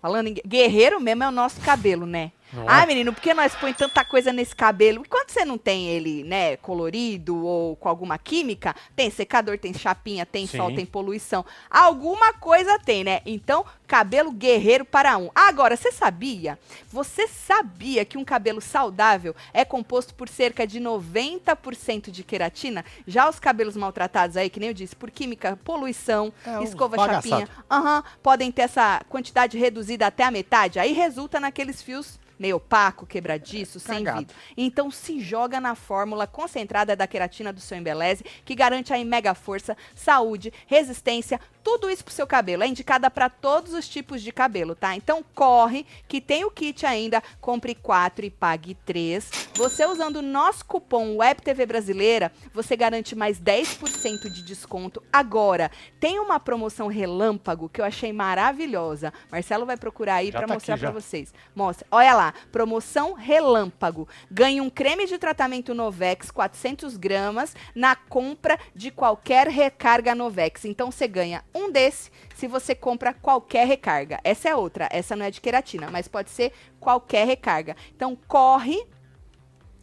falando 0.01 0.29
em 0.29 0.35
gue- 0.35 0.43
guerreiro 0.47 1.01
mesmo 1.01 1.25
é 1.25 1.29
o 1.29 1.33
nosso 1.33 1.61
cabelo, 1.61 2.07
né? 2.07 2.33
Não 2.53 2.69
Ai, 2.69 2.83
é? 2.83 2.87
menino, 2.87 3.13
por 3.13 3.21
que 3.21 3.33
nós 3.33 3.55
põe 3.55 3.73
tanta 3.73 4.05
coisa 4.05 4.33
nesse 4.33 4.55
cabelo? 4.57 5.03
E 5.05 5.09
quando 5.09 5.31
você 5.31 5.45
não 5.45 5.57
tem 5.57 5.89
ele, 5.89 6.25
né, 6.25 6.57
colorido 6.57 7.45
ou 7.45 7.77
com 7.77 7.89
alguma 7.89 8.19
química, 8.19 8.75
tem 8.97 9.09
secador, 9.11 9.57
tem 9.59 9.73
chapinha, 9.73 10.27
tem 10.27 10.47
Sim. 10.47 10.57
sol, 10.57 10.75
tem 10.75 10.85
poluição. 10.85 11.45
Alguma 11.71 12.33
coisa 12.33 12.79
tem, 12.81 13.05
né? 13.05 13.21
Então, 13.25 13.65
cabelo 13.87 14.33
guerreiro 14.33 14.85
para 14.85 15.17
um. 15.17 15.31
Agora, 15.35 15.77
você 15.77 15.93
sabia? 15.93 16.59
Você 16.93 17.29
sabia 17.29 18.05
que 18.05 18.19
um 18.19 18.25
cabelo 18.25 18.61
saudável 18.61 19.35
é 19.53 19.65
composto 19.65 20.15
por 20.15 20.29
cerca 20.29 20.67
de 20.67 20.81
90% 20.81 22.11
de 22.11 22.25
queratina? 22.25 22.85
Já 23.07 23.29
os 23.29 23.39
cabelos 23.39 23.77
maltratados 23.77 24.37
aí, 24.37 24.51
que 24.51 24.61
nem 24.61 24.71
eu 24.71 24.75
disse, 24.75 24.97
por 24.97 25.11
química, 25.11 25.59
poluição, 25.65 26.33
É, 26.45 26.63
escova 26.65 26.97
bagaçado. 26.97 27.29
chapinha, 27.29 27.49
aham, 27.71 28.03
podem 28.23 28.51
ter 28.51 28.63
essa 28.63 29.03
quantidade 29.09 29.57
reduzida 29.59 30.07
até 30.07 30.25
a 30.25 30.31
metade. 30.31 30.79
Aí 30.79 30.93
resulta 30.93 31.39
naqueles 31.39 31.83
fios 31.83 32.19
meio 32.41 32.57
opaco, 32.57 33.07
quebradiço, 33.07 33.79
sem 33.79 34.03
cagado. 34.03 34.21
vida. 34.21 34.35
Então 34.57 34.91
se 34.91 35.21
joga 35.21 35.61
na 35.61 35.75
fórmula 35.75 36.27
concentrada 36.27 36.97
da 36.97 37.07
queratina 37.07 37.53
do 37.53 37.61
seu 37.61 37.77
Embeleze, 37.77 38.25
que 38.45 38.55
garante 38.55 38.95
aí 38.95 39.05
mega 39.05 39.35
força, 39.35 39.77
saúde, 39.95 40.51
resistência, 40.67 41.39
tudo 41.63 41.91
isso 41.91 42.05
pro 42.05 42.13
seu 42.13 42.27
cabelo. 42.27 42.63
É 42.63 42.67
indicada 42.67 43.11
para 43.11 43.29
todos 43.29 43.73
os 43.73 43.89
tipos 43.89 44.23
de 44.23 44.33
cabelo, 44.33 44.75
tá? 44.75 44.95
Então 44.97 45.25
corre, 45.35 45.87
que 46.09 46.21
tem 46.21 46.45
o 46.45 46.51
kit 46.51 46.85
ainda, 46.87 47.23
compre 47.41 47.75
4 47.75 48.25
e 48.25 48.31
pague 48.31 48.75
3. 48.87 49.51
Você 49.55 49.85
usando 49.87 50.17
o 50.17 50.23
nosso 50.23 50.65
cupom 50.65 51.17
WebTV 51.17 51.67
Brasileira, 51.67 52.33
você 52.53 52.77
garante 52.77 53.15
mais 53.15 53.41
10% 53.41 54.31
de 54.31 54.43
desconto. 54.43 55.03
Agora, 55.13 55.71
tem 55.99 56.19
uma 56.19 56.41
promoção 56.41 56.87
relâmpago 56.87 57.69
que 57.69 57.81
eu 57.81 57.85
achei 57.85 58.13
maravilhosa. 58.13 59.13
Marcelo 59.31 59.67
vai 59.67 59.77
procurar 59.77 60.17
aí 60.17 60.33
para 60.33 60.47
tá 60.47 60.55
mostrar 60.55 60.79
para 60.79 60.91
vocês. 60.91 61.33
Mostra. 61.55 61.87
Olha 61.91 62.15
lá, 62.15 62.35
promoção 62.51 63.13
relâmpago. 63.13 64.09
Ganhe 64.31 64.61
um 64.61 64.71
creme 64.71 65.07
de 65.07 65.19
tratamento 65.19 65.75
Novex 65.75 66.31
400 66.31 66.97
gramas 66.97 67.55
na 67.75 67.95
compra 67.95 68.59
de 68.75 68.91
qualquer 68.91 69.49
recarga 69.49 70.15
Novex. 70.15 70.65
Então 70.65 70.91
você 70.91 71.07
ganha 71.07 71.45
um 71.55 71.71
desse 71.71 72.11
se 72.35 72.47
você 72.47 72.75
compra 72.75 73.13
qualquer 73.13 73.67
recarga. 73.67 74.19
Essa 74.25 74.49
é 74.49 74.57
outra, 74.57 74.89
essa 74.91 75.17
não 75.17 75.25
é 75.25 75.31
de 75.31 75.41
queratina, 75.41 75.91
mas 75.91 76.09
pode 76.09 76.31
ser 76.31 76.53
qualquer 76.79 77.27
recarga. 77.27 77.77
Então 77.95 78.17
corre, 78.29 78.87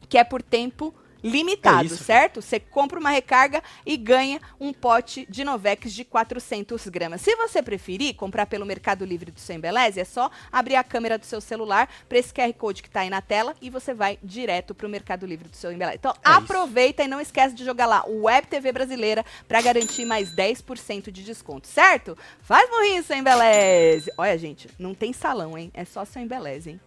que 0.10 0.18
é 0.18 0.24
por 0.24 0.42
tempo 0.42 0.94
limitado, 1.24 1.82
É 1.84 1.86
isso. 1.86 2.04
certo? 2.04 2.42
Você 2.42 2.60
compra 2.60 3.00
uma 3.00 3.10
recarga 3.10 3.62
e 3.86 3.98
ganha 3.98 4.40
um 4.60 4.72
pote 4.74 5.26
de 5.30 5.44
Novex 5.44 5.94
de 5.94 6.04
400 6.06 6.88
gramas. 6.88 7.22
Se 7.22 7.36
você 7.36 7.62
preferir 7.62 8.16
comprar 8.16 8.46
pelo 8.46 8.66
Mercado 8.66 9.06
Livre 9.06 9.32
do 9.32 9.40
seu 9.40 9.56
Embeleze, 9.56 10.00
é 10.00 10.06
só 10.06 10.30
abrir 10.52 10.76
a 10.76 10.84
câmera 10.84 11.18
do 11.18 11.26
seu 11.26 11.42
celular 11.42 11.90
para 12.08 12.18
esse 12.18 12.34
QR 12.34 12.54
Code 12.54 12.82
que 12.82 12.88
está 12.88 13.02
aí 13.02 13.10
na 13.10 13.22
tela 13.22 13.56
e 13.62 13.70
você 13.70 13.94
vai 13.94 14.18
direto 14.24 14.74
para 14.76 14.88
o 14.88 14.90
Mercado 14.90 15.26
Livre 15.26 15.48
do 15.50 15.56
seu 15.56 15.72
Embeleze. 15.72 15.98
Então, 15.98 16.12
É 16.24 16.30
isso. 16.30 16.40
aproveita 16.40 17.04
e 17.04 17.08
não 17.08 17.20
esquece 17.22 17.56
de 17.56 17.66
jogar 17.66 17.86
lá 17.86 18.04
o 18.08 18.24
Web 18.24 18.48
TV 18.48 18.72
Brasileira 18.72 19.26
para 19.48 19.62
garantir 19.62 20.06
mais 20.06 20.32
10% 20.32 21.12
de 21.12 21.24
desconto, 21.24 21.68
certo? 21.68 22.18
Faz 22.42 22.70
morrinho, 22.70 23.04
seu 23.04 23.18
Embeleze! 23.18 24.12
Olha, 24.18 24.38
gente, 24.38 24.70
não 24.78 24.94
tem 24.94 25.14
salão, 25.14 25.58
hein? 25.58 25.72
É 25.74 25.84
só 25.86 26.06
seu 26.06 26.22
Embeleze, 26.22 26.72
hein? 26.72 26.82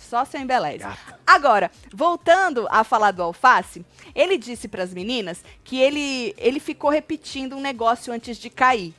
Só 0.00 0.24
seu 0.24 0.40
Embeleze. 0.40 0.78
Gata. 0.78 1.20
Agora, 1.26 1.70
voltando 1.92 2.66
a 2.70 2.82
falar 2.82 3.10
do 3.12 3.22
alface, 3.22 3.84
ele 4.14 4.38
disse 4.38 4.66
para 4.66 4.82
as 4.82 4.94
meninas 4.94 5.44
que 5.62 5.78
ele, 5.78 6.34
ele 6.38 6.58
ficou 6.58 6.90
repetindo 6.90 7.54
um 7.54 7.60
negócio 7.60 8.12
antes 8.12 8.38
de 8.38 8.48
cair. 8.48 8.94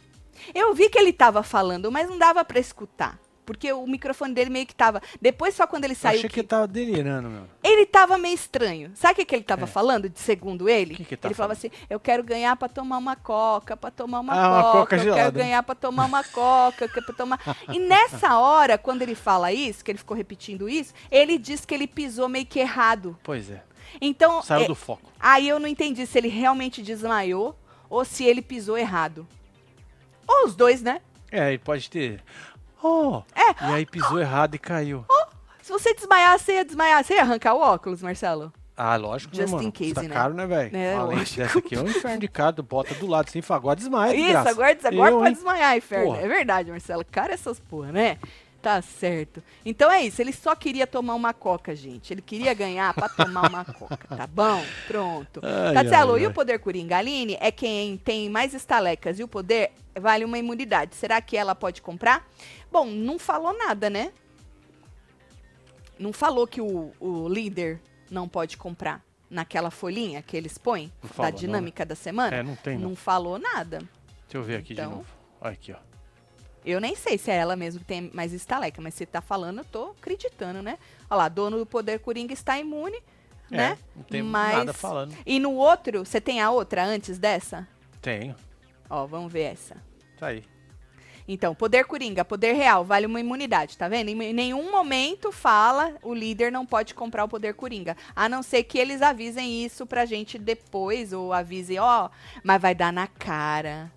Eu 0.53 0.73
vi 0.73 0.89
que 0.89 0.97
ele 0.97 1.09
estava 1.09 1.43
falando, 1.43 1.91
mas 1.91 2.07
não 2.07 2.17
dava 2.17 2.45
para 2.45 2.59
escutar. 2.59 3.19
Porque 3.51 3.71
o 3.73 3.85
microfone 3.87 4.33
dele 4.33 4.49
meio 4.49 4.65
que 4.65 4.73
tava. 4.75 5.01
Depois, 5.21 5.53
só 5.55 5.65
quando 5.67 5.83
ele 5.85 5.93
Eu 5.93 5.97
saiu. 5.97 6.17
achei 6.19 6.29
que 6.29 6.33
que- 6.35 6.39
ele 6.41 6.47
tava 6.47 6.67
delirando, 6.67 7.29
meu. 7.29 7.43
Ele 7.63 7.85
tava 7.85 8.17
meio 8.17 8.33
estranho. 8.35 8.91
Sabe 8.95 9.13
o 9.13 9.15
que, 9.17 9.25
que 9.25 9.35
ele 9.35 9.43
tava 9.43 9.63
É. 9.63 9.67
falando, 9.67 10.09
de 10.09 10.19
segundo 10.19 10.67
ele? 10.69 10.95
Que 10.95 11.03
que 11.05 11.13
ele 11.15 11.21
tá 11.21 11.27
ele 11.27 11.35
falava 11.35 11.55
falando? 11.55 11.73
assim: 11.73 11.85
eu 11.89 11.99
quero 11.99 12.23
ganhar 12.23 12.55
pra 12.55 12.67
tomar 12.69 12.97
uma 12.97 13.15
coca, 13.15 13.75
pra 13.77 13.91
tomar 13.91 14.19
uma 14.21 14.33
Ah, 14.33 14.49
uma 14.49 14.63
coca, 14.63 14.71
coca 14.79 14.95
eu 14.95 14.99
quero 14.99 15.15
gelada. 15.15 15.31
ganhar 15.31 15.63
pra 15.63 15.75
tomar 15.75 16.05
uma 16.05 16.23
coca, 16.23 16.87
pra 16.87 17.13
tomar. 17.13 17.39
E 17.71 17.79
nessa 17.79 18.37
hora, 18.37 18.77
quando 18.77 19.01
ele 19.01 19.15
fala 19.15 19.51
isso, 19.51 19.83
que 19.83 19.91
ele 19.91 19.97
ficou 19.99 20.15
repetindo 20.15 20.69
isso, 20.69 20.93
ele 21.11 21.37
diz 21.37 21.65
que 21.65 21.73
ele 21.73 21.87
pisou 21.87 22.27
meio 22.29 22.45
que 22.45 22.59
errado. 22.59 23.17
Pois 23.23 23.49
é. 23.49 23.61
Então, 23.99 24.41
Saiu 24.41 24.63
é, 24.63 24.67
do 24.67 24.75
foco. 24.75 25.11
aí 25.19 25.47
eu 25.49 25.59
não 25.59 25.67
entendi 25.67 26.05
se 26.07 26.17
ele 26.17 26.29
realmente 26.29 26.81
desmaiou 26.81 27.55
ou 27.89 28.05
se 28.05 28.23
ele 28.23 28.41
pisou 28.41 28.77
errado. 28.77 29.27
Ou 30.27 30.45
os 30.45 30.55
dois, 30.55 30.81
né? 30.81 31.01
É, 31.31 31.49
ele 31.49 31.57
pode 31.59 31.89
ter. 31.89 32.21
Oh! 32.83 33.21
É. 33.35 33.69
E 33.69 33.73
aí 33.73 33.85
pisou 33.85 34.19
errado 34.19 34.55
e 34.55 34.59
caiu. 34.59 35.05
Se 35.61 35.71
você 35.71 35.93
desmaiar, 35.93 36.37
você 36.39 36.53
ia 36.53 36.65
desmaiar. 36.65 37.03
Você 37.03 37.13
ia 37.13 37.21
arrancar 37.21 37.53
o 37.53 37.59
óculos, 37.61 38.01
Marcelo? 38.01 38.51
Ah, 38.75 38.95
lógico, 38.95 39.35
Just 39.35 39.47
né, 39.47 39.55
mano? 39.55 39.67
in 39.67 39.71
case, 39.71 39.93
tá 39.93 40.01
né? 40.01 40.09
caro, 40.09 40.33
né, 40.33 40.47
velho? 40.47 40.75
É, 40.75 40.95
Além 40.95 41.17
lógico. 41.17 41.37
dessa 41.39 41.59
aqui 41.59 41.75
é 41.75 41.79
um 41.79 41.85
inferno 41.87 42.19
de 42.19 42.27
cada, 42.27 42.63
bota 42.63 42.95
do 42.95 43.05
lado, 43.05 43.27
assim, 43.29 43.41
agora 43.49 43.75
desmaia, 43.75 44.11
de 44.13 44.21
Isso, 44.21 44.31
graça. 44.31 44.49
agora, 44.49 44.77
agora 44.83 45.11
Eu, 45.11 45.17
pode 45.17 45.29
hein? 45.29 45.35
desmaiar, 45.35 45.77
inferno. 45.77 46.05
Porra. 46.07 46.21
É 46.21 46.27
verdade, 46.27 46.71
Marcelo. 46.71 47.05
Cara, 47.11 47.33
essas 47.33 47.59
porra, 47.59 47.91
né? 47.91 48.17
Tá 48.62 48.80
certo. 48.82 49.41
Então 49.65 49.91
é 49.91 50.04
isso, 50.04 50.21
ele 50.21 50.32
só 50.32 50.56
queria 50.56 50.86
tomar 50.86 51.15
uma 51.15 51.34
coca, 51.34 51.76
gente. 51.76 52.13
Ele 52.13 52.21
queria 52.21 52.54
ganhar 52.54 52.93
pra 52.93 53.10
tomar 53.10 53.50
uma 53.50 53.65
coca, 53.65 54.15
tá 54.15 54.28
bom? 54.28 54.63
Pronto. 54.88 55.41
Ai, 55.43 55.74
Tatielo, 55.74 56.13
ai, 56.13 56.21
e 56.21 56.26
ai. 56.26 56.32
o 56.32 56.34
poder 56.34 56.60
Coringa? 56.60 56.97
Aline 56.97 57.38
é 57.41 57.52
quem 57.52 57.97
tem 57.97 58.30
mais 58.30 58.54
estalecas 58.54 59.17
e 59.19 59.24
o 59.24 59.28
poder 59.28 59.71
vale 60.00 60.24
uma 60.24 60.38
imunidade. 60.38 60.93
Será 60.95 61.19
que 61.21 61.36
ela 61.36 61.56
pode 61.56 61.82
comprar? 61.82 62.28
Bom, 62.71 62.86
não 62.86 63.17
falou 63.17 63.58
nada, 63.58 63.89
né? 63.89 64.12
Não 65.97 66.13
falou 66.13 66.45
que 66.45 66.62
o, 66.62 66.91
o 67.00 67.28
líder 67.28 67.82
não 68.10 68.28
pode 68.28 68.58
comprar 68.58 69.04
naquela 69.30 69.71
folhinha 69.71 70.21
que 70.21 70.36
eles 70.38 70.58
põem 70.58 70.91
Não 71.04 71.10
da 71.26 71.32
não, 71.32 71.38
dinâmica 71.38 71.86
da 71.86 71.95
semana? 71.95 72.36
É, 72.36 72.43
não 72.43 72.56
tem, 72.56 72.78
não. 72.78 72.89
Não 72.89 72.95
falou 72.95 73.39
nada. 73.39 73.80
Deixa 73.80 74.38
eu 74.38 74.43
ver 74.43 74.58
aqui 74.58 74.74
Então. 74.74 74.89
de 74.89 74.95
novo. 74.97 75.08
Olha 75.39 75.54
aqui, 75.54 75.71
ó. 75.71 75.90
Eu 76.65 76.80
nem 76.80 76.95
sei 76.95 77.17
se 77.17 77.32
é 77.32 77.36
ela 77.36 77.56
mesmo 77.56 77.80
que 77.80 77.86
tem 77.86 78.12
mais 78.13 78.34
estaleca, 78.34 78.82
mas 78.82 78.93
se 78.93 79.06
tá 79.06 79.21
falando, 79.21 79.60
eu 79.60 79.65
tô 79.65 79.95
acreditando, 80.00 80.62
né? 80.62 80.78
Olha 81.10 81.17
lá, 81.17 81.30
dono 81.30 81.58
do 81.58 81.65
poder 81.65 82.00
Coringa 82.00 82.34
está 82.34 82.60
imune, 82.60 82.97
né? 83.50 83.71
É, 83.71 83.78
não 83.95 84.04
tem 84.04 84.21
Mas- 84.21 84.58
nada 84.58 84.74
falando. 84.74 85.15
E 85.26 85.39
no 85.39 85.54
outro, 85.54 86.06
você 86.06 86.21
tem 86.21 86.39
a 86.39 86.52
outra 86.52 86.84
antes 86.86 87.17
dessa? 87.17 87.67
Tenho. 88.02 88.36
Ó, 88.89 89.06
vamos 89.08 89.32
ver 89.34 89.54
essa. 89.54 89.76
Tá 90.19 90.28
aí. 90.28 90.43
Então, 91.28 91.56
poder 91.56 91.86
Coringa, 91.86 92.26
poder 92.26 92.54
real, 92.54 92.84
vale 92.84 93.06
uma 93.06 93.19
imunidade, 93.19 93.78
tá 93.78 93.88
vendo? 93.88 94.10
Em 94.10 94.34
nenhum 94.34 94.71
momento 94.71 95.32
fala 95.32 95.95
o 96.04 96.13
líder 96.13 96.52
não 96.52 96.65
pode 96.65 96.93
comprar 96.93 97.24
o 97.24 97.30
poder 97.30 97.54
Coringa. 97.54 97.95
A 98.15 98.28
não 98.28 98.43
ser 98.43 98.63
que 98.63 98.78
eles 98.78 99.02
avisem 99.02 99.63
isso 99.63 99.86
pra 99.86 100.06
gente 100.06 100.38
depois, 100.38 101.13
ou 101.13 101.32
avisem, 101.32 101.80
ó, 101.80 102.10
mas 102.43 102.62
vai 102.62 102.76
dar 102.76 102.91
na 102.91 103.08
cara. 103.08 103.91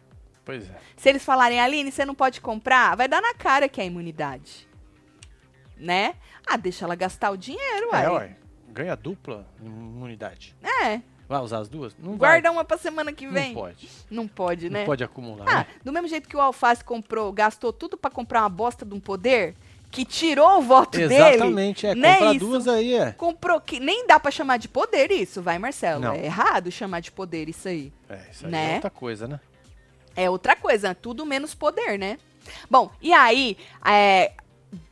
Pois 0.44 0.68
é. 0.68 0.74
Se 0.96 1.08
eles 1.08 1.24
falarem, 1.24 1.60
Aline, 1.60 1.90
você 1.90 2.04
não 2.04 2.14
pode 2.14 2.40
comprar, 2.40 2.96
vai 2.96 3.08
dar 3.08 3.20
na 3.22 3.32
cara 3.34 3.68
que 3.68 3.80
é 3.80 3.84
a 3.84 3.86
imunidade. 3.86 4.68
Né? 5.76 6.14
Ah, 6.46 6.56
deixa 6.56 6.84
ela 6.84 6.94
gastar 6.94 7.30
o 7.30 7.36
dinheiro, 7.36 7.88
uai. 7.90 8.04
É, 8.04 8.10
ué. 8.10 8.36
Ganha 8.68 8.94
dupla 8.96 9.46
imunidade. 9.62 10.54
É. 10.82 11.00
Vai 11.28 11.40
usar 11.40 11.58
as 11.60 11.68
duas? 11.68 11.96
Não 11.98 12.16
Guarda 12.16 12.48
vai. 12.48 12.56
uma 12.58 12.64
pra 12.64 12.76
semana 12.76 13.12
que 13.12 13.26
vem. 13.26 13.54
Não 13.54 13.62
pode. 13.62 13.88
Não 14.10 14.28
pode, 14.28 14.70
né? 14.70 14.80
Não 14.80 14.86
pode 14.86 15.02
acumular, 15.02 15.44
Ah, 15.48 15.58
né? 15.60 15.66
do 15.82 15.92
mesmo 15.92 16.06
jeito 16.08 16.28
que 16.28 16.36
o 16.36 16.40
Alface 16.40 16.84
comprou, 16.84 17.32
gastou 17.32 17.72
tudo 17.72 17.96
pra 17.96 18.10
comprar 18.10 18.42
uma 18.42 18.48
bosta 18.48 18.84
de 18.84 18.94
um 18.94 19.00
poder, 19.00 19.54
que 19.90 20.04
tirou 20.04 20.58
o 20.58 20.62
voto 20.62 20.98
dele. 20.98 21.14
Exatamente, 21.14 21.86
é. 21.86 21.94
né, 21.94 22.16
Compra 22.18 22.30
isso? 22.34 22.38
duas 22.46 22.68
aí, 22.68 22.94
é. 22.94 23.12
Comprou 23.12 23.60
que 23.60 23.80
nem 23.80 24.06
dá 24.06 24.20
pra 24.20 24.30
chamar 24.30 24.58
de 24.58 24.68
poder 24.68 25.10
isso, 25.10 25.40
vai, 25.40 25.58
Marcelo? 25.58 26.00
Não. 26.02 26.12
É 26.12 26.24
errado 26.26 26.70
chamar 26.70 27.00
de 27.00 27.10
poder 27.10 27.48
isso 27.48 27.68
aí. 27.68 27.92
É, 28.08 28.20
isso 28.30 28.44
aí 28.44 28.52
Né? 28.52 28.72
é 28.72 28.74
outra 28.74 28.90
coisa, 28.90 29.26
né? 29.26 29.40
É 30.16 30.30
outra 30.30 30.54
coisa, 30.56 30.94
tudo 30.94 31.26
menos 31.26 31.54
poder, 31.54 31.98
né? 31.98 32.18
Bom, 32.70 32.90
e 33.00 33.12
aí, 33.12 33.56
é, 33.84 34.32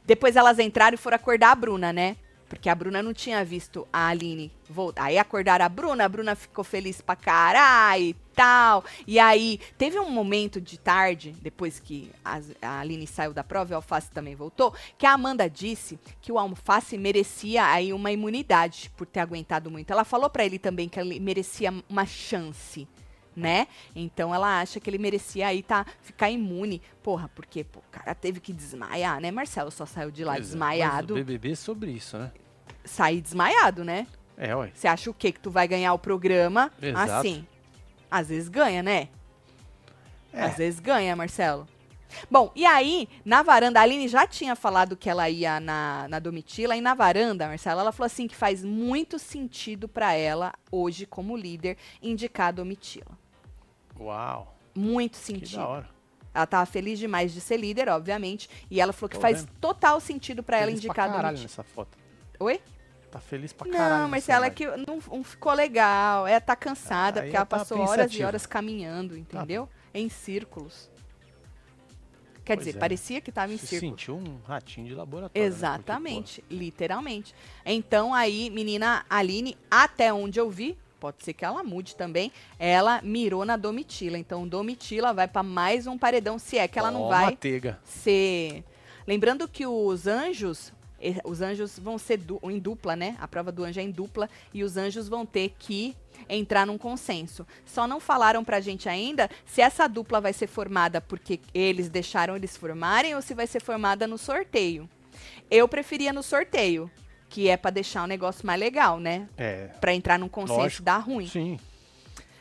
depois 0.05 0.37
elas 0.37 0.59
entraram 0.59 0.95
e 0.95 0.99
foram 0.99 1.17
acordar 1.17 1.51
a 1.53 1.55
Bruna, 1.55 1.93
né? 1.93 2.17
Porque 2.49 2.69
a 2.69 2.75
Bruna 2.75 3.03
não 3.03 3.15
tinha 3.15 3.43
visto 3.43 3.89
a 3.91 4.09
Aline 4.09 4.53
voltar. 4.69 5.05
Aí 5.05 5.17
acordaram 5.17 5.65
a 5.65 5.69
Bruna, 5.71 6.05
a 6.05 6.09
Bruna 6.09 6.35
ficou 6.35 6.63
feliz 6.63 7.01
pra 7.01 7.17
caralho 7.17 8.03
e 8.05 8.15
tal. 8.35 8.85
E 9.07 9.19
aí, 9.19 9.59
teve 9.79 9.99
um 9.99 10.11
momento 10.11 10.61
de 10.61 10.79
tarde, 10.79 11.35
depois 11.41 11.81
que 11.81 12.11
as- 12.23 12.53
a 12.61 12.81
Aline 12.81 13.07
saiu 13.07 13.33
da 13.33 13.43
prova 13.43 13.73
e 13.73 13.75
o 13.75 13.77
Alface 13.77 14.11
também 14.11 14.35
voltou, 14.35 14.75
que 14.99 15.07
a 15.07 15.13
Amanda 15.13 15.49
disse 15.49 15.99
que 16.21 16.31
o 16.31 16.39
Alface 16.39 16.99
merecia 16.99 17.65
aí 17.65 17.91
uma 17.91 18.13
imunidade 18.13 18.91
por 18.99 19.07
ter 19.07 19.21
aguentado 19.21 19.71
muito. 19.71 19.91
Ela 19.91 20.05
falou 20.05 20.29
pra 20.29 20.45
ele 20.45 20.59
também 20.59 20.91
que 20.91 21.01
ele 21.01 21.19
merecia 21.21 21.73
uma 21.89 22.05
chance 22.05 22.87
né? 23.35 23.67
Então 23.95 24.35
ela 24.35 24.61
acha 24.61 24.79
que 24.79 24.89
ele 24.89 24.99
merecia 24.99 25.47
aí 25.47 25.63
tá, 25.63 25.87
ficar 26.03 26.31
imune. 26.31 26.83
Porra, 27.03 27.29
porque 27.35 27.65
pô, 27.65 27.81
o 27.81 27.91
cara 27.91 28.15
teve 28.15 28.41
que 28.41 28.53
desmaiar, 28.53 29.21
né? 29.21 29.31
Marcelo 29.31 29.71
só 29.71 29.87
saiu 29.87 30.11
de 30.11 30.25
lá 30.25 30.35
Pois 30.35 30.47
é, 30.47 30.49
desmaiado. 30.49 31.15
Mas 31.15 31.23
o 31.23 31.25
BBB 31.25 31.53
é 31.53 31.55
sobre 31.55 31.91
isso, 31.91 32.19
né? 32.19 32.31
Sair 32.85 33.21
desmaiado, 33.21 33.85
né? 33.85 34.07
É, 34.37 34.55
ué. 34.57 34.71
Você 34.75 34.89
acha 34.89 35.11
o 35.11 35.15
quê? 35.15 35.33
Que 35.33 35.41
tu 35.41 35.51
vai 35.51 35.69
ganhar 35.69 35.93
o 35.93 35.99
programa 35.99 36.73
Exato. 36.81 37.13
assim? 37.13 37.47
Às 38.11 38.29
vezes 38.29 38.49
ganha, 38.49 38.83
né? 38.83 39.09
É. 40.33 40.43
Às 40.43 40.57
vezes 40.57 40.81
ganha, 40.81 41.15
Marcelo. 41.15 41.67
Bom, 42.31 42.53
e 42.55 42.65
aí, 42.67 43.09
na 43.25 43.43
varanda, 43.43 43.81
a 43.81 43.83
Aline 43.83 44.09
já 44.09 44.27
tinha 44.27 44.55
falado 44.55 44.97
que 44.97 45.09
ela 45.09 45.29
ia 45.29 45.61
na, 45.61 46.07
na 46.09 46.19
Domitila, 46.19 46.77
e 46.77 46.81
na 46.81 46.95
varanda, 46.95 47.47
Marcela, 47.47 47.81
ela 47.81 47.93
falou 47.93 48.07
assim 48.07 48.27
que 48.27 48.37
faz 48.37 48.63
muito 48.65 49.19
sentido 49.19 49.89
pra 49.89 50.13
ela, 50.13 50.53
hoje, 50.71 51.07
como 51.07 51.37
líder, 51.37 51.77
indicar 52.03 52.49
a 52.49 52.53
Domitila. 52.53 53.22
Uau, 54.03 54.57
Muito 54.75 55.13
que 55.19 55.25
sentido. 55.25 55.57
da 55.59 55.67
hora. 55.69 55.89
Ela 56.35 56.47
tava 56.47 56.65
feliz 56.67 56.99
demais 56.99 57.33
de 57.33 57.41
ser 57.43 57.59
líder, 57.59 57.89
obviamente, 57.91 58.49
e 58.71 58.81
ela 58.81 58.93
falou 58.93 59.11
que 59.11 59.17
Tô 59.17 59.21
faz 59.21 59.41
vendo. 59.45 59.51
total 59.61 60.01
sentido 60.01 60.43
pra 60.43 60.59
ela 60.59 60.71
indicar 60.71 61.07
pra 61.09 61.17
caralho 61.17 61.39
nessa 61.39 61.63
foto. 61.63 61.97
Oi? 62.41 62.61
Tá 63.11 63.21
feliz 63.21 63.53
pra 63.53 63.69
caralho. 63.71 63.91
Não, 63.91 63.99
nessa 63.99 64.09
Marcela, 64.09 64.47
é 64.47 64.51
que 64.51 64.67
não, 64.67 64.99
não 65.11 65.23
ficou 65.23 65.53
legal. 65.53 66.27
Ela 66.27 66.41
tá 66.41 66.57
cansada, 66.57 67.21
Aí 67.21 67.27
porque 67.27 67.37
ela 67.37 67.45
tá 67.45 67.59
passou 67.59 67.77
horas 67.79 67.91
e 67.93 67.97
pensativa. 67.99 68.27
horas 68.29 68.47
caminhando, 68.47 69.19
entendeu? 69.19 69.69
Em 69.93 70.09
círculos. 70.09 70.91
Quer 72.45 72.57
Pois 72.57 72.67
dizer, 72.67 72.79
é. 72.79 72.81
parecia 72.81 73.21
que 73.21 73.31
tava 73.31 73.53
em 73.53 73.59
Se 73.59 73.67
círculos. 73.67 74.01
sentiu 74.01 74.17
um 74.17 74.39
ratinho 74.49 74.87
de 74.89 74.95
laboratório. 74.95 75.29
né? 75.35 75.47
Porque, 75.47 75.55
Exatamente, 75.57 76.43
literalmente. 76.51 77.35
Então 77.65 78.13
aí, 78.13 78.49
menina 78.51 79.05
Aline, 79.09 79.57
até 79.71 80.13
onde 80.13 80.41
eu 80.41 80.51
vi, 80.51 80.77
pode 81.03 81.25
ser 81.25 81.33
que 81.33 81.45
ela 81.45 81.65
mude 81.65 81.97
também, 81.97 82.31
ela 82.61 83.01
mirou 83.03 83.45
na 83.45 83.57
Domitila. 83.57 84.17
Então 84.17 84.47
Domitila 84.47 85.13
vai 85.13 85.27
pra 85.27 85.43
mais 85.43 85.89
um 85.89 85.99
paredão, 85.99 86.39
se 86.39 86.57
é 86.59 86.69
que 86.69 86.79
ela 86.79 86.93
não 86.93 87.09
vai 87.09 87.35
Teiga. 87.35 87.81
ser. 87.85 88.63
Lembrando 89.05 89.49
que 89.49 89.67
os 89.67 90.07
anjos, 90.07 90.73
eh, 91.01 91.17
os 91.25 91.41
anjos 91.41 91.77
vão 91.77 91.99
ser 91.99 92.19
du- 92.19 92.39
em 92.45 92.57
dupla, 92.61 92.95
né? 92.95 93.17
A 93.21 93.27
prova 93.27 93.51
do 93.51 93.65
anjo 93.65 93.81
é 93.81 93.83
em 93.83 93.91
dupla 93.91 94.31
e 94.55 94.63
os 94.63 94.77
anjos 94.77 95.09
vão 95.09 95.27
ter 95.27 95.53
que 95.59 95.97
entrar 96.29 96.65
num 96.65 96.79
consenso. 96.79 97.45
Só 97.67 97.89
não 97.89 97.99
falaram 97.99 98.45
pra 98.45 98.61
gente 98.61 98.89
ainda 98.89 99.29
se 99.45 99.61
essa 99.61 99.89
dupla 99.89 100.21
vai 100.21 100.33
ser 100.33 100.47
formada 100.47 101.01
porque 101.01 101.41
eles 101.53 101.89
deixaram 101.89 102.37
eles 102.37 102.57
formarem 102.57 103.17
ou 103.17 103.21
se 103.23 103.35
vai 103.35 103.49
ser 103.49 103.61
formada 103.61 104.07
no 104.07 104.17
sorteio. 104.17 104.89
Eu 105.51 105.67
preferia 105.67 106.13
no 106.13 106.23
sorteio, 106.23 106.89
que 107.33 107.49
é 107.49 107.57
pra 107.57 107.71
deixar 107.71 108.05
o 108.05 108.07
negócio 108.07 108.47
mais 108.47 108.61
legal, 108.61 109.01
né? 109.01 109.27
É, 109.39 109.69
Pra 109.81 109.95
entrar 109.95 110.19
num 110.19 110.29
consenso 110.29 110.61
Lógico. 110.61 110.83
dá 110.83 110.99
ruim. 110.99 111.27
sim. 111.27 111.59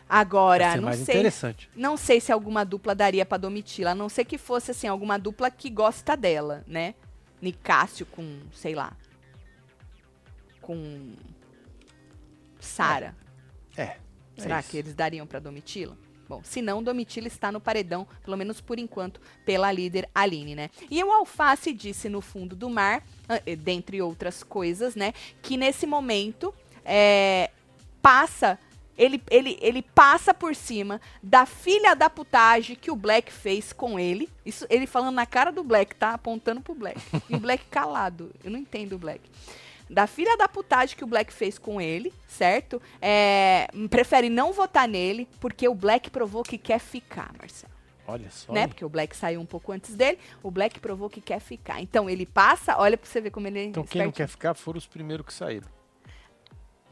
Agora, 0.07 0.75
não 0.75 0.91
sei. 0.91 1.15
interessante. 1.15 1.69
Não 1.73 1.95
sei 1.95 2.19
se 2.19 2.33
alguma 2.33 2.65
dupla 2.65 2.93
daria 2.93 3.25
pra 3.25 3.37
Domitila, 3.37 3.91
a 3.91 3.95
não 3.95 4.09
ser 4.09 4.25
que 4.25 4.37
fosse 4.37 4.71
assim, 4.71 4.85
alguma 4.85 5.17
dupla 5.17 5.49
que 5.49 5.69
gosta 5.69 6.17
dela, 6.17 6.65
né? 6.67 6.95
Nicásio 7.41 8.05
com, 8.05 8.41
sei 8.53 8.75
lá. 8.75 8.91
Com 10.61 11.13
Sara. 12.59 13.15
É. 13.77 13.83
é 13.83 13.97
Será 14.37 14.59
isso. 14.59 14.69
que 14.69 14.77
eles 14.77 14.93
dariam 14.93 15.25
pra 15.25 15.39
Domitila? 15.39 15.97
Bom, 16.31 16.41
se 16.45 16.61
não, 16.61 16.81
Domitila 16.81 17.27
está 17.27 17.51
no 17.51 17.59
paredão, 17.59 18.07
pelo 18.23 18.37
menos 18.37 18.61
por 18.61 18.79
enquanto, 18.79 19.19
pela 19.45 19.69
líder 19.69 20.07
Aline, 20.15 20.55
né? 20.55 20.69
E 20.89 21.03
o 21.03 21.11
Alface 21.11 21.73
disse 21.73 22.07
no 22.07 22.21
fundo 22.21 22.55
do 22.55 22.69
mar, 22.69 23.03
ah, 23.27 23.41
eh, 23.45 23.53
dentre 23.53 24.01
outras 24.01 24.41
coisas, 24.41 24.95
né? 24.95 25.13
Que 25.41 25.57
nesse 25.57 25.85
momento 25.85 26.53
é, 26.85 27.51
passa. 28.01 28.57
Ele, 28.97 29.21
ele, 29.29 29.57
ele 29.61 29.81
passa 29.81 30.33
por 30.33 30.55
cima 30.55 31.01
da 31.21 31.45
filha 31.45 31.93
da 31.97 32.09
putagem 32.09 32.77
que 32.77 32.89
o 32.89 32.95
Black 32.95 33.29
fez 33.29 33.73
com 33.73 33.99
ele. 33.99 34.29
Isso 34.45 34.65
ele 34.69 34.87
falando 34.87 35.15
na 35.15 35.25
cara 35.25 35.51
do 35.51 35.65
Black, 35.65 35.95
tá? 35.95 36.13
Apontando 36.13 36.61
pro 36.61 36.73
Black. 36.73 37.01
E 37.29 37.35
o 37.35 37.39
Black 37.41 37.65
calado. 37.65 38.31
Eu 38.41 38.51
não 38.51 38.59
entendo 38.59 38.93
o 38.93 38.97
Black 38.97 39.21
da 39.91 40.07
filha 40.07 40.37
da 40.37 40.47
putagem 40.47 40.95
que 40.97 41.03
o 41.03 41.07
Black 41.07 41.31
fez 41.33 41.59
com 41.59 41.79
ele, 41.81 42.13
certo? 42.27 42.81
É, 43.01 43.67
prefere 43.89 44.29
não 44.29 44.53
votar 44.53 44.87
nele, 44.87 45.27
porque 45.39 45.67
o 45.67 45.75
Black 45.75 46.09
provou 46.09 46.43
que 46.43 46.57
quer 46.57 46.79
ficar, 46.79 47.31
Marcelo. 47.37 47.73
Olha 48.07 48.29
só. 48.31 48.51
Né? 48.51 48.67
Porque 48.67 48.83
o 48.83 48.89
Black 48.89 49.15
saiu 49.15 49.39
um 49.39 49.45
pouco 49.45 49.71
antes 49.71 49.95
dele, 49.95 50.17
o 50.41 50.49
Black 50.49 50.79
provou 50.79 51.09
que 51.09 51.21
quer 51.21 51.39
ficar. 51.39 51.81
Então 51.81 52.09
ele 52.09 52.25
passa, 52.25 52.77
olha 52.77 52.97
pra 52.97 53.07
você 53.09 53.21
ver 53.21 53.29
como 53.31 53.47
ele 53.47 53.59
é 53.59 53.63
Então 53.65 53.83
quem 53.83 54.01
não 54.01 54.07
espertinho. 54.09 54.27
quer 54.27 54.31
ficar 54.31 54.53
foram 54.53 54.77
os 54.77 54.87
primeiros 54.87 55.25
que 55.25 55.33
saíram. 55.33 55.67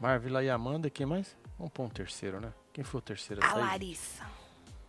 Marvila 0.00 0.42
e 0.42 0.48
Amanda, 0.48 0.88
quem 0.88 1.04
mais? 1.06 1.36
Vamos 1.58 1.72
pôr 1.72 1.82
um 1.84 1.88
terceiro, 1.90 2.40
né? 2.40 2.52
Quem 2.72 2.84
foi 2.84 2.98
o 2.98 3.02
terceiro 3.02 3.42
a 3.44 3.46
A 3.46 3.50
sair? 3.50 3.60
Larissa. 3.60 4.24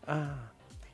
Ah, 0.08 0.38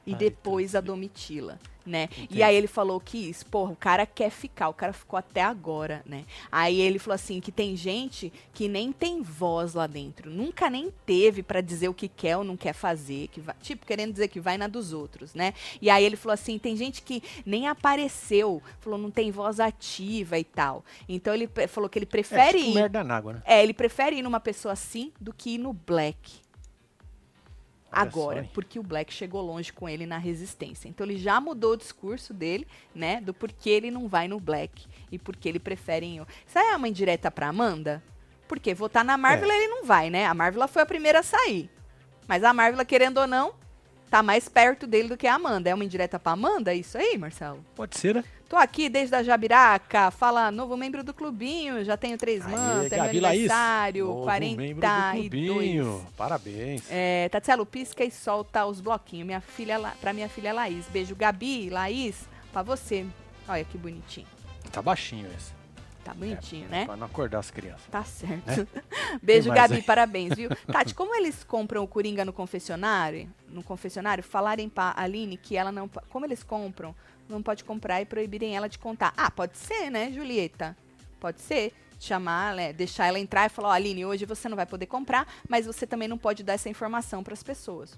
E 0.07 0.13
Ah, 0.13 0.17
depois 0.17 0.73
a. 0.73 0.81
Domitila, 0.81 1.59
né? 1.85 2.03
Entendi. 2.03 2.37
E 2.37 2.43
aí 2.43 2.55
ele 2.55 2.67
falou 2.67 2.99
que 2.99 3.29
isso, 3.29 3.45
porra, 3.45 3.71
o 3.71 3.75
cara 3.75 4.05
quer 4.05 4.29
ficar, 4.29 4.69
o 4.69 4.73
cara 4.73 4.93
ficou 4.93 5.17
até 5.19 5.41
agora, 5.41 6.01
né? 6.05 6.23
Aí 6.49 6.79
ele 6.79 6.97
falou 6.97 7.15
assim 7.15 7.41
que 7.41 7.51
tem 7.51 7.75
gente 7.75 8.31
que 8.53 8.67
nem 8.69 8.91
tem 8.91 9.21
voz 9.21 9.73
lá 9.73 9.85
dentro, 9.85 10.29
nunca 10.29 10.69
nem 10.69 10.91
teve 11.05 11.43
pra 11.43 11.59
dizer 11.59 11.89
o 11.89 11.93
que 11.93 12.07
quer 12.07 12.37
ou 12.37 12.43
não 12.43 12.55
quer 12.55 12.73
fazer, 12.73 13.27
que 13.27 13.41
vai, 13.41 13.55
tipo 13.61 13.85
querendo 13.85 14.13
dizer 14.13 14.29
que 14.29 14.39
vai 14.39 14.57
na 14.57 14.67
dos 14.67 14.93
outros, 14.93 15.33
né? 15.33 15.53
E 15.81 15.89
aí 15.89 16.03
ele 16.03 16.15
falou 16.15 16.33
assim, 16.33 16.57
tem 16.57 16.75
gente 16.75 17.01
que 17.01 17.21
nem 17.45 17.67
apareceu, 17.67 18.61
falou 18.79 18.97
não 18.97 19.11
tem 19.11 19.29
voz 19.29 19.59
ativa 19.59 20.37
e 20.39 20.43
tal. 20.43 20.85
Então 21.07 21.33
ele 21.33 21.49
falou 21.67 21.89
que 21.89 21.97
ele 21.99 22.05
é 22.05 22.09
prefere 22.09 22.59
tipo 22.59 22.71
ir 22.71 22.73
merda 22.75 23.03
na 23.03 23.17
água, 23.17 23.33
né? 23.33 23.41
é, 23.45 23.61
ele 23.63 23.73
prefere 23.73 24.17
ir 24.17 24.21
numa 24.21 24.39
pessoa 24.39 24.71
assim 24.73 25.11
do 25.19 25.33
que 25.33 25.55
ir 25.55 25.57
no 25.57 25.73
Black. 25.73 26.46
Agora, 27.91 28.43
só, 28.43 28.49
porque 28.53 28.77
o 28.79 28.83
Black 28.83 29.13
chegou 29.13 29.41
longe 29.41 29.71
com 29.71 29.87
ele 29.87 30.05
na 30.05 30.17
resistência. 30.17 30.87
Então 30.89 31.05
ele 31.05 31.17
já 31.17 31.39
mudou 31.39 31.73
o 31.73 31.77
discurso 31.77 32.33
dele, 32.33 32.67
né? 32.93 33.21
Do 33.21 33.33
porquê 33.33 33.69
ele 33.69 33.89
não 33.91 34.07
vai 34.07 34.27
no 34.27 34.39
Black 34.39 34.85
e 35.11 35.17
porque 35.17 35.47
ele 35.47 35.59
prefere 35.59 36.05
em. 36.05 36.17
Isso 36.45 36.57
aí 36.59 36.67
é 36.67 36.75
uma 36.75 36.87
indireta 36.87 37.31
pra 37.31 37.47
Amanda? 37.47 38.03
Porque 38.47 38.73
votar 38.73 39.03
na 39.03 39.17
Marvel 39.17 39.49
É. 39.49 39.55
ele 39.57 39.67
não 39.67 39.85
vai, 39.85 40.09
né? 40.09 40.25
A 40.25 40.33
Marvel 40.33 40.67
foi 40.67 40.81
a 40.81 40.85
primeira 40.85 41.19
a 41.19 41.23
sair. 41.23 41.69
Mas 42.27 42.43
a 42.43 42.53
Marvel, 42.53 42.85
querendo 42.85 43.19
ou 43.19 43.27
não, 43.27 43.53
tá 44.09 44.21
mais 44.21 44.47
perto 44.49 44.85
dele 44.85 45.09
do 45.09 45.17
que 45.17 45.27
a 45.27 45.35
Amanda. 45.35 45.69
É 45.69 45.73
uma 45.73 45.83
indireta 45.85 46.19
pra 46.19 46.33
Amanda? 46.33 46.73
Isso 46.73 46.97
aí, 46.97 47.17
Marcelo? 47.17 47.63
Pode 47.75 47.97
ser, 47.97 48.15
né? 48.15 48.23
Tô 48.49 48.55
aqui 48.55 48.87
desde 48.87 49.13
a 49.13 49.21
Jabiraca, 49.21 50.09
fala 50.09 50.49
novo 50.49 50.77
membro 50.77 51.03
do 51.03 51.13
clubinho, 51.13 51.83
já 51.83 51.97
tenho 51.97 52.17
três 52.17 52.45
Aê, 52.45 52.51
mantos, 52.51 52.91
é 52.93 52.95
meu 52.95 53.03
aniversário, 53.09 54.05
novo 54.05 54.23
42. 54.23 54.57
membro 54.57 54.87
do 54.87 55.11
clubinho. 55.11 56.07
Parabéns. 56.15 56.83
É, 56.89 57.27
Tatielo, 57.27 57.65
pisca 57.65 58.05
e 58.05 58.11
solta 58.11 58.65
os 58.65 58.79
bloquinhos. 58.79 59.25
Minha 59.27 59.41
filha, 59.41 59.77
pra 59.99 60.13
minha 60.13 60.29
filha 60.29 60.53
Laís. 60.53 60.85
Beijo, 60.87 61.13
Gabi, 61.13 61.69
Laís, 61.69 62.25
pra 62.53 62.63
você. 62.63 63.05
Olha 63.49 63.65
que 63.65 63.77
bonitinho. 63.77 64.27
Tá 64.71 64.81
baixinho 64.81 65.27
esse. 65.37 65.51
Tá 66.05 66.13
bonitinho, 66.13 66.67
É, 66.67 66.69
né? 66.71 66.85
Pra 66.85 66.95
não 66.95 67.05
acordar 67.07 67.39
as 67.39 67.51
crianças. 67.51 67.83
Tá 67.91 68.01
certo. 68.05 68.65
Beijo, 69.21 69.49
Tem 69.49 69.57
mais 69.57 69.61
Gabi, 69.69 69.75
aí? 69.75 69.81
parabéns, 69.81 70.33
viu? 70.33 70.49
Tati, 70.71 70.95
como 70.95 71.13
eles 71.13 71.43
compram 71.43 71.83
o 71.83 71.87
Coringa 71.87 72.23
no 72.23 72.31
confessionário, 72.31 73.29
no 73.49 73.61
confessionário, 73.61 74.23
falarem 74.23 74.69
pra 74.69 74.93
Aline 74.95 75.35
que 75.35 75.57
ela 75.57 75.69
não. 75.69 75.89
Como 76.09 76.25
eles 76.25 76.43
compram, 76.43 76.95
não 77.29 77.41
pode 77.41 77.63
comprar 77.63 78.01
e 78.01 78.05
proibirem 78.05 78.55
ela 78.55 78.67
de 78.67 78.79
contar. 78.79 79.13
Ah, 79.15 79.29
pode 79.31 79.57
ser, 79.57 79.89
né, 79.89 80.11
Julieta? 80.11 80.75
Pode 81.19 81.41
ser. 81.41 81.73
Chamar, 81.99 82.53
né, 82.53 82.71
deixar 82.73 83.07
ela 83.07 83.17
entrar 83.17 83.47
e 83.47 83.49
falar: 83.49 83.69
Ó, 83.69 83.71
Aline, 83.71 84.05
hoje 84.05 84.23
você 84.23 84.47
não 84.47 84.55
vai 84.55 84.67
poder 84.67 84.85
comprar, 84.85 85.27
mas 85.49 85.65
você 85.65 85.87
também 85.87 86.07
não 86.07 86.17
pode 86.17 86.43
dar 86.43 86.53
essa 86.53 86.69
informação 86.69 87.23
pras 87.23 87.41
pessoas. 87.41 87.97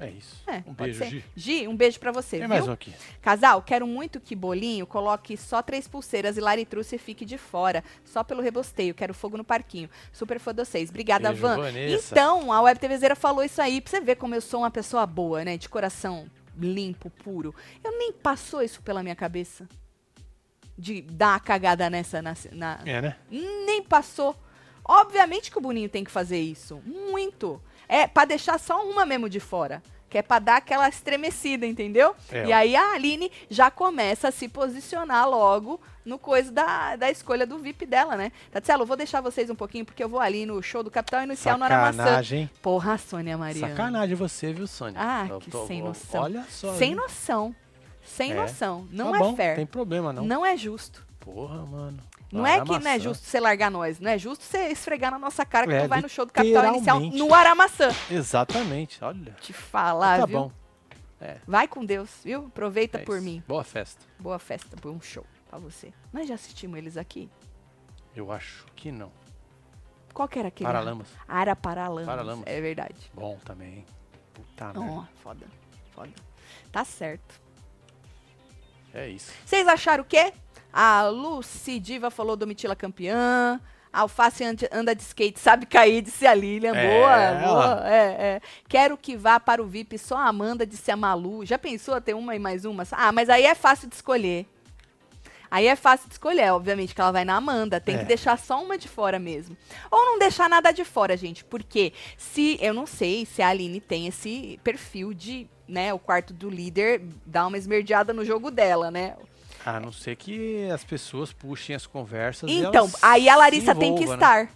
É 0.00 0.10
isso. 0.10 0.36
É, 0.46 0.62
um 0.66 0.72
beijo, 0.72 0.98
ser. 0.98 1.10
Gi. 1.10 1.24
Gi, 1.36 1.68
um 1.68 1.76
beijo 1.76 1.98
pra 1.98 2.12
você, 2.12 2.38
Tem 2.38 2.40
viu? 2.40 2.48
mais 2.48 2.68
um 2.68 2.72
aqui. 2.72 2.92
Casal, 3.22 3.62
quero 3.62 3.86
muito 3.86 4.20
que 4.20 4.34
Bolinho 4.34 4.86
coloque 4.86 5.36
só 5.36 5.62
três 5.62 5.88
pulseiras 5.88 6.36
e 6.36 6.40
Laritruce 6.40 6.98
fique 6.98 7.24
de 7.24 7.38
fora, 7.38 7.82
só 8.04 8.22
pelo 8.22 8.42
rebosteio. 8.42 8.94
Quero 8.94 9.14
fogo 9.14 9.36
no 9.36 9.44
parquinho. 9.44 9.88
Super 10.12 10.38
fã 10.38 10.52
de 10.52 10.64
vocês. 10.64 10.90
Obrigada, 10.90 11.28
Beijo, 11.28 11.42
Van. 11.42 11.56
Vanessa. 11.56 12.14
Então, 12.14 12.52
a 12.52 12.60
Web 12.60 12.80
TVzeira 12.80 13.16
falou 13.16 13.42
isso 13.42 13.62
aí, 13.62 13.80
pra 13.80 13.90
você 13.90 14.00
ver 14.00 14.16
como 14.16 14.34
eu 14.34 14.40
sou 14.40 14.60
uma 14.60 14.70
pessoa 14.70 15.06
boa, 15.06 15.44
né? 15.44 15.56
De 15.56 15.68
coração 15.68 16.26
limpo, 16.60 17.10
puro. 17.10 17.54
Eu 17.82 17.96
nem 17.98 18.12
passou 18.12 18.62
isso 18.62 18.82
pela 18.82 19.02
minha 19.02 19.16
cabeça. 19.16 19.68
De 20.76 21.00
dar 21.02 21.32
uma 21.34 21.40
cagada 21.40 21.88
nessa. 21.90 22.22
Na, 22.22 22.34
na- 22.52 22.80
É, 22.84 23.00
né? 23.02 23.16
nem 23.30 23.82
passou. 23.82 24.36
Obviamente 24.84 25.50
que 25.50 25.58
o 25.58 25.60
Boninho 25.60 25.88
tem 25.88 26.04
que 26.04 26.10
fazer 26.10 26.38
isso. 26.40 26.80
Muito. 26.84 27.60
É 27.88 28.06
pra 28.06 28.24
deixar 28.24 28.58
só 28.60 28.84
uma 28.88 29.04
mesmo 29.04 29.28
de 29.28 29.40
fora. 29.40 29.82
Que 30.10 30.18
é 30.18 30.22
pra 30.22 30.38
dar 30.38 30.56
aquela 30.56 30.88
estremecida, 30.88 31.66
entendeu? 31.66 32.14
É, 32.32 32.46
e 32.46 32.52
aí 32.52 32.74
a 32.74 32.92
Aline 32.92 33.30
já 33.50 33.70
começa 33.70 34.28
a 34.28 34.30
se 34.30 34.48
posicionar 34.48 35.28
logo 35.28 35.78
no 36.04 36.18
coisa 36.18 36.50
da, 36.50 36.96
da 36.96 37.10
escolha 37.10 37.46
do 37.46 37.58
VIP 37.58 37.84
dela, 37.84 38.16
né? 38.16 38.32
Tatielo, 38.50 38.82
eu 38.84 38.86
vou 38.86 38.96
deixar 38.96 39.20
vocês 39.20 39.50
um 39.50 39.54
pouquinho, 39.54 39.84
porque 39.84 40.02
eu 40.02 40.08
vou 40.08 40.18
ali 40.20 40.46
no 40.46 40.62
show 40.62 40.82
do 40.82 40.90
Capital 40.90 41.22
Inicial. 41.24 41.58
Sacanagem, 41.58 42.40
hein? 42.40 42.50
Porra, 42.62 42.96
Sônia 42.96 43.36
Mariana. 43.36 43.68
Sacanagem 43.68 44.16
você, 44.16 44.50
viu, 44.52 44.66
Sônia? 44.66 44.94
Ah, 44.98 45.26
Eu 45.28 45.38
que 45.40 45.50
tô- 45.50 45.66
sem 45.66 45.82
noção. 45.82 46.22
Olha 46.22 46.44
só. 46.48 46.72
Sem 46.74 46.94
viu? 46.94 47.02
noção. 47.02 47.54
Sem 48.02 48.32
É. 48.32 48.34
noção. 48.34 48.88
Não 48.90 49.10
Tá 49.10 49.16
é 49.16 49.20
bom, 49.20 49.36
fair. 49.36 49.56
Tem 49.56 49.66
problema, 49.66 50.10
não. 50.12 50.24
Não 50.24 50.46
é 50.46 50.56
justo. 50.56 51.06
Porra, 51.20 51.66
mano. 51.66 51.98
Não 52.30 52.46
é 52.46 52.60
que 52.62 52.78
não 52.78 52.90
é 52.90 52.98
justo 52.98 53.24
você 53.24 53.40
largar 53.40 53.70
nós, 53.70 53.98
não 53.98 54.10
é 54.10 54.18
justo 54.18 54.44
você 54.44 54.68
esfregar 54.68 55.10
na 55.10 55.18
nossa 55.18 55.46
cara 55.46 55.66
que 55.66 55.72
É, 55.72 55.82
tu 55.82 55.88
vai 55.88 56.00
no 56.02 56.08
show 56.08 56.26
do 56.26 56.32
Capital 56.32 56.66
Inicial 56.74 57.00
no 57.00 57.32
Aramaçã. 57.34 57.88
Exatamente, 58.10 59.02
olha. 59.02 59.32
Te 59.40 59.52
falar, 59.52 60.20
tá 60.20 60.26
viu? 60.26 60.38
bom. 60.38 60.52
Vai 61.46 61.66
com 61.66 61.84
Deus, 61.84 62.10
viu? 62.22 62.46
Aproveita 62.46 62.98
é 62.98 63.04
por 63.04 63.20
mim. 63.20 63.42
Boa 63.48 63.64
festa. 63.64 64.04
Boa 64.18 64.38
festa, 64.38 64.76
bom 64.80 65.00
show 65.00 65.24
pra 65.48 65.58
você. 65.58 65.92
Nós 66.12 66.28
já 66.28 66.34
assistimos 66.34 66.78
eles 66.78 66.96
aqui? 66.96 67.30
Eu 68.14 68.30
acho 68.30 68.66
que 68.76 68.92
não. 68.92 69.10
Qual 70.12 70.28
que 70.28 70.38
era 70.38 70.48
aquele? 70.48 70.66
Paralamas. 70.66 71.08
Ara 71.26 71.56
Paralamas. 71.56 72.06
Paralamas. 72.06 72.44
É 72.46 72.60
verdade. 72.60 73.10
Bom 73.14 73.38
também. 73.44 73.84
Puta 74.34 74.66
merda. 74.66 74.80
Ó, 74.80 75.04
foda, 75.22 75.46
foda. 75.94 76.10
Tá 76.70 76.84
certo. 76.84 77.40
É 78.92 79.08
isso. 79.08 79.32
Vocês 79.44 79.66
acharam 79.66 80.02
o 80.02 80.06
quê? 80.06 80.32
A 80.72 81.08
Lucy 81.08 81.78
Diva 81.80 82.10
falou 82.10 82.36
Domitila 82.36 82.76
campeã. 82.76 83.60
A 83.90 84.00
Alface 84.02 84.44
anda 84.70 84.94
de 84.94 85.02
skate, 85.02 85.40
sabe 85.40 85.64
cair, 85.64 86.02
disse 86.02 86.26
a 86.26 86.34
Lilian. 86.34 86.74
É, 86.74 86.88
boa, 87.40 87.48
boa. 87.48 87.88
É, 87.88 88.04
é. 88.36 88.40
Quero 88.68 88.98
que 88.98 89.16
vá 89.16 89.40
para 89.40 89.62
o 89.62 89.66
VIP 89.66 89.96
só 89.98 90.16
a 90.18 90.26
Amanda, 90.28 90.66
disse 90.66 90.90
a 90.90 90.96
Malu. 90.96 91.44
Já 91.46 91.58
pensou 91.58 91.98
ter 92.00 92.12
uma 92.14 92.36
e 92.36 92.38
mais 92.38 92.66
uma? 92.66 92.84
Ah, 92.92 93.10
mas 93.12 93.30
aí 93.30 93.44
é 93.44 93.54
fácil 93.54 93.88
de 93.88 93.94
escolher. 93.94 94.46
Aí 95.50 95.66
é 95.66 95.74
fácil 95.74 96.06
de 96.08 96.14
escolher, 96.14 96.52
obviamente, 96.52 96.94
que 96.94 97.00
ela 97.00 97.10
vai 97.10 97.24
na 97.24 97.36
Amanda. 97.36 97.80
Tem 97.80 97.94
É. 97.94 97.98
que 98.00 98.04
deixar 98.04 98.38
só 98.38 98.62
uma 98.62 98.76
de 98.76 98.86
fora 98.86 99.18
mesmo. 99.18 99.56
Ou 99.90 100.04
não 100.04 100.18
deixar 100.18 100.50
nada 100.50 100.70
de 100.70 100.84
fora, 100.84 101.16
gente. 101.16 101.42
Porque 101.42 101.94
se. 102.18 102.58
Eu 102.60 102.74
não 102.74 102.86
sei 102.86 103.24
se 103.24 103.40
a 103.40 103.48
Aline 103.48 103.80
tem 103.80 104.06
esse 104.06 104.60
perfil 104.62 105.14
de. 105.14 105.48
Né, 105.66 105.92
o 105.92 105.98
quarto 105.98 106.32
do 106.32 106.48
líder 106.48 107.02
dar 107.26 107.46
uma 107.46 107.58
esmerdeada 107.58 108.14
no 108.14 108.24
jogo 108.24 108.50
dela, 108.50 108.90
né? 108.90 109.14
A 109.76 109.80
não 109.80 109.92
ser 109.92 110.16
que 110.16 110.68
as 110.70 110.84
pessoas 110.84 111.32
puxem 111.32 111.74
as 111.76 111.86
conversas. 111.86 112.50
Então, 112.50 112.90
aí 113.02 113.28
a 113.28 113.36
Larissa 113.36 113.74
tem 113.74 113.94
que 113.94 114.06
né? 114.06 114.14
estar. 114.14 114.48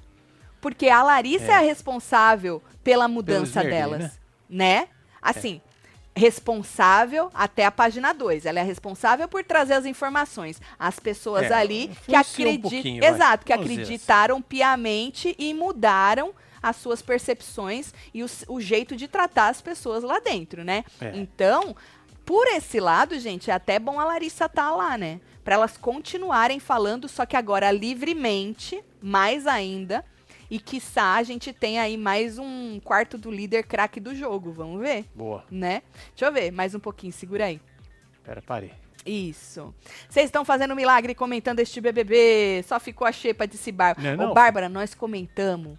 Porque 0.60 0.88
a 0.88 1.02
Larissa 1.02 1.46
é, 1.46 1.50
É. 1.50 1.54
a 1.56 1.60
responsável 1.60 2.62
pela 2.84 3.08
mudança 3.08 3.62
delas. 3.62 4.18
Né? 4.48 4.88
Assim, 5.20 5.60
responsável 6.14 7.30
até 7.34 7.64
a 7.64 7.70
página 7.70 8.12
2. 8.12 8.46
Ela 8.46 8.60
é 8.60 8.62
responsável 8.62 9.26
por 9.28 9.42
trazer 9.44 9.74
as 9.74 9.86
informações. 9.86 10.60
As 10.78 10.98
pessoas 10.98 11.50
É, 11.50 11.54
ali 11.54 11.90
que 12.06 12.12
um 12.14 12.18
acreditam. 12.18 12.98
vai. 13.00 13.08
Exato, 13.10 13.44
que 13.44 13.52
dizer 13.52 13.64
assim. 13.64 13.72
acreditaram 13.82 14.42
piamente 14.42 15.34
e 15.38 15.52
mudaram 15.54 16.32
as 16.62 16.76
suas 16.76 17.02
percepções 17.02 17.92
e 18.14 18.22
o, 18.22 18.26
o 18.46 18.60
jeito 18.60 18.94
de 18.94 19.08
tratar 19.08 19.48
as 19.48 19.60
pessoas 19.60 20.04
lá 20.04 20.20
dentro, 20.20 20.62
né? 20.62 20.84
É. 21.00 21.10
Então, 21.16 21.74
por 22.24 22.46
esse 22.48 22.80
lado, 22.80 23.18
gente, 23.18 23.50
é 23.50 23.54
até 23.54 23.78
bom 23.78 23.98
a 23.98 24.04
Larissa 24.04 24.46
estar 24.46 24.70
lá, 24.72 24.96
né? 24.96 25.20
Para 25.44 25.54
elas 25.54 25.76
continuarem 25.76 26.60
falando, 26.60 27.08
só 27.08 27.26
que 27.26 27.36
agora 27.36 27.70
livremente, 27.70 28.82
mais 29.00 29.46
ainda. 29.46 30.04
E 30.50 30.58
quiçá 30.58 31.14
a 31.14 31.22
gente 31.22 31.52
tem 31.52 31.78
aí 31.78 31.96
mais 31.96 32.38
um 32.38 32.78
quarto 32.80 33.16
do 33.16 33.30
líder 33.30 33.64
craque 33.64 33.98
do 33.98 34.14
jogo. 34.14 34.52
Vamos 34.52 34.80
ver, 34.80 35.06
Boa. 35.14 35.44
né? 35.50 35.82
Deixa 36.10 36.26
eu 36.26 36.32
ver, 36.32 36.50
mais 36.50 36.74
um 36.74 36.78
pouquinho, 36.78 37.12
segura 37.12 37.46
aí. 37.46 37.60
Pera, 38.22 38.42
parei. 38.42 38.72
Isso. 39.04 39.74
Vocês 40.08 40.26
estão 40.26 40.44
fazendo 40.44 40.72
um 40.72 40.76
milagre 40.76 41.14
comentando 41.14 41.58
este 41.60 41.80
BBB. 41.80 42.62
Só 42.66 42.78
ficou 42.78 43.06
a 43.06 43.12
xepa 43.12 43.46
de 43.46 43.72
Bar. 43.72 43.96
Não 43.98 44.10
é 44.10 44.14
Ô, 44.14 44.16
não? 44.16 44.34
Bárbara, 44.34 44.68
nós 44.68 44.94
comentamos 44.94 45.78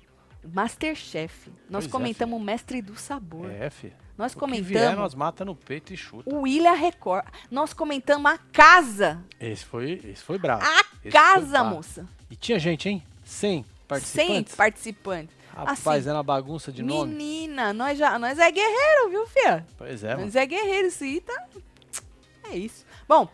Masterchef. 0.52 1.50
Nós 1.70 1.84
Pois 1.84 1.86
é, 1.86 1.90
comentamos 1.90 2.40
o 2.40 2.44
Mestre 2.44 2.82
do 2.82 2.96
Sabor. 2.96 3.50
É, 3.52 3.70
fi. 3.70 3.94
Nós 4.18 4.34
O 4.36 4.40
que 4.40 4.46
vier, 4.62 4.82
comentamos 4.82 5.00
nós 5.00 5.16
mata 5.16 5.44
no 5.44 5.56
peito 5.56 5.94
e 5.94 5.98
chuta. 5.98 6.30
o 6.30 6.42
William 6.42 6.74
Record. 6.74 7.26
Nós 7.50 7.74
comentamos 7.74 8.32
a 8.32 8.38
casa. 8.38 9.24
Esse 9.40 9.66
foi, 9.66 9.94
esse 10.06 10.24
foi 10.24 10.38
bravo. 10.38 10.64
A 10.64 10.82
Esse 11.04 11.10
casa, 11.12 11.48
bravo. 11.48 11.70
moça. 11.76 12.08
E 12.30 12.36
tinha 12.36 12.60
gente, 12.60 12.88
hein? 12.90 13.04
100 13.24 13.64
Sem 13.64 13.66
participantes. 13.88 14.56
participantes. 14.56 15.36
Rapaz, 15.56 15.88
assim, 15.88 16.10
era 16.10 16.18
uma 16.18 16.24
bagunça 16.24 16.72
de 16.72 16.82
nome. 16.84 17.14
Menina, 17.14 17.74
nós, 17.74 17.98
já, 17.98 18.18
nós 18.18 18.40
é 18.40 18.52
guerreiro, 18.52 19.10
viu, 19.10 19.26
fia? 19.28 19.66
Pois 19.78 20.04
é, 20.04 20.10
mano. 20.16 20.26
Nós 20.26 20.36
é 20.36 20.46
guerreiro, 20.46 20.88
isso 20.88 21.04
aí 21.04 21.22
tá... 21.22 21.48
É 22.52 22.56
isso. 22.58 22.86
Bom, 23.08 23.28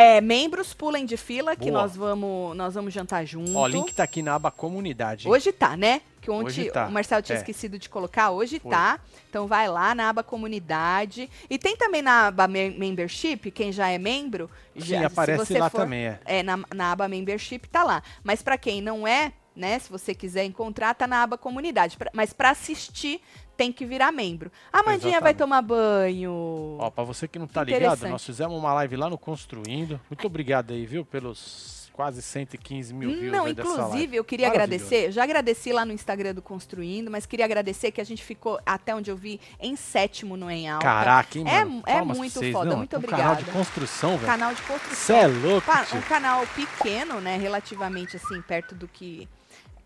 é, 0.00 0.20
membros, 0.20 0.72
pulem 0.74 1.04
de 1.06 1.16
fila, 1.16 1.54
que 1.56 1.70
Boa. 1.70 1.82
nós 1.82 1.96
vamos, 1.96 2.56
nós 2.56 2.74
vamos 2.74 2.92
jantar 2.92 3.24
junto. 3.24 3.54
Ó, 3.56 3.64
o 3.64 3.66
link 3.66 3.92
tá 3.94 4.02
aqui 4.04 4.22
na 4.22 4.34
aba 4.34 4.50
comunidade. 4.50 5.26
hein? 5.26 5.32
Hoje 5.32 5.52
tá, 5.52 5.76
né? 5.76 6.00
Que 6.20 6.30
ontem 6.30 6.46
Hoje 6.46 6.70
tá, 6.70 6.86
o 6.86 6.92
Marcelo 6.92 7.22
tinha 7.22 7.36
é. 7.36 7.40
esquecido 7.40 7.78
de 7.78 7.88
colocar, 7.88 8.30
hoje 8.30 8.58
Foi. 8.60 8.70
tá. 8.70 9.00
Então 9.28 9.46
vai 9.46 9.68
lá 9.68 9.94
na 9.94 10.10
aba 10.10 10.22
comunidade. 10.22 11.30
E 11.48 11.58
tem 11.58 11.76
também 11.76 12.02
na 12.02 12.26
aba 12.26 12.46
mem- 12.46 12.78
membership, 12.78 13.50
quem 13.50 13.72
já 13.72 13.88
é 13.88 13.96
membro. 13.98 14.50
Sim, 14.74 14.80
já, 14.86 14.98
se 14.98 15.04
aparece 15.06 15.46
você 15.46 15.58
lá 15.58 15.70
for- 15.70 15.78
também, 15.80 16.06
é. 16.06 16.20
É, 16.26 16.42
na, 16.42 16.58
na 16.74 16.92
aba 16.92 17.08
membership 17.08 17.66
tá 17.68 17.82
lá. 17.82 18.02
Mas 18.22 18.42
pra 18.42 18.58
quem 18.58 18.82
não 18.82 19.06
é, 19.08 19.32
né, 19.56 19.78
se 19.78 19.90
você 19.90 20.14
quiser 20.14 20.44
encontrar, 20.44 20.94
tá 20.94 21.06
na 21.06 21.22
aba 21.22 21.38
comunidade. 21.38 21.96
Pra- 21.96 22.10
mas 22.12 22.32
pra 22.34 22.50
assistir, 22.50 23.20
tem 23.60 23.70
que 23.70 23.84
virar 23.84 24.10
membro. 24.10 24.50
A 24.72 24.78
Amandinha 24.78 25.20
vai 25.20 25.32
Exatamente. 25.32 25.36
tomar 25.36 25.60
banho. 25.60 26.76
Ó, 26.78 26.88
pra 26.88 27.04
você 27.04 27.28
que 27.28 27.38
não 27.38 27.46
tá 27.46 27.62
ligado, 27.62 28.08
nós 28.08 28.24
fizemos 28.24 28.56
uma 28.58 28.72
live 28.72 28.96
lá 28.96 29.10
no 29.10 29.18
Construindo. 29.18 30.00
Muito 30.08 30.26
obrigado 30.26 30.72
aí, 30.72 30.86
viu, 30.86 31.04
pelos 31.04 31.90
quase 31.92 32.22
115 32.22 32.94
mil 32.94 33.10
views 33.10 33.30
Não, 33.30 33.46
inclusive, 33.46 34.16
eu 34.16 34.24
queria 34.24 34.46
agradecer. 34.46 35.08
Eu 35.08 35.12
já 35.12 35.24
agradeci 35.24 35.74
lá 35.74 35.84
no 35.84 35.92
Instagram 35.92 36.32
do 36.32 36.40
Construindo, 36.40 37.10
mas 37.10 37.26
queria 37.26 37.44
agradecer 37.44 37.90
que 37.90 38.00
a 38.00 38.04
gente 38.04 38.22
ficou, 38.24 38.58
até 38.64 38.94
onde 38.94 39.10
eu 39.10 39.16
vi, 39.16 39.38
em 39.60 39.76
sétimo 39.76 40.38
no 40.38 40.50
Em 40.50 40.66
Alta. 40.66 40.82
Caraca, 40.86 41.38
hein, 41.38 41.44
É- 41.46 41.62
mano? 41.62 41.82
é 41.86 41.96
pra 41.96 42.04
muito 42.06 42.32
vocês, 42.32 42.52
foda, 42.54 42.70
não, 42.70 42.78
muito 42.78 42.96
um 42.96 43.02
canal 43.02 43.36
de 43.36 43.44
construção, 43.44 44.16
velho. 44.16 44.24
Canal 44.24 44.54
de 44.54 44.62
Cê 44.62 44.72
construção. 44.72 45.16
é 45.16 45.26
louco, 45.26 45.70
tio. 45.86 45.98
um 45.98 46.02
canal 46.02 46.46
pequeno, 46.46 47.20
né? 47.20 47.36
Relativamente 47.36 48.16
assim, 48.16 48.40
perto 48.40 48.74
do 48.74 48.88
que. 48.88 49.28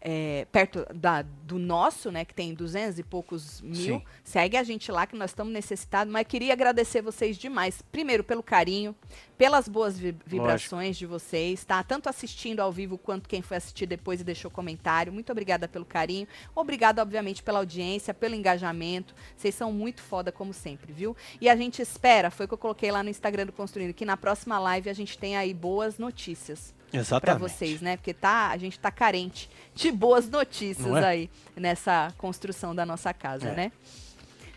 É, 0.06 0.46
perto 0.52 0.84
da, 0.94 1.22
do 1.22 1.58
nosso, 1.58 2.10
né? 2.10 2.26
Que 2.26 2.34
tem 2.34 2.52
200 2.52 2.98
e 2.98 3.02
poucos 3.02 3.62
mil. 3.62 3.74
Sim. 3.74 4.02
Segue 4.22 4.58
a 4.58 4.62
gente 4.62 4.92
lá 4.92 5.06
que 5.06 5.16
nós 5.16 5.30
estamos 5.30 5.50
necessitados. 5.50 6.12
Mas 6.12 6.26
queria 6.26 6.52
agradecer 6.52 7.00
vocês 7.00 7.38
demais. 7.38 7.80
Primeiro, 7.90 8.22
pelo 8.22 8.42
carinho, 8.42 8.94
pelas 9.38 9.66
boas 9.66 9.98
vi- 9.98 10.14
vibrações 10.26 10.98
de 10.98 11.06
vocês, 11.06 11.64
tá? 11.64 11.82
Tanto 11.82 12.10
assistindo 12.10 12.60
ao 12.60 12.70
vivo 12.70 12.98
quanto 12.98 13.26
quem 13.26 13.40
foi 13.40 13.56
assistir 13.56 13.86
depois 13.86 14.20
e 14.20 14.24
deixou 14.24 14.50
comentário. 14.50 15.10
Muito 15.10 15.32
obrigada 15.32 15.66
pelo 15.66 15.86
carinho. 15.86 16.28
Obrigada, 16.54 17.00
obviamente, 17.00 17.42
pela 17.42 17.60
audiência, 17.60 18.12
pelo 18.12 18.34
engajamento. 18.34 19.14
Vocês 19.34 19.54
são 19.54 19.72
muito 19.72 20.02
foda, 20.02 20.30
como 20.30 20.52
sempre, 20.52 20.92
viu? 20.92 21.16
E 21.40 21.48
a 21.48 21.56
gente 21.56 21.80
espera, 21.80 22.30
foi 22.30 22.44
o 22.44 22.48
que 22.48 22.54
eu 22.54 22.58
coloquei 22.58 22.90
lá 22.90 23.02
no 23.02 23.08
Instagram 23.08 23.46
do 23.46 23.52
Construindo, 23.52 23.94
que 23.94 24.04
na 24.04 24.18
próxima 24.18 24.58
live 24.58 24.90
a 24.90 24.94
gente 24.94 25.16
tenha 25.16 25.38
aí 25.38 25.54
boas 25.54 25.96
notícias 25.98 26.74
pra 26.94 27.00
Exatamente. 27.00 27.40
vocês, 27.40 27.80
né? 27.80 27.96
Porque 27.96 28.14
tá, 28.14 28.48
a 28.50 28.56
gente 28.56 28.78
tá 28.78 28.90
carente 28.90 29.48
de 29.74 29.90
boas 29.90 30.28
notícias 30.28 30.94
é? 30.96 31.04
aí 31.04 31.30
nessa 31.56 32.12
construção 32.18 32.74
da 32.74 32.86
nossa 32.86 33.12
casa, 33.12 33.48
É. 33.48 33.54
né? 33.54 33.72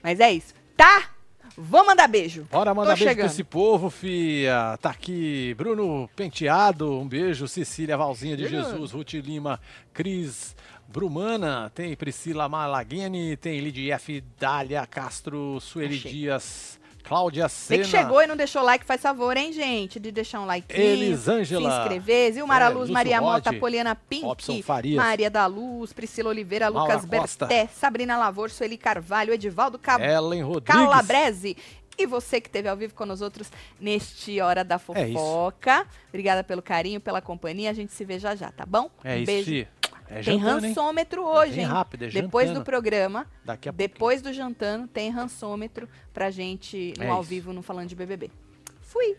Mas 0.03 0.19
é 0.19 0.31
isso. 0.31 0.53
Tá? 0.75 1.09
Vou 1.57 1.83
mandar 1.85 2.07
beijo. 2.07 2.47
Bora 2.51 2.73
mandar 2.73 2.91
Tô 2.91 2.97
beijo 2.97 3.09
chegando. 3.09 3.25
pra 3.25 3.33
esse 3.33 3.43
povo, 3.43 3.89
fia. 3.89 4.77
Tá 4.79 4.91
aqui 4.91 5.55
Bruno 5.57 6.07
Penteado, 6.15 6.99
um 6.99 7.07
beijo. 7.07 7.47
Cecília 7.47 7.97
Valzinha 7.97 8.37
de 8.37 8.47
Bruno. 8.47 8.63
Jesus, 8.63 8.91
Ruth 8.91 9.13
Lima, 9.13 9.59
Cris 9.91 10.55
Brumana, 10.87 11.71
tem 11.73 11.95
Priscila 11.95 12.47
Malaguini, 12.47 13.35
tem 13.35 13.59
Lidia 13.59 13.95
F. 13.95 14.23
Dália 14.39 14.85
Castro, 14.85 15.59
Sueli 15.59 15.95
Achei. 15.97 16.11
Dias, 16.11 16.79
Cláudia 17.07 17.47
Você 17.47 17.75
Sena. 17.77 17.83
que 17.83 17.89
chegou 17.89 18.21
e 18.21 18.27
não 18.27 18.35
deixou 18.35 18.61
like, 18.63 18.85
faz 18.85 19.01
favor, 19.01 19.35
hein, 19.37 19.53
gente? 19.53 19.99
De 19.99 20.11
deixar 20.11 20.41
um 20.41 20.45
like. 20.45 20.67
Elisângela. 20.79 21.71
Se 21.71 21.77
inscrever. 21.79 22.33
Zilmara 22.33 22.65
É, 22.65 22.69
Luz, 22.69 22.79
Lúcio 22.81 22.93
Maria 22.93 23.19
Rod, 23.19 23.45
Mota, 23.45 23.53
Poliana 23.53 23.95
Pink. 23.95 24.25
Robson 24.25 24.61
Farias. 24.61 24.97
Maria 24.97 25.29
da 25.29 25.45
Luz, 25.45 25.93
Priscila 25.93 26.29
Oliveira, 26.29 26.69
Maura 26.69 26.95
Lucas 26.95 27.09
Costa. 27.09 27.45
Berté, 27.45 27.67
Sabrina 27.73 28.17
Lavor, 28.17 28.49
Sueli 28.49 28.77
Carvalho, 28.77 29.33
Edivaldo 29.33 29.79
Cab 29.79 30.03
Ellen 30.03 30.41
Rodrigues. 30.43 30.67
Carla 30.83 31.01
Breze. 31.01 31.55
E 31.99 32.05
você 32.05 32.39
que 32.39 32.47
esteve 32.47 32.69
ao 32.69 32.77
vivo 32.77 32.93
com 32.93 33.07
nós 33.07 33.21
outros 33.23 33.51
neste 33.81 34.39
Hora 34.39 34.63
da 34.63 34.75
É. 34.75 34.77
Fofoca. 34.77 35.87
Obrigada 36.09 36.43
pelo 36.43 36.61
carinho, 36.61 36.99
pela 37.01 37.21
companhia. 37.21 37.71
A 37.71 37.73
gente 37.73 37.91
se 37.91 38.05
vê 38.05 38.19
já 38.19 38.35
já, 38.35 38.51
tá 38.51 38.65
bom? 38.67 38.89
É 39.03 39.15
Um 39.15 39.17
isso, 39.17 39.25
beijo. 39.25 39.67
É 40.09 40.15
Tem 40.21 40.23
jantando, 40.39 40.65
hein? 40.65 40.71
rançômetro 40.73 41.23
hoje, 41.25 41.51
bem 41.53 41.59
hein? 41.61 41.65
rápido, 41.65 42.05
é 42.05 42.09
Depois 42.09 42.47
jantando. 42.47 42.63
do 42.63 42.65
programa, 42.65 43.27
Daqui 43.43 43.67
a 43.67 43.71
depois 43.71 44.21
do 44.21 44.31
jantando, 44.31 44.87
tem 44.87 45.09
rançômetro 45.09 45.87
pra 46.13 46.31
gente 46.31 46.93
no 46.97 47.03
É 47.03 47.09
ao 47.09 47.21
isso. 47.21 47.29
vivo, 47.29 47.51
no 47.53 47.61
Falando 47.61 47.89
de 47.89 47.95
BBB. 47.95 48.31
Fui! 48.81 49.17